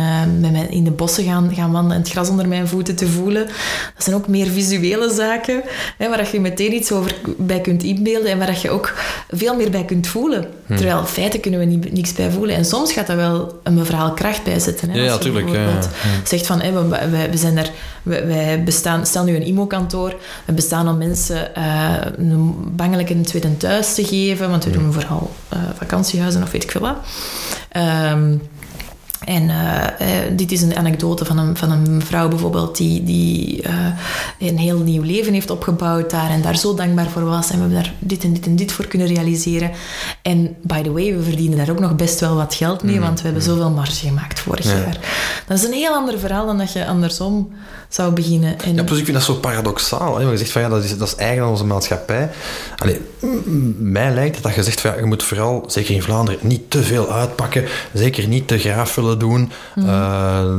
met 0.41 0.53
mijn, 0.53 0.71
in 0.71 0.85
de 0.85 0.91
bossen 0.91 1.25
gaan, 1.25 1.55
gaan 1.55 1.73
wandelen 1.73 1.97
en 1.97 2.03
het 2.03 2.11
gras 2.11 2.29
onder 2.29 2.49
mijn 2.49 2.69
voeten 2.69 2.97
te 2.97 3.07
voelen. 3.07 3.47
Dat 3.95 4.05
zijn 4.05 4.17
ook 4.17 4.29
meer 4.29 4.47
visuele 4.47 5.13
zaken, 5.15 5.63
hè, 5.99 6.09
waar 6.09 6.19
dat 6.19 6.31
je 6.31 6.41
meteen 6.41 6.75
iets 6.75 6.93
over 6.93 7.15
bij 7.39 7.61
kunt 7.61 7.83
inbeelden 7.83 8.31
en 8.31 8.39
waar 8.39 8.47
dat 8.47 8.61
je 8.61 8.71
ook 8.71 8.95
veel 9.31 9.57
meer 9.57 9.71
bij 9.71 9.85
kunt 9.85 10.07
voelen. 10.07 10.47
Terwijl 10.67 11.05
feiten 11.05 11.41
kunnen 11.41 11.61
we 11.61 11.67
niet, 11.67 11.93
niks 11.93 12.13
bij 12.13 12.31
voelen. 12.31 12.57
En 12.57 12.65
soms 12.65 12.93
gaat 12.93 13.07
dat 13.07 13.17
wel 13.17 13.61
een 13.63 13.85
verhaal 13.85 14.13
kracht 14.13 14.45
bij 14.45 14.59
zetten. 14.59 14.91
Hè, 14.91 14.99
Ja, 14.99 15.05
ja, 15.05 15.13
Als 15.13 15.23
je 15.23 15.31
tuurlijk, 15.31 15.49
ja, 15.49 15.79
zegt 16.25 16.47
van, 16.47 16.59
we, 16.59 17.09
wij, 17.11 17.31
we 17.31 17.37
zijn 17.37 17.52
wij 18.03 18.63
bestaan, 18.65 19.07
stel 19.07 19.25
nu 19.25 19.37
een 19.37 19.47
IMO-kantoor, 19.47 20.15
we 20.45 20.53
bestaan 20.53 20.89
om 20.89 20.99
mensen 20.99 21.55
eh, 21.55 21.95
een 22.17 22.55
bangelijk 22.77 23.11
een 23.11 23.25
tweede 23.25 23.57
thuis 23.57 23.95
te 23.95 24.05
geven, 24.05 24.51
want 24.51 24.65
we 24.65 24.71
doen 24.71 24.93
vooral 24.93 25.31
eh, 25.49 25.59
vakantiehuizen 25.77 26.43
of 26.43 26.51
weet 26.51 26.65
ik 26.65 26.71
veel 26.71 26.81
wat. 26.81 26.97
Ehm, 27.69 28.37
en 29.25 29.51
eh, 29.51 30.27
eh, 30.27 30.33
dit 30.37 30.53
is 30.53 30.63
een 30.63 30.77
anekdote 30.77 31.25
van 31.25 31.39
een, 31.39 31.57
van 31.57 31.71
een 31.71 32.03
vrouw 32.03 32.29
bijvoorbeeld 32.29 32.77
die, 32.77 33.05
die 33.05 33.63
eh, 33.63 33.75
een 34.39 34.59
heel 34.59 34.79
nieuw 34.79 35.03
leven 35.03 35.33
heeft 35.33 35.51
opgebouwd 35.51 36.11
daar 36.11 36.31
en 36.31 36.43
daar 36.43 36.57
zo 36.57 36.75
dankbaar 36.75 37.11
voor 37.11 37.25
was. 37.25 37.51
En 37.51 37.55
we 37.55 37.61
hebben 37.61 37.83
daar 37.83 37.93
dit 37.99 38.25
en 38.25 38.33
dit 38.33 38.47
en 38.47 38.57
dit 38.57 38.73
voor 38.73 38.87
kunnen 38.87 39.07
realiseren. 39.07 39.71
En 40.23 40.57
by 40.63 40.83
the 40.83 40.93
way, 40.93 41.17
we 41.17 41.23
verdienen 41.23 41.59
daar 41.59 41.71
ook 41.71 41.81
nog 41.81 41.97
best 41.97 42.21
wel 42.21 42.35
wat 42.37 42.55
geld 42.55 42.83
mee, 42.83 43.01
want 43.01 43.19
we 43.19 43.25
hebben 43.25 43.43
zoveel 43.43 43.71
marge 43.71 44.07
gemaakt 44.07 44.41
vorig 44.41 44.65
Ja. 44.65 44.77
jaar. 44.77 44.99
Dat 45.47 45.59
is 45.59 45.65
een 45.65 45.73
heel 45.73 45.93
ander 45.93 46.19
verhaal 46.19 46.47
dan 46.47 46.59
dat 46.59 46.73
je 46.73 46.87
andersom 46.87 47.53
zou 47.89 48.13
beginnen. 48.13 48.61
En, 48.61 48.75
Ja, 48.75 48.83
plus 48.83 48.99
ik 48.99 49.05
vind 49.05 49.17
dat 49.17 49.27
zo 49.27 49.35
paradoxaal. 49.35 50.17
Hè? 50.19 50.25
Want 50.25 50.31
je 50.31 50.37
zegt 50.39 50.51
van 50.51 50.63
ja, 50.63 50.69
dat 50.69 50.85
is, 50.85 50.99
dat 50.99 51.09
is 51.09 51.15
eigen 51.15 51.43
aan 51.43 51.51
onze 51.51 51.65
maatschappij. 51.65 52.31
Allee, 52.77 53.01
mij 53.79 54.15
lijkt 54.15 54.35
het 54.35 54.45
dat 54.45 54.55
je 54.55 54.63
zegt 54.63 54.81
van 54.81 54.91
ja, 54.91 54.97
je 54.97 55.05
moet 55.05 55.23
vooral, 55.23 55.65
zeker 55.67 55.95
in 55.95 56.03
Vlaanderen, 56.03 56.41
niet 56.43 56.71
te 56.71 56.83
veel 56.83 57.13
uitpakken. 57.13 57.65
Zeker 57.93 58.29
niet 58.29 58.49
te 58.49 58.59
graaf 58.59 58.91
willen 59.19 59.19
doen. 59.19 59.51
eh, 59.87 60.55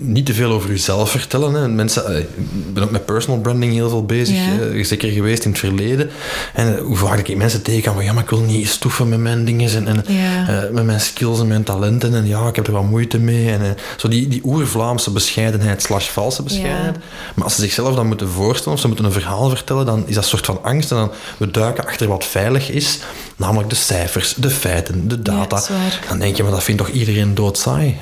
niet 0.00 0.26
te 0.26 0.34
veel 0.34 0.52
over 0.52 0.70
jezelf 0.70 1.10
vertellen. 1.10 1.54
Hè? 1.54 1.68
Mensen, 1.68 2.04
allee, 2.04 2.20
ik 2.22 2.74
ben 2.74 2.82
ook 2.82 2.90
met 2.90 3.04
personal 3.04 3.40
branding 3.40 3.72
heel 3.72 3.88
veel 3.88 4.04
bezig. 4.04 4.36
Eh, 4.36 4.84
zeker 4.84 5.10
geweest 5.10 5.44
in 5.44 5.50
het 5.50 5.58
verleden. 5.58 6.10
En 6.54 6.76
eh, 6.76 6.82
hoe 6.82 6.96
vaak 6.96 7.18
ik 7.28 7.36
mensen 7.36 7.62
tegenkom 7.62 7.94
van 7.94 8.04
ja, 8.04 8.12
maar 8.12 8.22
ik 8.22 8.30
wil 8.30 8.40
niet 8.40 8.68
stoeven 8.68 9.08
met 9.08 9.18
mijn 9.18 9.44
dingen 9.44 9.60
en, 9.74 9.86
en 9.86 10.06
eh, 10.06 10.70
met 10.70 10.84
mijn 10.84 11.00
skills 11.00 11.40
en 11.40 11.46
mijn 11.46 11.62
talenten. 11.62 12.14
En 12.14 12.26
ja, 12.26 12.48
ik 12.48 12.56
heb 12.56 12.66
er 12.66 12.72
wat 12.72 12.82
moeite 12.82 13.18
mee. 13.18 13.50
En, 13.52 13.62
eh, 13.62 13.70
zo 13.96 14.08
die, 14.08 14.28
die 14.28 14.40
oer-Vlaamse 14.44 15.10
bescheidenheid 15.10 15.82
slash 15.82 16.08
valse 16.08 16.42
bescheidenheid. 16.42 16.96
Maar 17.34 17.44
als 17.44 17.54
ze 17.54 17.60
zichzelf 17.60 17.94
dan 17.94 18.06
moeten 18.06 18.28
voorstellen 18.28 18.72
of 18.72 18.80
ze 18.80 18.86
moeten 18.86 19.04
een 19.04 19.12
verhaal 19.12 19.48
vertellen, 19.48 19.86
dan 19.86 20.02
is 20.06 20.14
dat 20.14 20.22
een 20.22 20.28
soort 20.30 20.46
van 20.46 20.58
angst. 20.62 20.90
En 20.90 20.96
dan 20.96 21.10
we 21.36 21.50
duiken 21.50 21.86
achter 21.86 22.08
wat 22.08 22.24
veilig 22.24 22.70
is, 22.70 22.98
namelijk 23.36 23.70
de 23.70 23.76
cijfers, 23.76 24.34
de 24.34 24.50
feiten, 24.50 25.08
de 25.08 25.22
data. 25.22 25.62
dan 26.08 26.18
denk 26.18 26.36
je, 26.36 26.42
maar 26.42 26.52
dat 26.52 26.62
vindt 26.62 26.80
toch 26.80 26.90
iedereen 26.90 27.34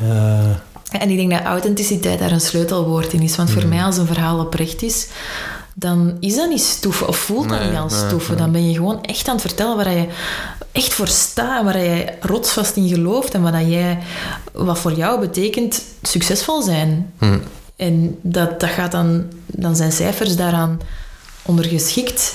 Eh, 0.02 1.00
En 1.00 1.10
ik 1.10 1.16
denk 1.16 1.30
dat 1.30 1.42
authenticiteit 1.42 2.18
daar 2.18 2.30
een 2.32 2.40
sleutelwoord 2.40 3.12
in 3.12 3.22
is. 3.22 3.36
Want 3.36 3.50
Hmm. 3.50 3.60
voor 3.60 3.68
mij, 3.68 3.82
als 3.84 3.96
een 3.96 4.06
verhaal 4.06 4.38
oprecht 4.38 4.82
is, 4.82 5.06
dan 5.74 6.16
is 6.20 6.34
dat 6.36 6.48
niet 6.48 6.62
stoeven 6.62 7.08
of 7.08 7.16
voelt 7.16 7.48
dat 7.48 7.64
niet 7.64 7.78
als 7.78 7.98
stoeven. 7.98 8.36
Dan 8.36 8.52
ben 8.52 8.68
je 8.68 8.74
gewoon 8.74 9.02
echt 9.02 9.28
aan 9.28 9.34
het 9.34 9.42
vertellen 9.46 9.76
waar 9.76 9.90
je 9.92 10.06
echt 10.72 10.92
voor 10.92 11.08
staat, 11.08 11.64
waar 11.64 11.78
je 11.78 12.04
rotsvast 12.20 12.76
in 12.76 12.88
gelooft 12.88 13.34
en 13.34 13.42
wat, 13.42 13.52
dat 13.52 13.68
jij, 13.68 13.98
wat 14.52 14.78
voor 14.78 14.92
jou 14.92 15.20
betekent 15.20 15.82
succesvol 16.02 16.62
zijn. 16.62 17.12
Hmm. 17.18 17.42
En 17.76 18.18
dat, 18.22 18.60
dat 18.60 18.70
gaat 18.70 18.92
dan, 18.92 19.24
dan 19.46 19.76
zijn 19.76 19.92
cijfers 19.92 20.36
daaraan 20.36 20.80
ondergeschikt. 21.42 22.34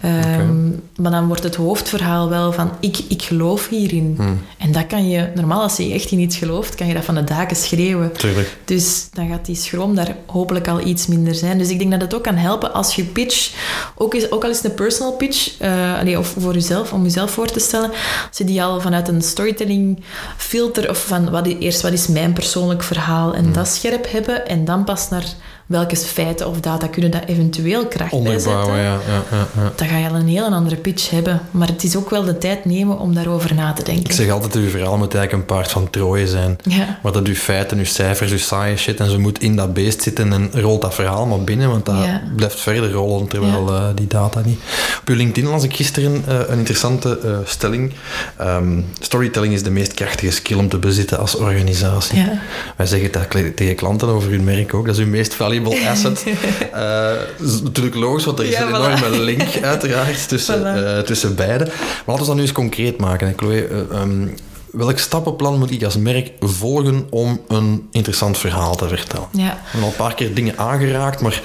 Ehm, 0.00 0.68
Maar 0.96 1.10
dan 1.10 1.26
wordt 1.26 1.42
het 1.42 1.54
hoofdverhaal 1.54 2.28
wel 2.28 2.52
van 2.52 2.70
ik, 2.80 2.98
ik 3.08 3.22
geloof 3.22 3.68
hierin. 3.68 4.14
Hmm. 4.16 4.40
En 4.58 4.72
dat 4.72 4.86
kan 4.86 5.08
je, 5.08 5.28
normaal 5.34 5.62
als 5.62 5.76
je 5.76 5.92
echt 5.92 6.10
in 6.10 6.18
iets 6.18 6.36
gelooft, 6.36 6.74
kan 6.74 6.86
je 6.86 6.94
dat 6.94 7.04
van 7.04 7.14
de 7.14 7.24
daken 7.24 7.56
schreeuwen. 7.56 8.12
tuurlijk. 8.12 8.56
Dus 8.64 9.08
dan 9.12 9.28
gaat 9.28 9.46
die 9.46 9.54
schroom 9.54 9.94
daar 9.94 10.16
hopelijk 10.26 10.68
al 10.68 10.80
iets 10.80 11.06
minder 11.06 11.34
zijn. 11.34 11.58
Dus 11.58 11.68
ik 11.68 11.78
denk 11.78 11.90
dat 11.90 12.00
het 12.00 12.14
ook 12.14 12.22
kan 12.22 12.34
helpen 12.34 12.72
als 12.72 12.94
je 12.94 13.04
pitch, 13.04 13.52
ook, 13.94 14.14
is, 14.14 14.30
ook 14.30 14.44
al 14.44 14.50
is 14.50 14.56
het 14.56 14.66
een 14.66 14.74
personal 14.74 15.12
pitch, 15.12 15.60
allee, 15.98 16.18
of 16.18 16.34
voor 16.38 16.54
jezelf, 16.54 16.92
om 16.92 17.02
jezelf 17.02 17.30
voor 17.30 17.46
te 17.46 17.60
stellen, 17.60 17.90
als 18.28 18.38
je 18.38 18.44
die 18.44 18.62
al 18.62 18.80
vanuit 18.80 19.08
een 19.08 19.22
storytelling 19.22 20.02
filter, 20.36 20.90
of 20.90 21.06
van 21.06 21.30
wat, 21.30 21.46
eerst 21.46 21.80
wat 21.80 21.92
is 21.92 22.06
mijn 22.06 22.32
persoonlijk 22.32 22.82
verhaal, 22.82 23.34
en 23.34 23.52
dat 23.52 23.68
scherp 23.68 24.10
hebben, 24.10 24.48
en 24.48 24.64
dan 24.64 24.84
pas 24.84 25.08
naar 25.10 25.24
welke 25.66 25.96
feiten 25.96 26.48
of 26.48 26.60
data 26.60 26.86
kunnen 26.86 27.10
dat 27.10 27.24
eventueel 27.26 27.86
kracht 27.86 28.22
bijzetten. 28.22 28.74
ja. 28.74 28.82
ja, 28.82 29.00
ja, 29.30 29.46
ja. 29.56 29.72
Dan 29.86 29.94
ga 29.94 30.00
je 30.00 30.08
al 30.08 30.14
een 30.20 30.28
heel 30.28 30.44
andere 30.44 30.76
pitch 30.76 31.10
hebben. 31.10 31.40
Maar 31.50 31.68
het 31.68 31.82
is 31.84 31.96
ook 31.96 32.10
wel 32.10 32.24
de 32.24 32.38
tijd 32.38 32.64
nemen 32.64 32.98
om 32.98 33.14
daarover 33.14 33.54
na 33.54 33.72
te 33.72 33.82
denken. 33.82 34.04
Ik 34.04 34.12
zeg 34.12 34.30
altijd, 34.30 34.54
uw 34.54 34.68
verhaal 34.68 34.96
moet 34.96 35.14
eigenlijk 35.14 35.32
een 35.32 35.56
paard 35.56 35.70
van 35.70 35.90
Troje 35.90 36.28
zijn. 36.28 36.58
Ja. 36.62 36.98
Maar 37.02 37.12
dat 37.12 37.26
uw 37.26 37.34
feiten, 37.34 37.78
uw 37.78 37.84
cijfers, 37.84 38.30
uw 38.30 38.38
saaie 38.38 38.76
shit, 38.76 39.00
en 39.00 39.10
ze 39.10 39.18
moet 39.18 39.38
in 39.42 39.56
dat 39.56 39.74
beest 39.74 40.02
zitten 40.02 40.32
en 40.32 40.50
rolt 40.52 40.80
dat 40.80 40.94
verhaal 40.94 41.26
maar 41.26 41.40
binnen, 41.40 41.68
want 41.68 41.86
dat 41.86 41.94
Ja. 42.04 42.22
blijft 42.36 42.60
verder 42.60 42.90
rollen, 42.90 43.28
terwijl 43.28 43.68
eh, 43.68 43.84
die 43.94 44.06
data 44.06 44.40
niet. 44.44 44.58
Op 45.00 45.08
uw 45.08 45.14
LinkedIn 45.16 45.50
las 45.50 45.62
ik 45.64 45.76
gisteren 45.76 46.22
eh, 46.26 46.38
een 46.46 46.58
interessante 46.58 47.18
eh, 47.24 47.38
stelling. 47.44 47.92
Ehm, 48.36 48.80
storytelling 49.00 49.54
is 49.54 49.62
de 49.62 49.70
meest 49.70 49.94
krachtige 49.94 50.32
skill 50.32 50.56
om 50.58 50.68
te 50.68 50.78
bezitten 50.78 51.18
als 51.18 51.34
organisatie. 51.36 52.18
Ja. 52.18 52.40
Wij 52.76 52.86
zeggen 52.86 53.12
dat 53.12 53.30
tegen 53.56 53.74
klanten 53.74 54.08
over 54.08 54.30
hun 54.30 54.44
merk 54.44 54.74
ook, 54.74 54.86
dat 54.86 54.94
is 54.96 55.00
uw 55.04 55.10
meest 55.10 55.34
valuable 55.34 55.88
asset. 55.88 56.24
Natuurlijk 57.64 57.96
logisch, 57.96 58.24
want 58.24 58.38
er 58.38 58.44
is 58.44 58.52
Ja, 58.52 58.62
een 58.62 58.74
enorme 58.74 59.18
link 59.18 59.42
uiteraard 59.82 60.28
tussen, 60.28 60.60
Voilà. 60.60 60.84
eh, 60.84 60.98
tussen 60.98 61.34
beiden. 61.34 61.66
Maar 61.66 61.76
laten 62.06 62.20
we 62.20 62.26
dat 62.26 62.34
nu 62.34 62.40
eens 62.40 62.52
concreet 62.52 62.98
maken. 62.98 63.26
hè, 63.26 63.32
Chloe. 63.36 63.68
Welk 64.76 64.98
stappenplan 64.98 65.58
moet 65.58 65.70
ik 65.70 65.84
als 65.84 65.96
merk 65.96 66.32
volgen 66.40 67.06
om 67.10 67.40
een 67.48 67.88
interessant 67.90 68.38
verhaal 68.38 68.76
te 68.76 68.88
vertellen? 68.88 69.28
Ja. 69.32 69.52
Ik 69.52 69.58
heb 69.64 69.82
al 69.82 69.88
een 69.88 69.96
paar 69.96 70.14
keer 70.14 70.34
dingen 70.34 70.58
aangeraakt, 70.58 71.20
maar 71.20 71.42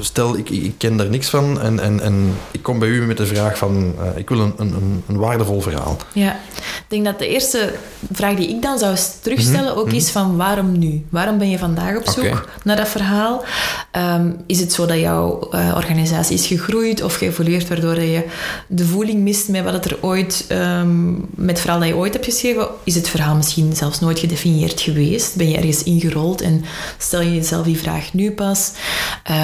stel, 0.00 0.36
ik, 0.36 0.50
ik 0.50 0.74
ken 0.78 0.96
daar 0.96 1.08
niks 1.08 1.28
van 1.28 1.60
en, 1.60 1.80
en, 1.80 2.00
en 2.00 2.36
ik 2.50 2.62
kom 2.62 2.78
bij 2.78 2.88
u 2.88 3.06
met 3.06 3.16
de 3.16 3.26
vraag 3.26 3.58
van, 3.58 3.94
uh, 4.00 4.16
ik 4.16 4.28
wil 4.28 4.40
een, 4.40 4.54
een, 4.56 5.02
een 5.08 5.16
waardevol 5.16 5.60
verhaal. 5.60 5.96
Ja, 6.12 6.32
ik 6.54 6.84
denk 6.88 7.04
dat 7.04 7.18
de 7.18 7.28
eerste 7.28 7.72
vraag 8.12 8.34
die 8.34 8.48
ik 8.48 8.62
dan 8.62 8.78
zou 8.78 8.96
terugstellen 9.22 9.60
mm 9.60 9.68
-hmm. 9.68 9.78
ook 9.78 9.92
is 9.92 10.10
van 10.10 10.36
waarom 10.36 10.78
nu? 10.78 11.06
Waarom 11.08 11.38
ben 11.38 11.50
je 11.50 11.58
vandaag 11.58 11.96
op 11.96 12.08
zoek 12.08 12.24
okay. 12.24 12.42
naar 12.64 12.76
dat 12.76 12.88
verhaal? 12.88 13.44
Um, 13.92 14.36
is 14.46 14.60
het 14.60 14.72
zo 14.72 14.86
dat 14.86 14.98
jouw 14.98 15.48
uh, 15.52 15.72
organisatie 15.76 16.34
is 16.34 16.46
gegroeid 16.46 17.02
of 17.02 17.14
geëvolueerd, 17.14 17.68
waardoor 17.68 18.00
je 18.00 18.24
de 18.68 18.84
voeling 18.84 19.22
mist 19.22 19.48
met 19.48 19.64
wat 19.64 19.72
het 19.72 19.84
er 19.84 19.98
ooit, 20.00 20.46
um, 20.52 21.26
met 21.34 21.50
het 21.50 21.60
verhaal 21.60 21.78
dat 21.78 21.88
je 21.88 21.96
ooit 21.96 22.12
hebt 22.12 22.24
geschreven? 22.24 22.55
Is 22.84 22.94
het 22.94 23.08
verhaal 23.08 23.34
misschien 23.36 23.76
zelfs 23.76 24.00
nooit 24.00 24.18
gedefinieerd 24.18 24.80
geweest? 24.80 25.36
Ben 25.36 25.48
je 25.48 25.56
ergens 25.56 25.82
ingerold 25.82 26.40
en 26.40 26.64
stel 26.98 27.20
je 27.20 27.34
jezelf 27.34 27.64
die 27.64 27.78
vraag 27.78 28.12
nu 28.12 28.30
pas? 28.30 28.72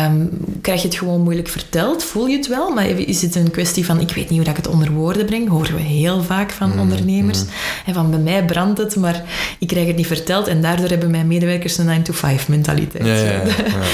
Um, 0.07 0.31
krijg 0.61 0.83
je 0.83 0.89
het 0.89 0.97
gewoon 0.97 1.21
moeilijk 1.21 1.49
verteld? 1.49 2.05
Voel 2.05 2.27
je 2.27 2.37
het 2.37 2.49
wel? 2.49 2.71
Maar 2.71 2.89
is 2.89 3.23
het 3.23 3.35
een 3.35 3.51
kwestie 3.51 3.85
van, 3.85 4.01
ik 4.01 4.15
weet 4.15 4.31
niet 4.31 4.39
hoe 4.39 4.49
ik 4.49 4.57
het 4.57 4.69
onder 4.69 4.93
woorden 4.93 5.27
breng? 5.27 5.49
Horen 5.49 5.75
we 5.75 5.81
heel 5.81 6.23
vaak 6.23 6.51
van 6.51 6.73
mm, 6.73 6.79
ondernemers. 6.79 7.43
Mm. 7.43 7.51
En 7.87 7.95
van, 7.95 8.11
bij 8.11 8.19
mij 8.19 8.45
brandt 8.45 8.79
het, 8.79 8.97
maar 8.97 9.23
ik 9.59 9.69
krijg 9.69 9.87
het 9.87 9.97
niet 9.97 10.07
verteld 10.07 10.47
en 10.47 10.63
daardoor 10.63 10.89
hebben 10.89 11.11
mijn 11.11 11.27
medewerkers 11.27 11.79
een 11.79 12.03
9-to-5 12.03 12.47
mentaliteit. 12.49 13.07
Ja, 13.07 13.15
ja, 13.15 13.43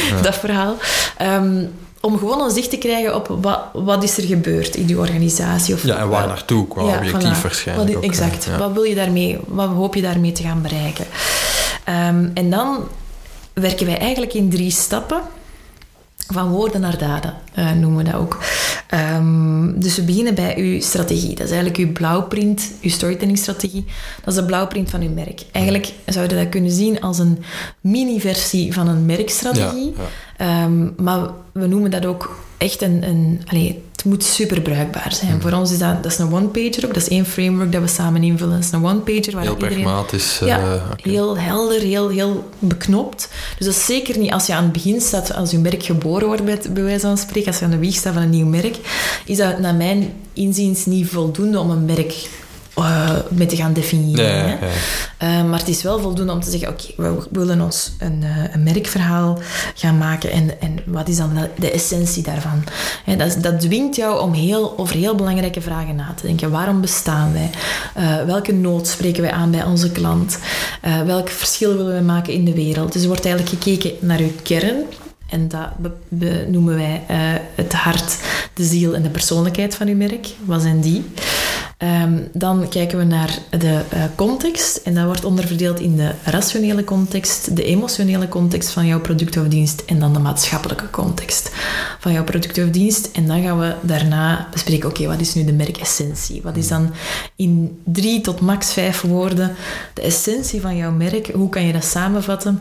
ja, 0.08 0.22
dat 0.22 0.36
verhaal. 0.36 0.76
Um, 1.22 1.70
om 2.00 2.18
gewoon 2.18 2.40
een 2.40 2.50
zicht 2.50 2.70
te 2.70 2.76
krijgen 2.76 3.14
op 3.14 3.36
wat, 3.40 3.60
wat 3.72 4.02
is 4.02 4.16
er 4.16 4.24
gebeurd 4.24 4.76
in 4.76 4.86
die 4.86 4.98
organisatie. 4.98 5.74
Of 5.74 5.82
ja, 5.82 5.98
en 5.98 6.08
waar 6.08 6.26
naartoe, 6.26 6.68
qua 6.68 6.82
objectief 6.82 7.38
voilà. 7.38 7.42
waarschijnlijk. 7.42 7.94
Wat, 7.94 8.04
exact. 8.04 8.56
Wat, 8.58 8.72
wil 8.72 8.82
je 8.82 8.94
daarmee, 8.94 9.38
wat 9.46 9.68
hoop 9.68 9.94
je 9.94 10.02
daarmee 10.02 10.32
te 10.32 10.42
gaan 10.42 10.62
bereiken? 10.62 11.06
Um, 11.88 12.30
en 12.34 12.50
dan 12.50 12.78
werken 13.52 13.86
wij 13.86 13.98
eigenlijk 13.98 14.34
in 14.34 14.50
drie 14.50 14.70
stappen. 14.70 15.20
Van 16.32 16.50
woorden 16.50 16.80
naar 16.80 16.98
daden 16.98 17.34
uh, 17.58 17.72
noemen 17.72 18.04
we 18.04 18.10
dat 18.10 18.20
ook. 18.20 18.38
Um, 18.94 19.80
dus 19.80 19.96
we 19.96 20.02
beginnen 20.02 20.34
bij 20.34 20.56
uw 20.58 20.80
strategie. 20.80 21.34
Dat 21.34 21.46
is 21.46 21.52
eigenlijk 21.52 21.76
uw 21.76 21.92
blauwprint, 21.92 22.72
uw 22.82 22.90
storytellingstrategie. 22.90 23.84
Dat 24.24 24.34
is 24.34 24.40
de 24.40 24.46
blauwprint 24.46 24.90
van 24.90 25.02
uw 25.02 25.12
merk. 25.12 25.44
Eigenlijk 25.52 25.92
zouden 26.06 26.36
we 26.36 26.42
dat 26.42 26.52
kunnen 26.52 26.70
zien 26.70 27.00
als 27.00 27.18
een 27.18 27.42
mini-versie 27.80 28.72
van 28.72 28.88
een 28.88 29.06
merkstrategie. 29.06 29.94
Ja, 29.96 30.46
ja. 30.46 30.64
Um, 30.64 30.94
maar 30.96 31.28
we 31.52 31.66
noemen 31.66 31.90
dat 31.90 32.06
ook 32.06 32.38
echt 32.58 32.82
een... 32.82 33.40
het 33.46 34.04
moet 34.04 34.24
super 34.24 34.60
bruikbaar 34.60 35.12
zijn. 35.12 35.34
Mm. 35.34 35.40
Voor 35.40 35.52
ons 35.52 35.72
is 35.72 35.78
dat, 35.78 36.02
dat 36.02 36.12
is 36.12 36.18
een 36.18 36.32
one-pager 36.32 36.84
ook. 36.84 36.94
Dat 36.94 37.02
is 37.02 37.08
één 37.08 37.26
framework 37.26 37.72
dat 37.72 37.82
we 37.82 37.88
samen 37.88 38.22
invullen. 38.22 38.54
Dat 38.54 38.64
is 38.64 38.72
een 38.72 38.84
one-pager. 38.84 39.32
Waar 39.32 39.42
heel 39.42 39.52
iedereen, 39.52 39.82
pragmatisch. 39.82 40.38
Ja, 40.44 40.58
uh, 40.58 40.72
okay. 40.92 41.12
heel 41.12 41.38
helder, 41.38 41.80
heel, 41.80 42.08
heel 42.08 42.48
beknopt. 42.58 43.28
Dus 43.58 43.66
dat 43.66 43.74
is 43.74 43.84
zeker 43.84 44.18
niet 44.18 44.32
als 44.32 44.46
je 44.46 44.54
aan 44.54 44.62
het 44.62 44.72
begin 44.72 45.00
staat, 45.00 45.34
als 45.34 45.50
je 45.50 45.58
merk 45.58 45.82
geboren 45.82 46.26
wordt, 46.26 46.44
bij, 46.44 46.58
bij 46.72 46.82
wijze 46.82 47.06
van 47.06 47.18
spreken, 47.18 47.48
als 47.48 47.58
je 47.58 47.64
aan 47.64 47.70
de 47.70 47.78
wieg 47.78 47.94
staat 47.94 48.12
van 48.12 48.22
een 48.22 48.30
nieuw 48.30 48.46
merk, 48.46 48.76
is 49.24 49.36
dat 49.36 49.58
naar 49.58 49.74
mijn 49.74 50.12
inziens 50.32 50.86
niet 50.86 51.08
voldoende 51.08 51.60
om 51.60 51.70
een 51.70 51.84
merk 51.84 52.14
uh, 52.78 53.10
mee 53.28 53.46
te 53.46 53.56
gaan 53.56 53.72
definiëren. 53.72 54.58
Hè. 54.58 54.66
Uh, 55.22 55.50
maar 55.50 55.58
het 55.58 55.68
is 55.68 55.82
wel 55.82 56.00
voldoende 56.00 56.32
om 56.32 56.40
te 56.40 56.50
zeggen, 56.50 56.68
oké, 56.68 56.84
okay, 56.96 57.14
we 57.14 57.26
willen 57.30 57.60
ons 57.60 57.92
een, 57.98 58.20
uh, 58.22 58.54
een, 58.54 58.62
merkverhaal 58.62 59.38
gaan 59.74 59.98
maken 59.98 60.30
en, 60.30 60.60
en 60.60 60.78
wat 60.86 61.08
is 61.08 61.16
dan 61.16 61.34
de, 61.34 61.48
de 61.58 61.70
essentie 61.70 62.22
daarvan? 62.22 62.64
Hè, 63.04 63.16
dat, 63.16 63.38
dat, 63.40 63.60
dwingt 63.60 63.96
jou 63.96 64.20
om 64.20 64.32
heel, 64.32 64.78
over 64.78 64.96
heel 64.96 65.14
belangrijke 65.14 65.60
vragen 65.60 65.96
na 65.96 66.14
te 66.16 66.26
denken. 66.26 66.50
Waarom 66.50 66.80
bestaan 66.80 67.32
wij? 67.32 67.50
Welke 68.26 68.52
nood 68.52 68.86
spreken 68.86 69.22
wij 69.22 69.32
aan 69.32 69.50
bij 69.50 69.64
onze 69.64 69.92
klant? 69.92 70.38
welk 71.06 71.28
verschil 71.28 71.76
willen 71.76 71.96
we 71.96 72.04
maken 72.04 72.32
in 72.32 72.44
de 72.44 72.54
wereld? 72.54 72.92
Dus 72.92 73.02
er 73.02 73.08
wordt 73.08 73.24
eigenlijk 73.24 73.62
gekeken 73.62 73.92
naar 74.00 74.18
uw 74.18 74.32
kern, 74.42 74.84
en 75.28 75.48
dat 75.48 75.68
noemen 76.48 76.74
wij 76.74 77.04
uh, 77.10 77.16
het 77.54 77.72
hart, 77.72 78.18
de 78.54 78.64
ziel 78.64 78.94
en 78.94 79.02
de 79.02 79.10
persoonlijkheid 79.10 79.74
van 79.74 79.88
uw 79.88 79.96
merk. 79.96 80.28
Wat 80.44 80.62
zijn 80.62 80.80
die? 80.80 81.04
Um, 81.82 82.28
dan 82.32 82.68
kijken 82.68 82.98
we 82.98 83.04
naar 83.04 83.38
de 83.50 83.82
uh, 83.94 84.04
context. 84.14 84.76
En 84.76 84.94
dat 84.94 85.04
wordt 85.04 85.24
onderverdeeld 85.24 85.80
in 85.80 85.96
de 85.96 86.14
rationele 86.24 86.84
context, 86.84 87.56
de 87.56 87.64
emotionele 87.64 88.28
context 88.28 88.70
van 88.70 88.86
jouw 88.86 89.00
product 89.00 89.36
of 89.36 89.48
dienst 89.48 89.80
en 89.86 89.98
dan 89.98 90.12
de 90.12 90.18
maatschappelijke 90.18 90.90
context 90.90 91.50
van 91.98 92.12
jouw 92.12 92.24
product 92.24 92.58
of 92.58 92.70
dienst. 92.70 93.10
En 93.12 93.26
dan 93.26 93.42
gaan 93.42 93.58
we 93.58 93.74
daarna 93.82 94.48
bespreken, 94.52 94.88
oké, 94.88 95.06
wat 95.06 95.20
is 95.20 95.34
nu 95.34 95.44
de 95.44 95.52
merkessentie? 95.52 96.42
Wat 96.42 96.56
is 96.56 96.68
dan 96.68 96.90
in 97.36 97.80
drie 97.84 98.20
tot 98.20 98.40
max 98.40 98.72
vijf 98.72 99.00
woorden 99.00 99.54
de 99.94 100.02
essentie 100.02 100.60
van 100.60 100.76
jouw 100.76 100.92
merk? 100.92 101.26
Hoe 101.26 101.48
kan 101.48 101.62
je 101.62 101.72
dat 101.72 101.84
samenvatten? 101.84 102.60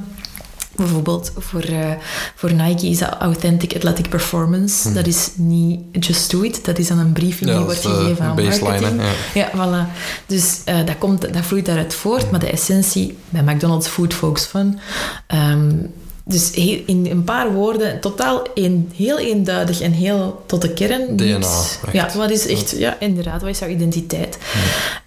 Bijvoorbeeld 0.78 1.32
voor, 1.38 1.69
uh, 1.69 1.91
voor 2.36 2.53
Nike 2.53 2.88
is 2.88 2.97
dat 2.97 3.15
Authentic 3.19 3.75
Athletic 3.75 4.09
Performance. 4.09 4.88
Mm. 4.88 4.93
Dat 4.93 5.07
is 5.07 5.30
niet 5.36 5.80
just 5.91 6.32
do 6.32 6.41
it, 6.41 6.65
dat 6.65 6.78
is 6.78 6.88
dan 6.88 6.99
een 6.99 7.11
briefing 7.11 7.49
ja, 7.49 7.55
die 7.55 7.65
wordt 7.65 7.86
gegeven 7.86 8.25
aan 8.25 8.36
marketing. 8.36 9.01
Ja, 9.01 9.11
ja 9.34 9.51
voilà. 9.51 9.91
Dus 10.25 10.61
uh, 10.65 10.86
dat, 10.86 10.97
komt, 10.97 11.21
dat 11.21 11.45
vloeit 11.45 11.65
daaruit 11.65 11.93
voort, 11.93 12.23
mm. 12.23 12.32
maar 12.32 12.39
de 12.39 12.51
essentie 12.51 13.17
bij 13.30 13.43
McDonald's 13.43 13.88
Food 13.88 14.13
Folks 14.13 14.45
Fun. 14.45 14.80
Um, 15.28 15.91
dus 16.23 16.51
heel, 16.53 16.82
in 16.86 17.07
een 17.09 17.23
paar 17.23 17.53
woorden, 17.53 17.99
totaal 17.99 18.47
een, 18.53 18.91
heel 18.95 19.19
eenduidig 19.19 19.82
en 19.82 19.91
heel 19.91 20.43
tot 20.45 20.61
de 20.61 20.73
kern. 20.73 21.15
DNA. 21.15 21.47
Ja, 21.91 22.09
wat 22.15 22.30
is 22.30 22.47
echt, 22.47 22.71
ja, 22.78 22.99
inderdaad, 22.99 23.41
wat 23.41 23.49
is 23.49 23.59
jouw 23.59 23.69
identiteit? 23.69 24.38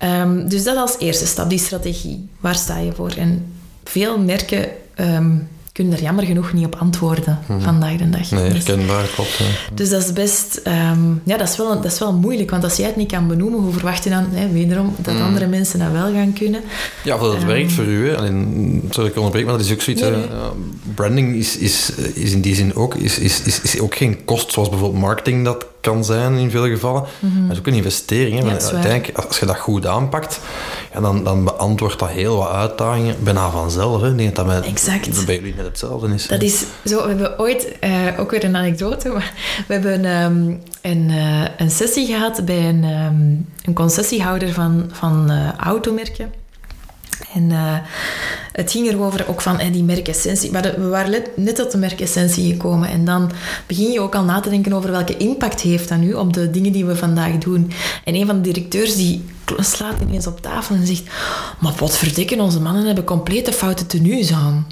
Mm. 0.00 0.10
Um, 0.10 0.48
dus 0.48 0.64
dat 0.64 0.76
als 0.76 0.96
eerste 0.98 1.26
stap, 1.26 1.48
die 1.48 1.58
strategie. 1.58 2.28
Waar 2.40 2.54
sta 2.54 2.78
je 2.78 2.92
voor? 2.92 3.10
En 3.16 3.52
veel 3.84 4.18
merken. 4.18 4.68
Um, 4.96 5.48
kunnen 5.80 5.98
er 5.98 6.04
jammer 6.04 6.24
genoeg 6.24 6.52
niet 6.52 6.66
op 6.66 6.74
antwoorden 6.74 7.38
mm-hmm. 7.40 7.64
vandaag 7.64 7.96
de 7.96 8.10
dag. 8.10 8.30
Nee, 8.30 8.50
herkenbaar, 8.50 9.02
dus, 9.02 9.14
klopt. 9.14 9.36
Ja. 9.36 9.44
Dus 9.74 9.88
dat 9.88 10.02
is 10.02 10.12
best... 10.12 10.60
Um, 10.66 11.20
ja, 11.24 11.36
dat 11.36 11.48
is, 11.48 11.56
wel, 11.56 11.80
dat 11.80 11.92
is 11.92 11.98
wel 11.98 12.12
moeilijk, 12.12 12.50
want 12.50 12.64
als 12.64 12.76
jij 12.76 12.86
het 12.86 12.96
niet 12.96 13.12
kan 13.12 13.28
benoemen, 13.28 13.60
hoe 13.60 13.72
verwacht 13.72 14.04
je 14.04 14.10
dan, 14.10 14.26
hè, 14.30 14.48
wederom, 14.52 14.94
dat 14.96 15.14
mm. 15.14 15.20
andere 15.20 15.46
mensen 15.46 15.78
dat 15.78 15.90
wel 15.90 16.12
gaan 16.12 16.32
kunnen? 16.32 16.60
Ja, 17.04 17.14
of 17.14 17.20
dat 17.20 17.32
het 17.32 17.42
um, 17.42 17.48
werkt 17.48 17.72
voor 17.72 17.84
u. 17.84 18.08
Hè. 18.08 18.16
Alleen, 18.16 18.82
sorry, 18.90 19.08
ik 19.08 19.16
onderbreek, 19.16 19.44
maar 19.44 19.56
dat 19.56 19.64
is 19.64 19.72
ook 19.72 19.80
zoiets... 19.80 20.02
Nee, 20.02 20.10
nee. 20.10 20.26
Branding 20.94 21.34
is, 21.34 21.56
is, 21.56 21.92
is 22.14 22.32
in 22.32 22.40
die 22.40 22.54
zin 22.54 22.74
ook, 22.74 22.94
is, 22.94 23.18
is, 23.18 23.42
is, 23.42 23.60
is 23.60 23.80
ook 23.80 23.94
geen 23.94 24.24
kost, 24.24 24.52
zoals 24.52 24.68
bijvoorbeeld 24.68 25.02
marketing 25.02 25.44
dat 25.44 25.66
kan 25.80 26.04
zijn 26.04 26.34
in 26.34 26.50
veel 26.50 26.66
gevallen. 26.66 27.04
Mm-hmm. 27.18 27.42
Dat 27.42 27.52
is 27.52 27.58
ook 27.58 27.66
een 27.66 27.74
investering. 27.74 28.38
Hè. 28.38 28.44
Ja, 28.44 28.50
uiteindelijk, 28.50 29.18
als 29.18 29.38
je 29.38 29.46
dat 29.46 29.58
goed 29.58 29.86
aanpakt, 29.86 30.40
ja, 30.94 31.00
dan, 31.00 31.24
dan 31.24 31.44
beantwoordt 31.44 31.98
dat 31.98 32.08
heel 32.08 32.36
wat 32.36 32.48
uitdagingen 32.48 33.16
bijna 33.22 33.50
vanzelf. 33.50 34.00
Hè. 34.00 34.10
Ik 34.10 34.18
denk 34.18 34.36
dat 34.36 34.46
dat, 34.46 34.64
exact. 34.64 35.26
bij 35.26 35.34
jullie 35.34 35.54
net 35.54 35.66
hetzelfde 35.66 36.14
is. 36.14 36.26
Dat 36.26 36.42
is 36.42 36.64
zo, 36.84 37.02
we 37.02 37.08
hebben 37.08 37.38
ooit, 37.38 37.76
uh, 37.84 37.90
ook 38.18 38.30
weer 38.30 38.44
een 38.44 38.56
anekdote, 38.56 39.08
maar 39.08 39.32
we 39.66 39.72
hebben 39.72 40.04
um, 40.04 40.60
een, 40.82 41.08
uh, 41.10 41.44
een 41.56 41.70
sessie 41.70 42.06
gehad 42.06 42.44
bij 42.44 42.68
een, 42.68 42.84
um, 42.84 43.48
een 43.64 43.74
concessiehouder 43.74 44.52
van, 44.52 44.90
van 44.92 45.30
uh, 45.30 45.52
automerken. 45.52 46.39
En 47.34 47.50
uh, 47.50 47.76
het 48.52 48.70
ging 48.70 48.88
erover 48.88 49.28
ook 49.28 49.40
van 49.40 49.58
eh, 49.58 49.72
die 49.72 49.82
merkessentie. 49.82 50.52
Maar 50.52 50.62
we 50.62 50.88
waren 50.88 51.22
net 51.36 51.56
tot 51.56 51.70
de 51.70 51.78
merkessentie 51.78 52.52
gekomen. 52.52 52.88
En 52.88 53.04
dan 53.04 53.30
begin 53.66 53.90
je 53.90 54.00
ook 54.00 54.14
al 54.14 54.24
na 54.24 54.40
te 54.40 54.50
denken 54.50 54.72
over 54.72 54.90
welke 54.90 55.16
impact 55.16 55.60
heeft 55.60 55.88
dat 55.88 55.98
nu 55.98 56.12
op 56.12 56.32
de 56.32 56.50
dingen 56.50 56.72
die 56.72 56.84
we 56.84 56.96
vandaag 56.96 57.38
doen. 57.38 57.72
En 58.04 58.14
een 58.14 58.26
van 58.26 58.42
de 58.42 58.52
directeurs 58.52 58.96
die 58.96 59.24
slaat 59.56 60.00
ineens 60.00 60.26
op 60.26 60.40
tafel 60.40 60.74
en 60.74 60.86
zegt... 60.86 61.02
Maar 61.58 61.74
wat 61.78 61.96
verdikken, 61.96 62.40
onze 62.40 62.60
mannen 62.60 62.86
hebben 62.86 63.04
complete 63.04 63.52
foute 63.52 63.86
tenues 63.86 64.32
aan. 64.32 64.66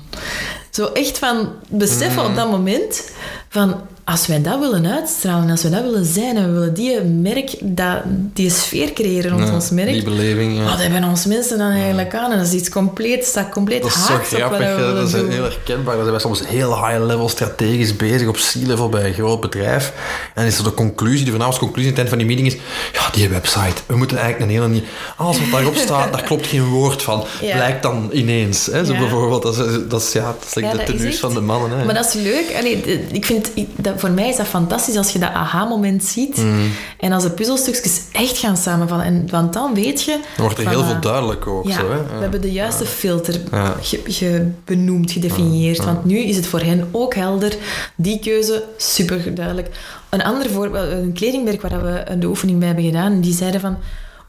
Zo 0.70 0.86
echt 0.86 1.18
van 1.18 1.48
beseffen 1.68 2.22
mm. 2.22 2.28
op 2.28 2.36
dat 2.36 2.50
moment 2.50 3.10
van 3.48 3.80
als 4.08 4.26
wij 4.26 4.42
dat 4.42 4.58
willen 4.58 4.86
uitstralen, 4.86 5.50
als 5.50 5.62
we 5.62 5.70
dat 5.70 5.82
willen 5.82 6.04
zijn 6.04 6.36
en 6.36 6.44
we 6.46 6.52
willen 6.58 6.74
die 6.74 7.00
merk, 7.00 7.54
dat, 7.62 8.02
die 8.06 8.50
sfeer 8.50 8.92
creëren 8.92 9.30
rond 9.30 9.48
ja, 9.48 9.54
ons 9.54 9.70
merk, 9.70 9.92
die 9.92 10.02
beleving, 10.02 10.56
ja. 10.56 10.64
wat 10.64 10.78
hebben 10.78 11.04
ons 11.04 11.24
mensen 11.24 11.58
dan 11.58 11.70
eigenlijk 11.70 12.14
aan? 12.14 12.32
En 12.32 12.38
dat 12.38 12.46
is 12.46 12.52
iets 12.52 12.68
compleet, 12.68 13.24
staat 13.24 13.48
compleet 13.48 13.82
dat 13.82 13.90
is 13.90 14.06
zo 14.06 14.18
grappig, 14.22 14.76
dat 14.76 15.06
is 15.06 15.12
doen. 15.12 15.30
heel 15.30 15.42
herkenbaar. 15.42 15.94
Dan 15.94 16.04
zijn 16.04 16.10
wij 16.10 16.20
soms 16.20 16.46
heel 16.46 16.86
high-level 16.86 17.28
strategisch 17.28 17.96
bezig 17.96 18.28
op 18.28 18.36
C-level 18.36 18.88
bij 18.88 19.06
een 19.06 19.14
groot 19.14 19.40
bedrijf. 19.40 19.92
En 20.26 20.32
dan 20.34 20.44
is 20.44 20.58
er 20.58 20.64
de 20.64 20.74
conclusie, 20.74 21.24
de 21.24 21.30
voornaamste 21.30 21.60
conclusie 21.60 21.90
aan 21.90 21.98
het 21.98 22.06
eind 22.06 22.08
van 22.08 22.18
die 22.18 22.36
meeting 22.36 22.54
is, 22.54 22.60
ja, 22.92 23.10
die 23.10 23.28
website, 23.28 23.82
we 23.86 23.96
moeten 23.96 24.16
eigenlijk 24.16 24.50
een 24.50 24.56
hele 24.56 24.68
niet... 24.68 24.84
Alles 25.16 25.38
wat 25.38 25.50
daarop 25.50 25.76
staat, 25.86 26.12
daar 26.12 26.22
klopt 26.22 26.46
geen 26.46 26.64
woord 26.64 27.02
van. 27.02 27.24
Ja. 27.40 27.54
Blijkt 27.54 27.82
dan 27.82 28.10
ineens. 28.12 28.66
Hè. 28.66 28.84
Zo 28.84 28.92
bijvoorbeeld, 28.92 29.42
dat 29.42 29.58
is, 29.58 29.78
dat 29.88 30.02
is, 30.02 30.12
ja, 30.12 30.24
dat 30.24 30.44
is 30.46 30.54
like 30.54 30.76
de 30.76 30.82
tenues 30.82 31.18
van 31.18 31.34
de 31.34 31.40
mannen. 31.40 31.78
Hè. 31.78 31.84
Maar 31.84 31.94
dat 31.94 32.06
is 32.06 32.12
leuk. 32.12 32.54
Allee, 32.56 33.06
ik 33.12 33.26
vind, 33.26 33.37
dat, 33.76 34.00
voor 34.00 34.10
mij 34.10 34.28
is 34.28 34.36
dat 34.36 34.46
fantastisch 34.46 34.96
als 34.96 35.10
je 35.10 35.18
dat 35.18 35.32
aha-moment 35.32 36.04
ziet. 36.04 36.36
Mm. 36.36 36.70
En 36.98 37.12
als 37.12 37.22
de 37.22 37.30
puzzelstukjes 37.30 38.00
echt 38.12 38.38
gaan 38.38 38.56
samenvallen. 38.56 39.04
En, 39.04 39.26
want 39.30 39.52
dan 39.52 39.74
weet 39.74 40.02
je... 40.02 40.10
Dan 40.10 40.44
wordt 40.44 40.58
er 40.58 40.64
van, 40.64 40.72
heel 40.72 40.84
veel 40.84 41.00
duidelijk 41.00 41.46
ook. 41.46 41.66
Ja, 41.66 41.74
zo, 41.74 41.90
hè. 41.90 41.96
we 41.96 42.20
hebben 42.20 42.40
de 42.40 42.52
juiste 42.52 42.84
filter 42.84 43.40
ge, 43.80 44.00
ge- 44.04 44.48
benoemd, 44.64 45.10
gedefinieerd. 45.10 45.84
Want 45.84 46.04
nu 46.04 46.18
is 46.18 46.36
het 46.36 46.46
voor 46.46 46.60
hen 46.60 46.88
ook 46.90 47.14
helder. 47.14 47.56
Die 47.96 48.18
keuze, 48.18 48.64
super 48.76 49.34
duidelijk. 49.34 49.68
Een 50.08 50.22
ander 50.22 50.50
voorbeeld, 50.50 50.92
een 50.92 51.12
kledingmerk 51.12 51.62
waar 51.62 51.82
we 51.82 52.18
de 52.18 52.26
oefening 52.26 52.58
bij 52.58 52.66
hebben 52.66 52.84
gedaan, 52.84 53.20
die 53.20 53.34
zeiden 53.34 53.60
van... 53.60 53.76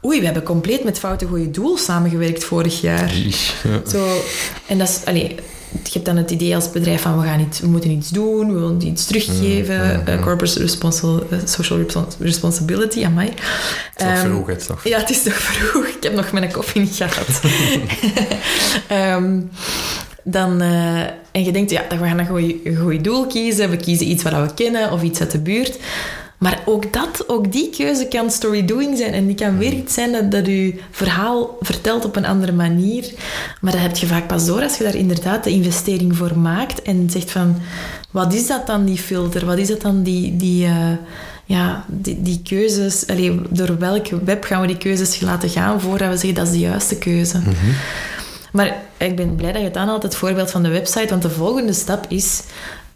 oei, 0.04 0.18
we 0.18 0.24
hebben 0.24 0.42
compleet 0.42 0.84
met 0.84 0.98
Foute 0.98 1.26
Goede 1.26 1.50
Doel 1.50 1.76
samengewerkt 1.78 2.44
vorig 2.44 2.80
jaar. 2.80 3.14
Ja. 3.62 3.80
Zo, 3.90 4.06
en 4.66 4.78
dat 4.78 4.88
is, 4.88 5.00
je 5.72 5.90
hebt 5.92 6.04
dan 6.04 6.16
het 6.16 6.30
idee 6.30 6.54
als 6.54 6.70
bedrijf 6.70 7.02
van 7.02 7.20
we, 7.20 7.26
gaan 7.26 7.40
iets, 7.40 7.60
we 7.60 7.66
moeten 7.66 7.90
iets 7.90 8.08
doen, 8.08 8.46
we 8.52 8.60
willen 8.60 8.86
iets 8.86 9.06
teruggeven, 9.06 10.06
eh, 10.06 10.22
corporate 10.22 10.58
responsible, 10.58 11.22
eh, 11.30 11.38
social 11.44 11.78
respons- 11.78 12.16
responsibility, 12.18 13.04
amai. 13.04 13.28
Het 13.28 13.36
is 13.96 14.04
nog 14.04 14.14
Ehm, 14.14 14.64
vroeg, 14.64 14.84
ja, 14.84 14.98
het 14.98 15.10
is 15.10 15.22
nog 15.22 15.34
vroeg. 15.48 15.86
Ik 15.86 16.02
heb 16.02 16.14
nog 16.14 16.32
mijn 16.32 16.52
koffie 16.52 16.80
niet 16.80 16.96
gehad. 16.96 17.40
Ehm, 18.88 19.40
dan, 20.24 20.60
eh, 20.60 21.00
en 21.30 21.44
je 21.44 21.52
denkt, 21.52 21.70
ja, 21.70 21.82
we 21.88 21.96
gaan 21.96 22.18
een 22.18 22.76
goed 22.76 23.04
doel 23.04 23.26
kiezen. 23.26 23.70
We 23.70 23.76
kiezen 23.76 24.10
iets 24.10 24.22
wat 24.22 24.32
we 24.32 24.54
kennen 24.54 24.92
of 24.92 25.02
iets 25.02 25.20
uit 25.20 25.30
de 25.30 25.40
buurt. 25.40 25.78
Maar 26.40 26.62
ook 26.64 26.92
dat, 26.92 27.24
ook 27.28 27.52
die 27.52 27.70
keuze 27.70 28.06
kan 28.06 28.30
story 28.30 28.64
doing 28.64 28.98
zijn. 28.98 29.12
En 29.12 29.26
die 29.26 29.34
kan 29.34 29.58
weer 29.58 29.72
iets 29.72 29.94
zijn 29.94 30.12
dat, 30.12 30.30
dat 30.30 30.46
je 30.46 30.80
verhaal 30.90 31.56
vertelt 31.60 32.04
op 32.04 32.16
een 32.16 32.26
andere 32.26 32.52
manier. 32.52 33.10
Maar 33.60 33.72
dat 33.72 33.80
heb 33.80 33.96
je 33.96 34.06
vaak 34.06 34.26
pas 34.26 34.46
door 34.46 34.62
als 34.62 34.76
je 34.76 34.84
daar 34.84 34.94
inderdaad 34.94 35.44
de 35.44 35.50
investering 35.50 36.16
voor 36.16 36.38
maakt. 36.38 36.82
En 36.82 37.10
zegt 37.10 37.30
van, 37.30 37.56
wat 38.10 38.34
is 38.34 38.46
dat 38.46 38.66
dan, 38.66 38.84
die 38.84 38.98
filter? 38.98 39.46
Wat 39.46 39.58
is 39.58 39.68
dat 39.68 39.80
dan, 39.80 40.02
die... 40.02 40.36
die 40.36 40.64
eh, 40.64 40.92
ja, 41.44 41.84
die, 41.88 42.22
die 42.22 42.40
keuzes, 42.42 43.06
allee, 43.06 43.40
door 43.48 43.78
welk 43.78 44.06
web 44.24 44.44
gaan 44.44 44.60
we 44.60 44.66
die 44.66 44.76
keuzes 44.76 45.20
laten 45.20 45.48
gaan 45.48 45.80
voordat 45.80 46.08
we 46.08 46.16
zeggen 46.16 46.34
dat 46.34 46.46
is 46.46 46.52
de 46.52 46.58
juiste 46.58 46.98
keuze. 46.98 47.40
Maar 48.52 48.76
ik 48.96 49.16
ben 49.16 49.34
blij 49.34 49.52
dat 49.52 49.60
je 49.60 49.66
het 49.66 49.76
aanhaalt, 49.76 50.02
het 50.02 50.14
voorbeeld 50.14 50.50
van 50.50 50.62
de 50.62 50.68
website, 50.68 51.08
want 51.08 51.22
de 51.22 51.30
volgende 51.30 51.72
stap 51.72 52.06
is 52.08 52.42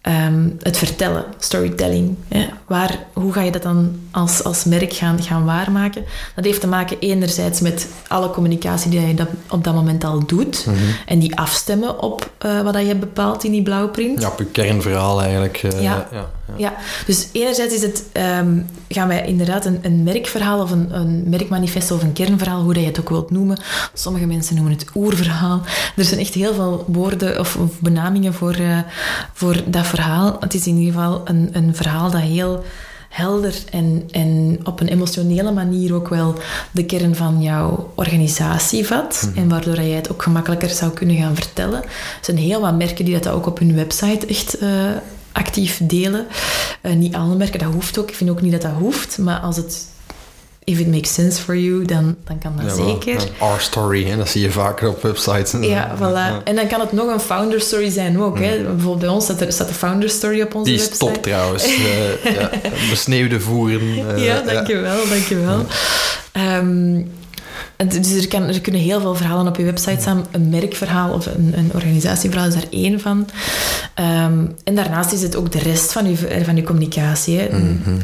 ehm, 0.05 0.49
het 0.63 0.77
vertellen, 0.77 1.25
storytelling. 1.39 2.17
Hè. 2.29 2.47
Waar, 2.67 2.99
hoe 3.13 3.33
ga 3.33 3.41
je 3.43 3.51
dat 3.51 3.63
dan 3.63 3.97
als, 4.11 4.45
als 4.45 4.65
merk 4.65 4.93
gaan, 4.93 5.23
gaan 5.23 5.45
waarmaken? 5.45 6.05
Dat 6.35 6.45
heeft 6.45 6.61
te 6.61 6.67
maken 6.67 6.99
enerzijds 6.99 7.61
met 7.61 7.87
alle 8.09 8.31
communicatie 8.31 8.91
die 8.91 9.01
je 9.07 9.15
dat, 9.15 9.29
op 9.51 9.65
dat 9.65 9.75
moment 9.75 10.05
al 10.05 10.27
doet 10.27 10.67
en 11.07 11.19
die 11.19 11.37
afstemmen 11.39 12.03
op 12.03 12.31
eh, 12.39 12.61
wat 12.63 12.73
dat 12.73 12.83
je 12.83 12.89
hebt 12.89 13.01
bepaald 13.01 13.45
in 13.45 13.51
die 13.51 13.63
blauwprint. 13.63 14.21
Ja, 14.23 14.29
op 14.29 14.39
je 14.39 14.45
kernverhaal 14.45 15.23
eigenlijk. 15.23 15.57
eh, 15.63 15.71
Ja. 15.73 15.81
ja, 15.83 16.07
ja. 16.13 16.29
Ja, 16.57 16.75
dus 17.07 17.29
enerzijds 17.33 17.75
is 17.75 17.83
het, 17.83 18.05
ehm, 18.13 18.59
gaan 18.89 19.09
wij 19.09 19.27
inderdaad 19.27 19.65
een, 19.65 19.79
een 19.83 20.03
merkverhaal 20.03 20.61
of 20.63 20.71
een, 20.71 20.89
een 20.95 21.29
merkmanifest 21.29 21.91
of 21.91 22.03
een 22.03 22.13
kernverhaal, 22.13 22.63
hoe 22.63 22.73
dat 22.75 22.83
je 22.83 22.89
het 22.89 23.01
ook 23.01 23.09
wilt 23.09 23.31
noemen. 23.31 23.59
Sommige 23.95 24.27
mensen 24.27 24.55
noemen 24.55 24.73
het 24.73 24.85
oerverhaal. 24.95 25.61
Er 25.97 26.05
zijn 26.05 26.21
echt 26.21 26.35
heel 26.35 26.55
veel 26.55 26.85
woorden 26.89 27.41
of, 27.41 27.57
of 27.57 27.81
benamingen 27.81 28.35
voor, 28.35 28.55
eh, 28.55 28.79
voor 29.33 29.63
dat 29.67 29.87
verhaal. 29.95 30.37
Het 30.41 30.55
is 30.55 30.67
in 30.67 30.77
ieder 30.77 30.93
geval 30.93 31.21
een, 31.25 31.49
een 31.53 31.75
verhaal 31.75 32.11
dat 32.11 32.21
heel 32.21 32.65
helder 33.09 33.55
en, 33.71 34.09
en 34.11 34.59
op 34.65 34.81
een 34.81 34.89
emotionele 34.89 35.53
manier 35.53 35.95
ook 35.95 36.09
wel 36.09 36.35
de 36.71 36.85
kern 36.85 37.17
van 37.17 37.43
jouw 37.43 37.93
organisatie 37.95 38.87
vat. 38.87 39.31
En 39.35 39.49
waardoor 39.49 39.75
jij 39.75 39.91
het 39.91 40.13
ook 40.13 40.23
gemakkelijker 40.23 40.69
zou 40.69 40.93
kunnen 40.93 41.17
gaan 41.17 41.35
vertellen. 41.35 41.83
Er 41.83 41.89
zijn 42.21 42.37
heel 42.37 42.61
wat 42.61 42.77
merken 42.77 43.05
die 43.05 43.21
dat 43.21 43.33
ook 43.33 43.47
op 43.47 43.59
hun 43.59 43.75
website 43.75 44.27
echt 44.27 44.59
eh, 44.59 44.69
actief 45.33 45.81
delen. 45.83 46.27
Eh, 46.81 46.93
niet 46.93 47.15
alle 47.15 47.37
merken, 47.37 47.59
dat 47.59 47.73
hoeft 47.73 47.99
ook. 47.99 48.09
Ik 48.09 48.15
vind 48.15 48.31
ook 48.31 48.43
niet 48.43 48.53
dat 48.53 48.63
dat 48.63 48.73
hoeft. 48.79 49.19
Maar 49.19 49.39
als 49.39 49.57
het... 49.57 49.87
If 50.67 50.79
it 50.79 50.87
makes 50.87 51.15
sense 51.15 51.41
for 51.43 51.57
you, 51.57 51.85
dan, 51.85 52.17
dan 52.25 52.39
kan 52.39 52.53
dat 52.63 52.77
zeker. 52.77 53.23
Our 53.39 53.61
story, 53.61 54.05
hè, 54.05 54.17
dat 54.17 54.29
zie 54.29 54.43
je 54.43 54.51
vaker 54.51 54.89
op 54.89 55.03
websites. 55.03 55.55
Ja, 55.61 55.97
voilà. 55.97 56.43
En 56.45 56.57
dan 56.57 56.67
kan 56.67 56.81
het 56.81 56.93
nog 56.93 57.13
een 57.13 57.21
founder 57.21 57.61
story 57.61 57.91
zijn 57.91 58.21
ook. 58.21 58.39
Hè. 58.39 58.57
Bijvoorbeeld 58.63 58.99
bij 58.99 59.09
ons 59.09 59.25
staat, 59.25 59.41
er, 59.41 59.53
staat 59.53 59.69
de 59.69 59.75
founder 59.75 60.09
story 60.11 60.41
op 60.43 60.55
onze 60.55 60.71
Die 60.71 60.81
is 60.81 60.87
website. 60.89 61.13
top 61.13 61.23
trouwens. 61.23 61.65
Eh, 62.25 62.35
ja, 62.35 62.51
besneeuwde 62.91 63.41
voeren. 63.41 63.81
eh, 64.17 64.25
ja, 64.25 64.41
dankjewel, 64.41 65.09
dankjewel. 65.09 65.67
En 67.77 67.89
dus 67.89 68.13
er, 68.13 68.29
kan, 68.29 68.43
er 68.43 68.61
kunnen 68.61 68.81
heel 68.81 69.01
veel 69.01 69.15
verhalen 69.15 69.47
op 69.47 69.57
je 69.57 69.65
website 69.65 70.01
staan. 70.01 70.27
Een 70.31 70.49
merkverhaal 70.49 71.13
of 71.13 71.27
een, 71.27 71.53
een 71.57 71.71
organisatieverhaal 71.75 72.49
is 72.49 72.55
daar 72.55 72.65
één 72.71 73.01
van. 73.01 73.29
Ehm, 73.95 74.47
en 74.65 74.75
daarnaast 74.75 75.13
is 75.13 75.23
het 75.23 75.37
ook 75.37 75.53
de 75.53 75.59
rest 75.59 75.93
van 75.93 76.11
je, 76.11 76.27
eh, 76.27 76.45
van 76.45 76.57
je 76.57 76.63
communicatie. 76.63 77.39
Hè. 77.39 77.47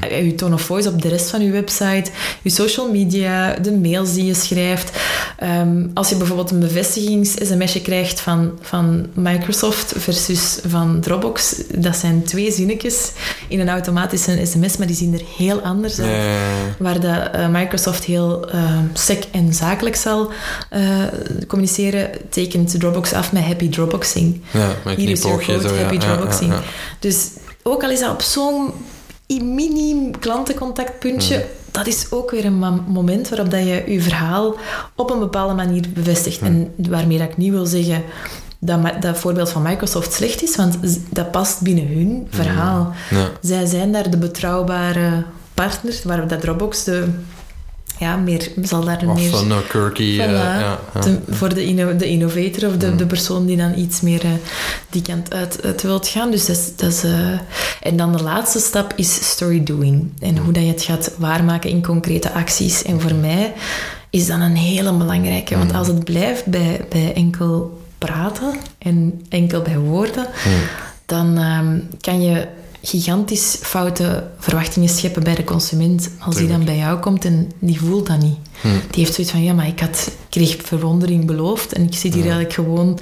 Eh, 0.01 0.24
Je 0.24 0.34
tone 0.34 0.55
of 0.55 0.62
voice 0.62 0.88
op 0.88 1.03
de 1.03 1.09
rest 1.09 1.30
van 1.30 1.43
je 1.43 1.51
website, 1.51 2.11
je 2.43 2.51
social 2.51 2.91
media, 2.91 3.55
de 3.55 3.72
mails 3.72 4.12
die 4.14 4.24
je 4.24 4.34
schrijft. 4.34 4.99
Ehm, 5.38 5.86
als 5.95 6.09
je 6.09 6.16
bijvoorbeeld 6.16 6.51
een 6.51 6.59
bevestigings-sms'je 6.59 7.80
krijgt 7.80 8.20
van, 8.20 8.53
van 8.61 9.07
Microsoft 9.14 9.93
versus 9.97 10.59
van 10.66 11.01
Dropbox, 11.01 11.55
dat 11.74 11.97
zijn 11.97 12.22
twee 12.24 12.53
zinnetjes 12.53 13.11
in 13.49 13.61
een 13.61 13.68
automatische 13.68 14.41
sms, 14.45 14.76
maar 14.76 14.86
die 14.86 14.97
zien 14.97 15.14
er 15.14 15.22
heel 15.36 15.61
anders 15.61 15.99
uit. 16.01 16.22
Waar 16.78 17.01
dat, 17.01 17.30
eh, 17.32 17.49
Microsoft 17.49 18.05
heel 18.05 18.49
eh, 18.51 18.78
sec 18.93 19.24
en 19.30 19.55
zakelijk 19.55 19.97
zal 19.97 20.30
communiceren, 21.47 22.11
tekent 22.28 22.80
Dropbox 22.80 23.12
af 23.12 23.32
met 23.32 23.43
happy 23.43 23.68
Dropboxing. 23.68 24.41
Ja, 24.51 24.74
met 24.84 24.95
knipoogje 24.95 25.61
zo, 25.61 25.68
ja, 25.80 25.92
ja, 25.92 25.98
Dropboxing. 25.98 26.52
ja. 26.52 26.60
Dus 26.98 27.28
ook 27.62 27.82
al 27.82 27.90
is 27.90 28.00
dat 28.00 28.10
op 28.10 28.22
zo'n 28.22 28.72
mini 29.38 30.10
klantencontactpuntje, 30.20 31.46
dat 31.70 31.86
is 31.86 32.06
ook 32.10 32.30
weer 32.30 32.44
een 32.44 32.58
moment 32.86 33.28
waarop 33.28 33.50
dat 33.50 33.60
je 33.60 33.84
je 33.86 34.00
verhaal 34.00 34.54
op 34.96 35.10
een 35.10 35.18
bepaalde 35.18 35.54
manier 35.54 35.84
bevestigt. 35.94 36.40
En 36.40 36.74
waarmee 36.76 37.18
dat 37.18 37.28
ik 37.28 37.36
niet 37.36 37.50
wil 37.50 37.66
zeggen 37.66 38.02
dat 38.58 38.80
dat 39.00 39.18
voorbeeld 39.18 39.50
van 39.50 39.62
Microsoft 39.62 40.12
slecht 40.12 40.42
is, 40.42 40.56
want 40.56 40.78
dat 41.10 41.30
past 41.30 41.60
binnen 41.60 41.86
hun 41.86 42.26
verhaal. 42.30 42.92
Ja. 43.10 43.28
Zij 43.40 43.66
zijn 43.66 43.92
daar 43.92 44.10
de 44.10 44.18
betrouwbare 44.18 45.24
partner, 45.54 46.00
waar 46.04 46.28
dat 46.28 46.40
Dropbox 46.40 46.84
de... 46.84 47.08
Ja, 48.01 48.16
meer, 48.16 48.48
zal 48.62 48.84
daar 48.84 49.03
Of 49.09 49.44
meer... 49.44 49.62
quirky. 49.68 50.20
eh, 50.20 50.26
Voilà. 50.26 50.30
ja, 50.61 50.78
ja. 50.94 51.01
De- 51.01 51.18
voor 51.30 51.55
de, 51.55 51.64
inno- 51.64 51.96
de 51.96 52.07
innovator 52.09 52.68
of 52.68 52.76
de, 52.76 52.96
de 52.96 53.07
persoon 53.07 53.46
die 53.46 53.57
dan 53.57 53.78
iets 53.78 54.01
meer 54.01 54.24
eh, 54.24 54.30
die 54.90 55.03
kant 55.03 55.34
uit, 55.34 55.62
uit 55.64 55.82
wilt 55.82 56.09
gaan. 56.09 56.30
Dus 56.30 56.46
dat 56.46 56.57
is, 56.57 56.76
dat 56.76 56.90
is, 56.92 57.05
eh, 57.05 57.28
en 57.82 57.96
dan 57.96 58.12
de 58.12 58.22
laatste 58.22 58.59
stap 58.59 58.92
is 58.96 59.14
story 59.30 59.62
doing. 59.64 60.11
En 60.20 60.36
hoe 60.38 60.53
dat 60.53 60.62
je 60.62 60.68
het 60.68 60.82
gaat 60.82 61.12
waarmaken 61.18 61.70
in 61.70 61.82
concrete 61.82 62.32
acties. 62.32 62.82
En 62.82 63.01
voor 63.01 63.14
mij 63.14 63.53
is 64.11 64.26
dat 64.26 64.40
een 64.40 64.57
hele 64.57 64.92
belangrijke. 64.92 65.59
Want 65.59 65.74
als 65.74 65.86
het 65.86 66.05
blijft 66.05 66.46
bij, 66.46 66.84
bij 66.88 67.12
enkel 67.14 67.80
praten 67.98 68.53
en 68.78 69.24
enkel 69.28 69.62
bij 69.62 69.78
woorden, 69.78 70.26
dan 71.07 71.38
ehm, 71.38 71.78
kan 72.01 72.22
je 72.22 72.46
gigantisch 72.82 73.56
foute 73.62 74.26
verwachtingen 74.38 74.88
scheppen 74.88 75.22
bij 75.22 75.34
de 75.34 75.44
consument. 75.44 76.10
Als 76.18 76.36
die 76.36 76.48
dan 76.48 76.64
bij 76.64 76.76
jou 76.76 76.98
komt 76.98 77.24
en 77.24 77.50
die 77.58 77.80
voelt 77.80 78.06
dat 78.06 78.18
niet. 78.18 78.36
Die 78.90 79.00
heeft 79.04 79.14
zoiets 79.14 79.32
van, 79.32 79.42
ja, 79.42 79.52
maar 79.52 79.66
ik 79.66 79.80
had, 79.80 80.10
kreeg 80.28 80.56
verwondering 80.62 81.26
beloofd 81.26 81.72
en 81.72 81.82
ik 81.82 81.94
zit 81.94 82.14
hier 82.14 82.22
eigenlijk 82.22 82.52
gewoon 82.52 82.98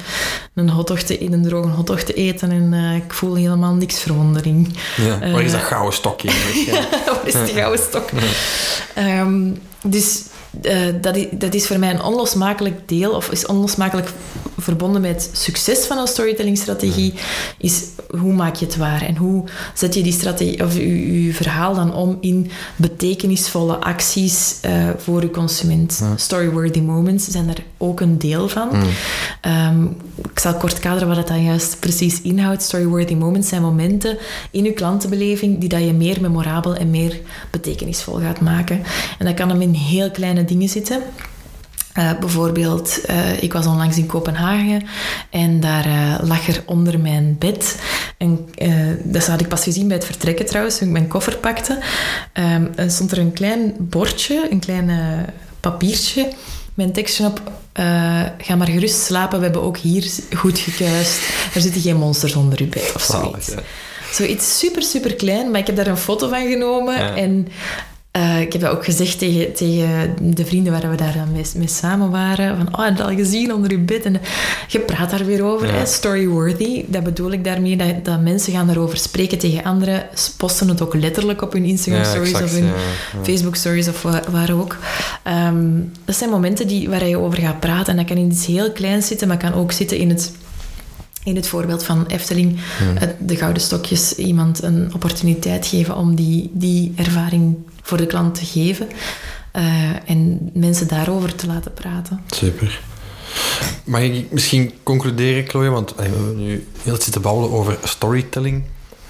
een 0.55 0.69
hotdog 0.71 1.01
te, 1.03 1.19
in 1.19 1.33
een 1.33 1.43
droge 1.43 1.69
hotdog 1.69 2.01
te 2.03 2.15
eten 2.15 2.51
en 2.51 2.73
eh, 2.73 2.97
ik 2.97 3.13
voel 3.13 3.35
helemaal 3.35 3.75
niks 3.75 4.01
verwondering. 4.01 4.77
Ja, 4.97 5.19
Waar 5.19 5.43
is 5.43 5.53
dat 5.53 5.61
Eh, 5.61 5.67
gouden 5.67 5.93
stokje? 5.93 6.31
Wat 7.07 7.21
is 7.25 7.33
de 7.33 7.53
gouden 7.55 7.81
stok? 7.89 8.09
Ehm, 8.95 9.51
dus 9.83 10.23
eh, 10.63 10.77
dat, 11.01 11.17
is, 11.17 11.27
dat 11.33 11.55
is 11.55 11.67
voor 11.67 11.79
mij 11.79 11.91
een 11.91 12.03
onlosmakelijk 12.03 12.89
deel, 12.89 13.11
of 13.11 13.31
is 13.31 13.47
onlosmakelijk 13.47 14.09
verbonden 14.59 15.01
met 15.01 15.11
het 15.11 15.31
succes 15.39 15.87
van 15.87 15.99
een 15.99 16.07
storytellingstrategie, 16.07 17.15
is 17.59 17.83
hoe 18.19 18.33
maak 18.33 18.55
je 18.55 18.65
het 18.65 18.77
waar 18.77 19.03
en 19.03 19.17
hoe 19.17 19.45
zet 19.75 19.95
je 19.95 20.03
die 20.03 20.13
strategie 20.13 20.65
of 20.65 20.75
je, 20.75 21.25
je 21.25 21.35
verhaal 21.35 21.75
dan 21.75 21.95
om 21.95 22.19
in 22.21 22.51
betekenisvolle 22.77 23.77
acties 23.77 24.59
eh, 24.61 24.89
voor 24.97 25.23
je 25.23 25.31
consument. 25.31 26.03
Storyworthy 26.17 26.81
moments 26.81 27.29
zijn 27.29 27.47
daar 27.47 27.63
ook 27.77 28.01
een 28.01 28.19
deel 28.19 28.49
van. 28.49 28.69
Ehm, 29.41 29.85
ik 30.33 30.39
zal 30.39 30.55
kort 30.55 30.79
kaderen 30.79 31.09
wat 31.09 31.17
dat 31.17 31.29
dan 31.29 31.45
juist 31.45 31.81
precies 31.81 32.23
inhoudt. 32.23 32.63
Storyworthy 32.63 33.15
moments 33.15 33.49
zijn 33.49 33.63
momenten 33.63 34.19
in 34.51 34.65
je 34.65 34.73
klantenbeleving 34.73 35.59
die 35.59 35.69
dat 35.69 35.85
je 35.85 35.93
meer 35.93 36.21
memorabel 36.21 36.75
en 36.75 36.91
meer 36.91 37.21
betekenisvol 37.51 38.15
gaat 38.15 38.41
maken. 38.41 38.83
En 39.19 39.27
dat 39.27 39.35
kan 39.35 39.49
hem 39.49 39.61
in 39.61 39.73
heel 39.73 40.11
kleine 40.11 40.38
dingen 40.45 40.69
zitten. 40.69 41.03
Eh, 41.99 42.11
bijvoorbeeld, 42.21 43.01
eh, 43.01 43.43
ik 43.43 43.53
was 43.53 43.67
onlangs 43.67 43.97
in 43.97 44.07
Kopenhagen 44.07 44.83
en 45.31 45.61
daar 45.61 45.85
eh, 45.85 46.29
lag 46.29 46.49
er 46.49 46.63
onder 46.67 47.01
mijn 47.01 47.37
bed, 47.39 47.77
dat 49.03 49.27
had 49.27 49.41
ik 49.41 49.49
pas 49.49 49.63
gezien 49.63 49.89
bij 49.89 49.97
het 49.97 50.07
vertrekken 50.07 50.47
trouwens, 50.47 50.79
toen 50.79 50.87
ik 50.87 50.93
mijn 50.93 51.09
koffer 51.09 51.37
pakte, 51.37 51.79
ehm, 52.33 52.67
stond 52.87 53.13
er 53.13 53.19
een 53.19 53.33
klein 53.33 53.75
bordje, 53.79 54.47
een 54.51 54.59
klein 54.59 54.91
papiertje 55.61 56.29
met 56.75 56.87
een 56.87 56.93
tekstje 56.93 57.27
op, 57.27 57.43
ga 58.39 58.57
maar 58.57 58.69
gerust 58.69 59.03
slapen, 59.03 59.39
we 59.39 59.45
hebben 59.45 59.63
ook 59.63 59.77
hier 59.77 60.11
goed 60.37 60.59
gekuist, 60.59 61.21
er 61.55 61.61
zitten 61.61 61.81
geen 61.81 61.97
monsters 61.97 62.35
onder 62.35 62.61
uw 62.61 62.69
bed 62.69 62.93
of 62.95 63.03
zoiets. 63.03 63.55
Zoiets 64.13 64.59
super, 64.59 64.83
super 64.83 65.15
klein, 65.15 65.51
maar 65.51 65.61
ik 65.61 65.67
heb 65.67 65.77
daar 65.77 65.87
een 65.87 65.97
foto 65.97 66.29
van 66.29 66.49
genomen 66.49 66.99
Ja. 66.99 67.17
en 67.17 67.49
Uh, 68.19 68.41
ik 68.41 68.53
heb 68.53 68.63
dat 68.63 68.71
ook 68.71 68.85
gezegd 68.85 69.19
tegen, 69.19 69.53
tegen 69.53 70.17
de 70.21 70.47
vrienden 70.47 70.73
waar 70.73 70.91
we 70.91 70.97
daar 70.97 71.13
dan 71.13 71.33
mee, 71.33 71.45
mee 71.57 71.69
samen 71.69 72.11
waren. 72.11 72.57
Van, 72.57 72.79
oh, 72.79 72.85
heb 72.85 72.97
je 72.97 73.03
al 73.03 73.15
gezien 73.15 73.55
onder 73.55 73.71
je 73.71 73.79
bed? 73.79 74.05
En 74.05 74.21
je 74.69 74.79
praat 74.79 75.11
daar 75.11 75.25
weer 75.25 75.45
over. 75.45 75.75
Ja. 75.75 75.85
Story-worthy, 75.85 76.85
dat 76.87 77.05
bedoel 77.05 77.33
ik 77.33 77.45
daarmee. 77.45 77.77
Dat, 77.77 78.05
dat 78.05 78.21
mensen 78.21 78.53
gaan 78.53 78.67
daarover 78.67 78.99
spreken 78.99 79.39
tegen 79.39 79.65
anderen. 79.65 80.07
Posten 80.37 80.69
het 80.69 80.83
ook 80.83 80.95
letterlijk 80.95 81.43
op 81.43 81.53
hun 81.53 81.65
Instagram-stories 81.65 82.43
of 82.43 82.53
hun 82.53 82.71
Facebook-stories 83.23 83.89
of 83.89 84.03
waar, 84.03 84.25
waar 84.31 84.53
ook. 84.53 84.77
Um, 85.47 85.93
dat 86.05 86.17
zijn 86.17 86.31
momenten 86.31 86.67
die, 86.67 86.89
waar 86.89 87.07
je 87.07 87.19
over 87.19 87.39
gaat 87.39 87.61
praten. 87.61 87.87
En 87.87 87.97
dat 87.97 88.07
kan 88.07 88.17
in 88.17 88.31
iets 88.31 88.47
heel 88.47 88.73
kleins 88.73 89.07
zitten, 89.07 89.29
maar 89.29 89.37
kan 89.37 89.55
ook 89.55 89.73
zitten 89.73 89.99
in 89.99 90.09
het 90.09 90.33
in 91.29 91.37
het 91.37 91.49
voorbeeld 91.49 91.85
van 91.85 92.07
Efteling, 92.07 92.59
de 93.19 93.37
gouden 93.37 93.63
stokjes, 93.63 94.15
iemand 94.15 94.63
een 94.63 94.91
opportuniteit 94.95 95.67
geven 95.67 95.97
om 95.97 96.15
die, 96.15 96.51
die 96.53 96.93
ervaring 96.97 97.57
voor 97.83 97.97
de 97.97 98.07
klant 98.07 98.35
te 98.35 98.45
geven. 98.45 98.89
Uh, 99.57 100.11
en 100.11 100.51
mensen 100.53 100.89
daarover 100.89 101.35
te 101.35 101.47
laten 101.47 101.73
praten. 101.73 102.21
Super. 102.27 102.81
Mag 103.85 104.01
ik 104.01 104.31
misschien 104.31 104.73
concluderen, 104.83 105.49
Chloe? 105.49 105.69
Want 105.69 105.95
we 105.95 106.03
hebben 106.03 106.37
nu 106.37 106.67
heel 106.83 107.01
zitten 107.01 107.23
babbelen 107.23 107.51
over 107.51 107.79
storytelling. 107.85 108.65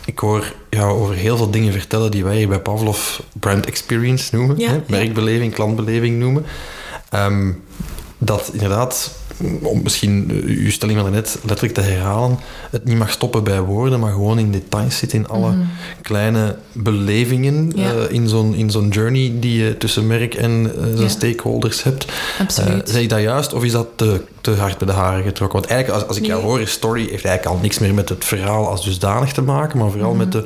Ik 0.05 0.19
hoor 0.19 0.55
jou 0.71 1.01
over 1.01 1.15
heel 1.15 1.37
veel 1.37 1.51
dingen 1.51 1.73
vertellen 1.73 2.11
die 2.11 2.25
wij 2.25 2.37
hier 2.37 2.49
bij 2.49 2.61
Pavlov 2.61 3.19
brand 3.33 3.67
experience 3.67 4.37
noemen. 4.37 4.61
hè? 4.61 4.81
Merkbeleving, 4.87 5.55
klantbeleving 5.55 6.19
noemen. 6.19 6.45
Um, 7.15 7.63
dat 8.19 8.51
inderdaad 8.53 9.11
om 9.63 9.81
misschien 9.83 10.31
eh, 10.31 10.57
uw 10.57 10.71
stelling 10.71 11.01
van 11.01 11.11
net 11.11 11.39
letterlijk 11.43 11.75
te 11.75 11.81
herhalen, 11.81 12.39
het 12.71 12.85
niet 12.85 12.97
mag 12.97 13.11
stoppen 13.11 13.45
bij 13.45 13.61
woorden, 13.61 14.01
maar 14.01 14.13
gewoon 14.13 14.39
in 14.39 14.51
details 14.51 14.99
zit, 14.99 15.13
in 15.13 15.29
alle 15.29 15.51
mhm. 15.51 15.61
kleine 16.03 16.57
belevingen 16.73 17.73
eh, 17.77 18.11
in 18.11 18.29
zo'n 18.29 18.55
in 18.55 18.71
zo'n 18.71 18.89
journey 18.89 19.33
die 19.41 19.65
je 19.65 19.77
tussen 19.77 20.07
merk 20.07 20.35
en 20.35 20.73
uh, 20.77 20.97
zijn 20.97 21.11
stakeholders 21.11 21.83
hebt. 21.83 22.07
Absoluut. 22.39 22.89
zeg 22.89 23.03
ik 23.03 23.09
dat 23.09 23.21
juist 23.21 23.53
of 23.53 23.65
is 23.65 23.73
dat 23.73 23.87
te, 23.95 24.21
te 24.41 24.51
hard 24.51 24.79
bij 24.79 24.87
de 24.87 24.93
haren 24.93 25.25
getrokken? 25.25 25.59
Want 25.59 25.71
eigenlijk, 25.71 26.01
als, 26.01 26.09
als 26.09 26.19
ik 26.19 26.27
jou 26.27 26.43
hoor, 26.43 26.61
is 26.61 26.71
story 26.71 27.01
heeft 27.01 27.25
eigenlijk 27.25 27.57
al 27.57 27.63
niks 27.63 27.79
meer 27.79 27.95
met 27.95 28.09
het 28.09 28.25
verhaal 28.25 28.69
als 28.69 28.85
dusdanig 28.85 29.33
te 29.33 29.43
maken, 29.43 29.79
maar 29.79 29.91
vooral 29.91 30.15
mhm. 30.15 30.19
met 30.19 30.33
de, 30.33 30.45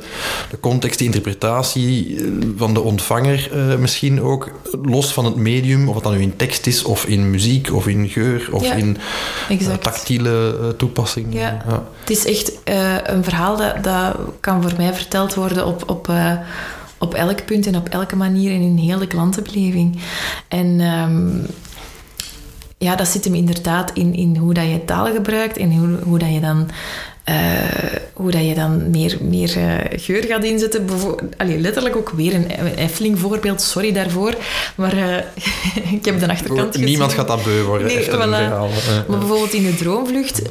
de 0.49 0.59
context, 0.59 0.99
de 0.99 1.05
interpretatie 1.05 2.17
van 2.57 2.73
de 2.73 2.81
ontvanger 2.81 3.49
misschien 3.79 4.21
ook, 4.21 4.51
los 4.83 5.13
van 5.13 5.25
het 5.25 5.35
medium, 5.35 5.89
of 5.89 5.95
het 5.95 6.03
dan 6.03 6.13
nu 6.13 6.21
in 6.21 6.35
tekst 6.35 6.67
is, 6.67 6.83
of 6.83 7.05
in 7.05 7.29
muziek, 7.29 7.73
of 7.73 7.87
in 7.87 8.09
geur, 8.09 8.49
of 8.51 8.63
in 8.63 8.82
in 8.83 9.79
tactiele 9.79 10.57
uh, 10.61 10.67
toepassing. 10.67 11.33
Ja. 11.33 11.63
Het 11.99 12.09
is 12.09 12.25
echt 12.25 12.51
uh, 12.69 12.95
een 13.03 13.23
verhaal 13.23 13.57
dat, 13.57 13.83
dat 13.83 14.15
kan 14.39 14.61
voor 14.61 14.73
mij 14.77 14.93
verteld 14.93 15.33
worden 15.33 15.65
op, 15.65 15.89
op, 15.89 16.07
uh, 16.07 16.33
op 16.97 17.13
elk 17.13 17.45
punt 17.45 17.67
en 17.67 17.75
op 17.75 17.89
elke 17.89 18.15
manier 18.15 18.51
en 18.51 18.61
in 18.61 18.77
heel 18.77 18.99
de 18.99 19.07
klantenbeleving. 19.07 19.99
En 20.47 20.79
um, 20.79 21.45
ja, 22.77 22.95
dat 22.95 23.07
zit 23.07 23.23
hem 23.23 23.35
inderdaad 23.35 23.91
in, 23.93 24.13
in 24.13 24.37
hoe 24.37 24.53
dat 24.53 24.69
je 24.69 24.85
taal 24.85 25.05
gebruikt 25.05 25.57
en 25.57 25.71
hoe, 25.71 25.97
hoe 26.03 26.19
dat 26.19 26.33
je 26.33 26.39
dan 26.39 26.69
uh, 27.29 27.35
hoe 28.13 28.31
dat 28.31 28.45
je 28.45 28.55
dan 28.55 28.89
meer, 28.89 29.17
meer 29.21 29.57
uh, 29.57 29.99
geur 29.99 30.23
gaat 30.23 30.43
inzetten. 30.43 30.87
Allee, 31.37 31.59
letterlijk 31.59 31.95
ook 31.95 32.09
weer 32.09 32.33
een 32.33 32.47
Efteling 32.75 33.19
voorbeeld, 33.19 33.61
sorry 33.61 33.91
daarvoor. 33.91 34.35
Maar 34.75 34.97
uh, 34.97 35.17
ik 35.97 36.05
heb 36.05 36.19
de 36.19 36.29
achterkant 36.29 36.71
gezien. 36.71 36.85
Niemand 36.87 37.13
gaat 37.13 37.27
dat 37.27 37.43
beu 37.43 37.63
worden, 37.63 37.87
nee, 37.87 38.09
voilà. 38.09 38.29
Maar 39.07 39.19
bijvoorbeeld 39.19 39.53
in 39.53 39.63
de 39.63 39.75
Droomvlucht 39.75 40.41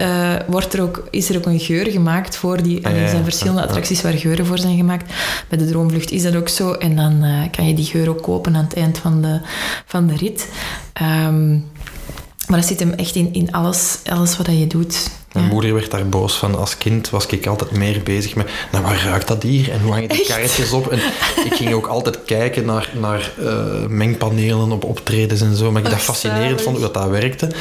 wordt 0.47 0.73
er 0.73 0.83
ook, 0.83 1.09
is 1.11 1.29
er 1.29 1.37
ook 1.37 1.47
een 1.47 1.61
geur 1.61 1.91
gemaakt 1.91 2.37
voor 2.37 2.63
die... 2.63 2.87
Ah, 2.87 2.97
er 2.97 3.09
zijn 3.09 3.25
verschillende 3.25 3.63
attracties 3.63 4.03
waar 4.03 4.13
geuren 4.13 4.47
voor 4.47 4.59
zijn 4.59 4.77
gemaakt. 4.77 5.13
Bij 5.49 5.59
de 5.59 5.67
Droomvlucht 5.67 6.11
is 6.11 6.23
dat 6.23 6.37
ook 6.37 6.49
zo. 6.49 6.73
En 6.73 6.97
dan 6.97 7.25
kan 7.57 7.69
je 7.69 7.75
die 7.75 7.85
geur 7.85 8.09
ook 8.09 8.23
kopen 8.23 8.57
aan 8.57 8.65
het 8.65 8.75
eind 8.75 8.99
van 8.99 9.23
de, 9.23 9.41
van 9.87 10.07
de 10.07 10.17
rit. 10.17 10.49
Um, 11.03 11.71
maar 12.47 12.61
dat 12.61 12.69
zit 12.69 12.81
hem 12.81 12.93
echt 12.93 13.15
in, 13.15 13.33
in 13.33 13.53
alles, 13.53 13.99
alles 14.05 14.37
wat 14.37 14.47
je 14.47 14.67
doet. 14.67 15.11
Mijn 15.33 15.47
moeder 15.47 15.75
werd 15.75 15.91
daar 15.91 16.09
boos 16.09 16.37
van. 16.37 16.59
Als 16.59 16.79
kind 16.79 17.11
was 17.11 17.27
ik 17.27 17.47
altijd 17.47 17.71
meer 17.71 18.01
bezig 18.03 18.35
met... 18.35 18.51
Nou, 18.73 18.85
waar 18.85 19.03
ruikt 19.05 19.29
dat 19.29 19.43
hier? 19.43 19.71
En 19.71 19.81
hoe 19.81 19.93
hangen 19.93 20.09
die 20.09 20.27
karretjes 20.27 20.73
op? 20.73 20.91
En 20.93 20.99
ik 21.45 21.55
ging 21.55 21.73
ook 21.73 21.87
altijd 21.87 22.25
kijken 22.25 22.65
naar, 22.65 22.91
naar 23.01 23.33
uh, 23.41 23.87
mengpanelen 23.89 24.73
op 24.73 24.85
optredens 24.85 25.41
en 25.41 25.57
zo. 25.57 25.71
Maar 25.71 25.83
ik 25.83 25.91
dat 25.91 25.99
fascinerend 25.99 26.63
vond 26.63 26.77
hoe 26.77 26.85
dat, 26.85 26.95
dat 26.95 27.09
werkte. 27.09 27.47
En 27.47 27.53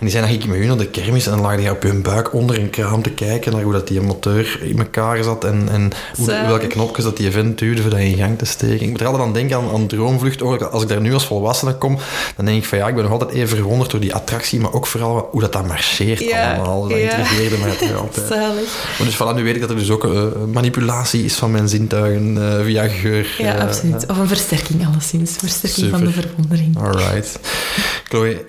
die 0.00 0.10
zijn 0.10 0.22
dan 0.22 0.32
ging 0.32 0.42
ik 0.42 0.48
met 0.48 0.58
hun 0.58 0.68
naar 0.68 0.76
de 0.76 0.86
kermis 0.86 1.26
en 1.26 1.32
dan 1.32 1.40
lag 1.40 1.62
je 1.62 1.70
op 1.70 1.82
hun 1.82 2.02
buik 2.02 2.32
onder 2.32 2.58
een 2.58 2.70
kraam 2.70 3.02
te 3.02 3.10
kijken 3.10 3.52
naar 3.52 3.62
hoe 3.62 3.72
dat 3.72 3.88
die 3.88 4.00
motor 4.00 4.62
in 4.62 4.78
elkaar 4.78 5.22
zat 5.22 5.44
en, 5.44 5.68
en 5.70 5.92
hoe, 6.16 6.26
welke 6.26 6.66
knopjes 6.66 7.04
dat 7.04 7.16
die 7.16 7.26
event 7.26 7.58
duwde 7.58 7.82
voor 7.82 7.90
dat 7.90 8.00
in 8.00 8.16
gang 8.16 8.38
te 8.38 8.44
steken. 8.44 8.80
Ik 8.80 8.90
moet 8.90 9.00
er 9.00 9.06
altijd 9.06 9.24
aan 9.24 9.32
denken 9.32 9.56
aan, 9.56 9.70
aan 9.72 9.86
Droomvlucht. 9.86 10.42
Als 10.42 10.82
ik 10.82 10.88
daar 10.88 11.00
nu 11.00 11.14
als 11.14 11.26
volwassene 11.26 11.74
kom, 11.74 11.98
dan 12.36 12.44
denk 12.44 12.58
ik 12.58 12.64
van 12.64 12.78
ja, 12.78 12.88
ik 12.88 12.94
ben 12.94 13.02
nog 13.02 13.12
altijd 13.12 13.30
even 13.30 13.56
verwonderd 13.56 13.90
door 13.90 14.00
die 14.00 14.14
attractie, 14.14 14.60
maar 14.60 14.72
ook 14.72 14.86
vooral 14.86 15.28
hoe 15.30 15.40
dat, 15.40 15.52
dat 15.52 15.66
marcheert 15.66 16.32
allemaal. 16.32 16.88
Dat 16.88 16.98
intrigeerde 17.18 17.56
mij 17.58 17.94
altijd. 18.02 18.28
Maar 18.28 19.06
dus 19.06 19.14
voilà, 19.14 19.34
nu 19.34 19.42
weet 19.42 19.54
ik 19.54 19.60
dat 19.60 19.70
er 19.70 19.76
dus 19.76 19.90
ook 19.90 20.04
uh, 20.04 20.22
manipulatie 20.52 21.24
is 21.24 21.34
van 21.34 21.50
mijn 21.50 21.68
zintuigen 21.68 22.36
uh, 22.36 22.64
via 22.64 22.88
geur. 22.88 23.34
Ja, 23.38 23.54
uh, 23.54 23.60
absoluut. 23.60 24.06
Of 24.06 24.18
een 24.18 24.28
versterking 24.28 24.86
alleszins. 24.86 25.32
Versterking 25.36 25.86
Super. 25.86 25.98
van 25.98 26.06
de 26.06 26.12
verwondering. 26.12 26.78
Alright. 26.78 27.38
Chloe, 28.08 28.44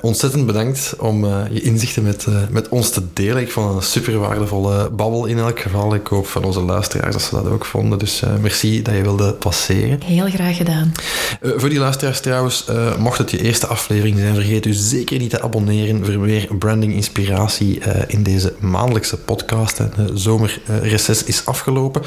ontzettend 0.00 0.46
bedankt 0.46 0.94
om 0.98 1.26
je 1.50 1.60
inzichten 1.60 2.02
met, 2.02 2.26
met 2.50 2.68
ons 2.68 2.90
te 2.90 3.02
delen. 3.12 3.42
Ik 3.42 3.50
vond 3.50 3.66
het 3.68 3.76
een 3.76 3.82
super 3.82 4.18
waardevolle 4.18 4.90
babbel 4.90 5.26
in 5.26 5.38
elk 5.38 5.60
geval. 5.60 5.94
Ik 5.94 6.06
hoop 6.06 6.26
van 6.26 6.44
onze 6.44 6.60
luisteraars 6.60 7.12
dat 7.12 7.22
ze 7.22 7.34
dat 7.34 7.48
ook 7.48 7.64
vonden. 7.64 7.98
Dus 7.98 8.22
merci 8.40 8.82
dat 8.82 8.94
je 8.94 9.02
wilde 9.02 9.32
passeren. 9.32 10.02
Heel 10.04 10.28
graag 10.28 10.56
gedaan. 10.56 10.92
voor 11.40 11.68
die 11.68 11.78
luisteraars 11.78 12.20
trouwens, 12.20 12.64
mocht 12.98 13.18
het 13.18 13.30
je 13.30 13.42
eerste 13.42 13.66
aflevering 13.66 14.18
zijn, 14.18 14.34
vergeet 14.34 14.66
u 14.66 14.72
zeker 14.72 15.18
niet 15.18 15.30
te 15.30 15.42
abonneren 15.42 16.04
voor 16.04 16.18
meer 16.18 16.48
branding 16.58 16.92
inspiratie 16.92 17.80
in 18.12 18.22
deze 18.22 18.52
maandelijkse 18.60 19.16
podcast. 19.16 19.76
De 19.76 20.10
zomerreces 20.14 21.24
is 21.24 21.46
afgelopen. 21.46 22.02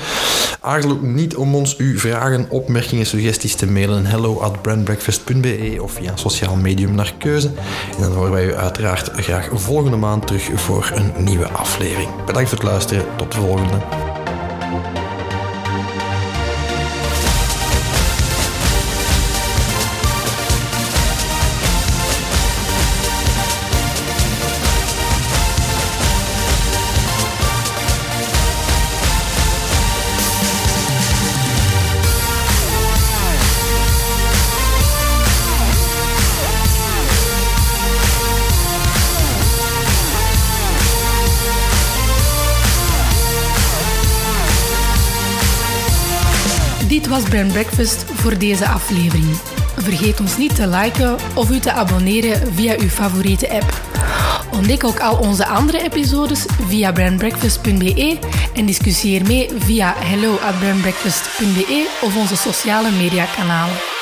Aarzel 0.59 0.91
ook 0.91 1.01
niet 1.01 1.35
om 1.35 1.55
ons 1.55 1.77
uw 1.77 1.97
vragen, 1.97 2.45
opmerkingen, 2.49 3.05
suggesties 3.05 3.55
te 3.55 3.67
mailen. 3.67 4.05
Hello 4.05 4.39
at 4.39 4.61
brandbreakfast.be 4.61 5.77
of 5.81 5.91
via 5.91 6.15
sociaal 6.15 6.55
medium 6.55 6.95
naar 6.95 7.13
keuze. 7.17 7.47
En 7.95 8.01
dan 8.01 8.11
horen 8.11 8.31
wij 8.31 8.45
u 8.45 8.55
uiteraard 8.55 9.11
graag 9.13 9.49
volgende 9.53 9.97
maand 9.97 10.27
terug 10.27 10.49
voor 10.55 10.91
een 10.93 11.23
nieuwe 11.23 11.47
aflevering. 11.47 12.09
Bedankt 12.25 12.49
voor 12.49 12.57
het 12.57 12.67
luisteren. 12.67 13.05
Tot 13.15 13.31
de 13.31 13.37
volgende. 13.37 13.77
Was 47.07 47.23
Brand 47.23 47.51
Breakfast 47.51 48.03
voor 48.13 48.37
deze 48.37 48.67
aflevering. 48.67 49.37
Vergeet 49.77 50.19
ons 50.19 50.37
niet 50.37 50.55
te 50.55 50.67
liken 50.67 51.15
of 51.33 51.49
u 51.49 51.59
te 51.59 51.71
abonneren 51.71 52.53
via 52.53 52.75
uw 52.79 52.89
favoriete 52.89 53.49
app. 53.49 53.81
Ontdek 54.51 54.83
ook 54.83 54.99
al 54.99 55.17
onze 55.17 55.45
andere 55.45 55.81
episodes 55.81 56.45
via 56.67 56.91
brandbreakfast.be 56.91 58.19
en 58.53 58.65
discussieer 58.65 59.25
mee 59.25 59.49
via 59.57 59.93
hello@brandbreakfast.be 59.97 61.87
of 62.01 62.17
onze 62.17 62.37
sociale 62.37 62.91
media 62.91 63.25
kanalen. 63.35 63.92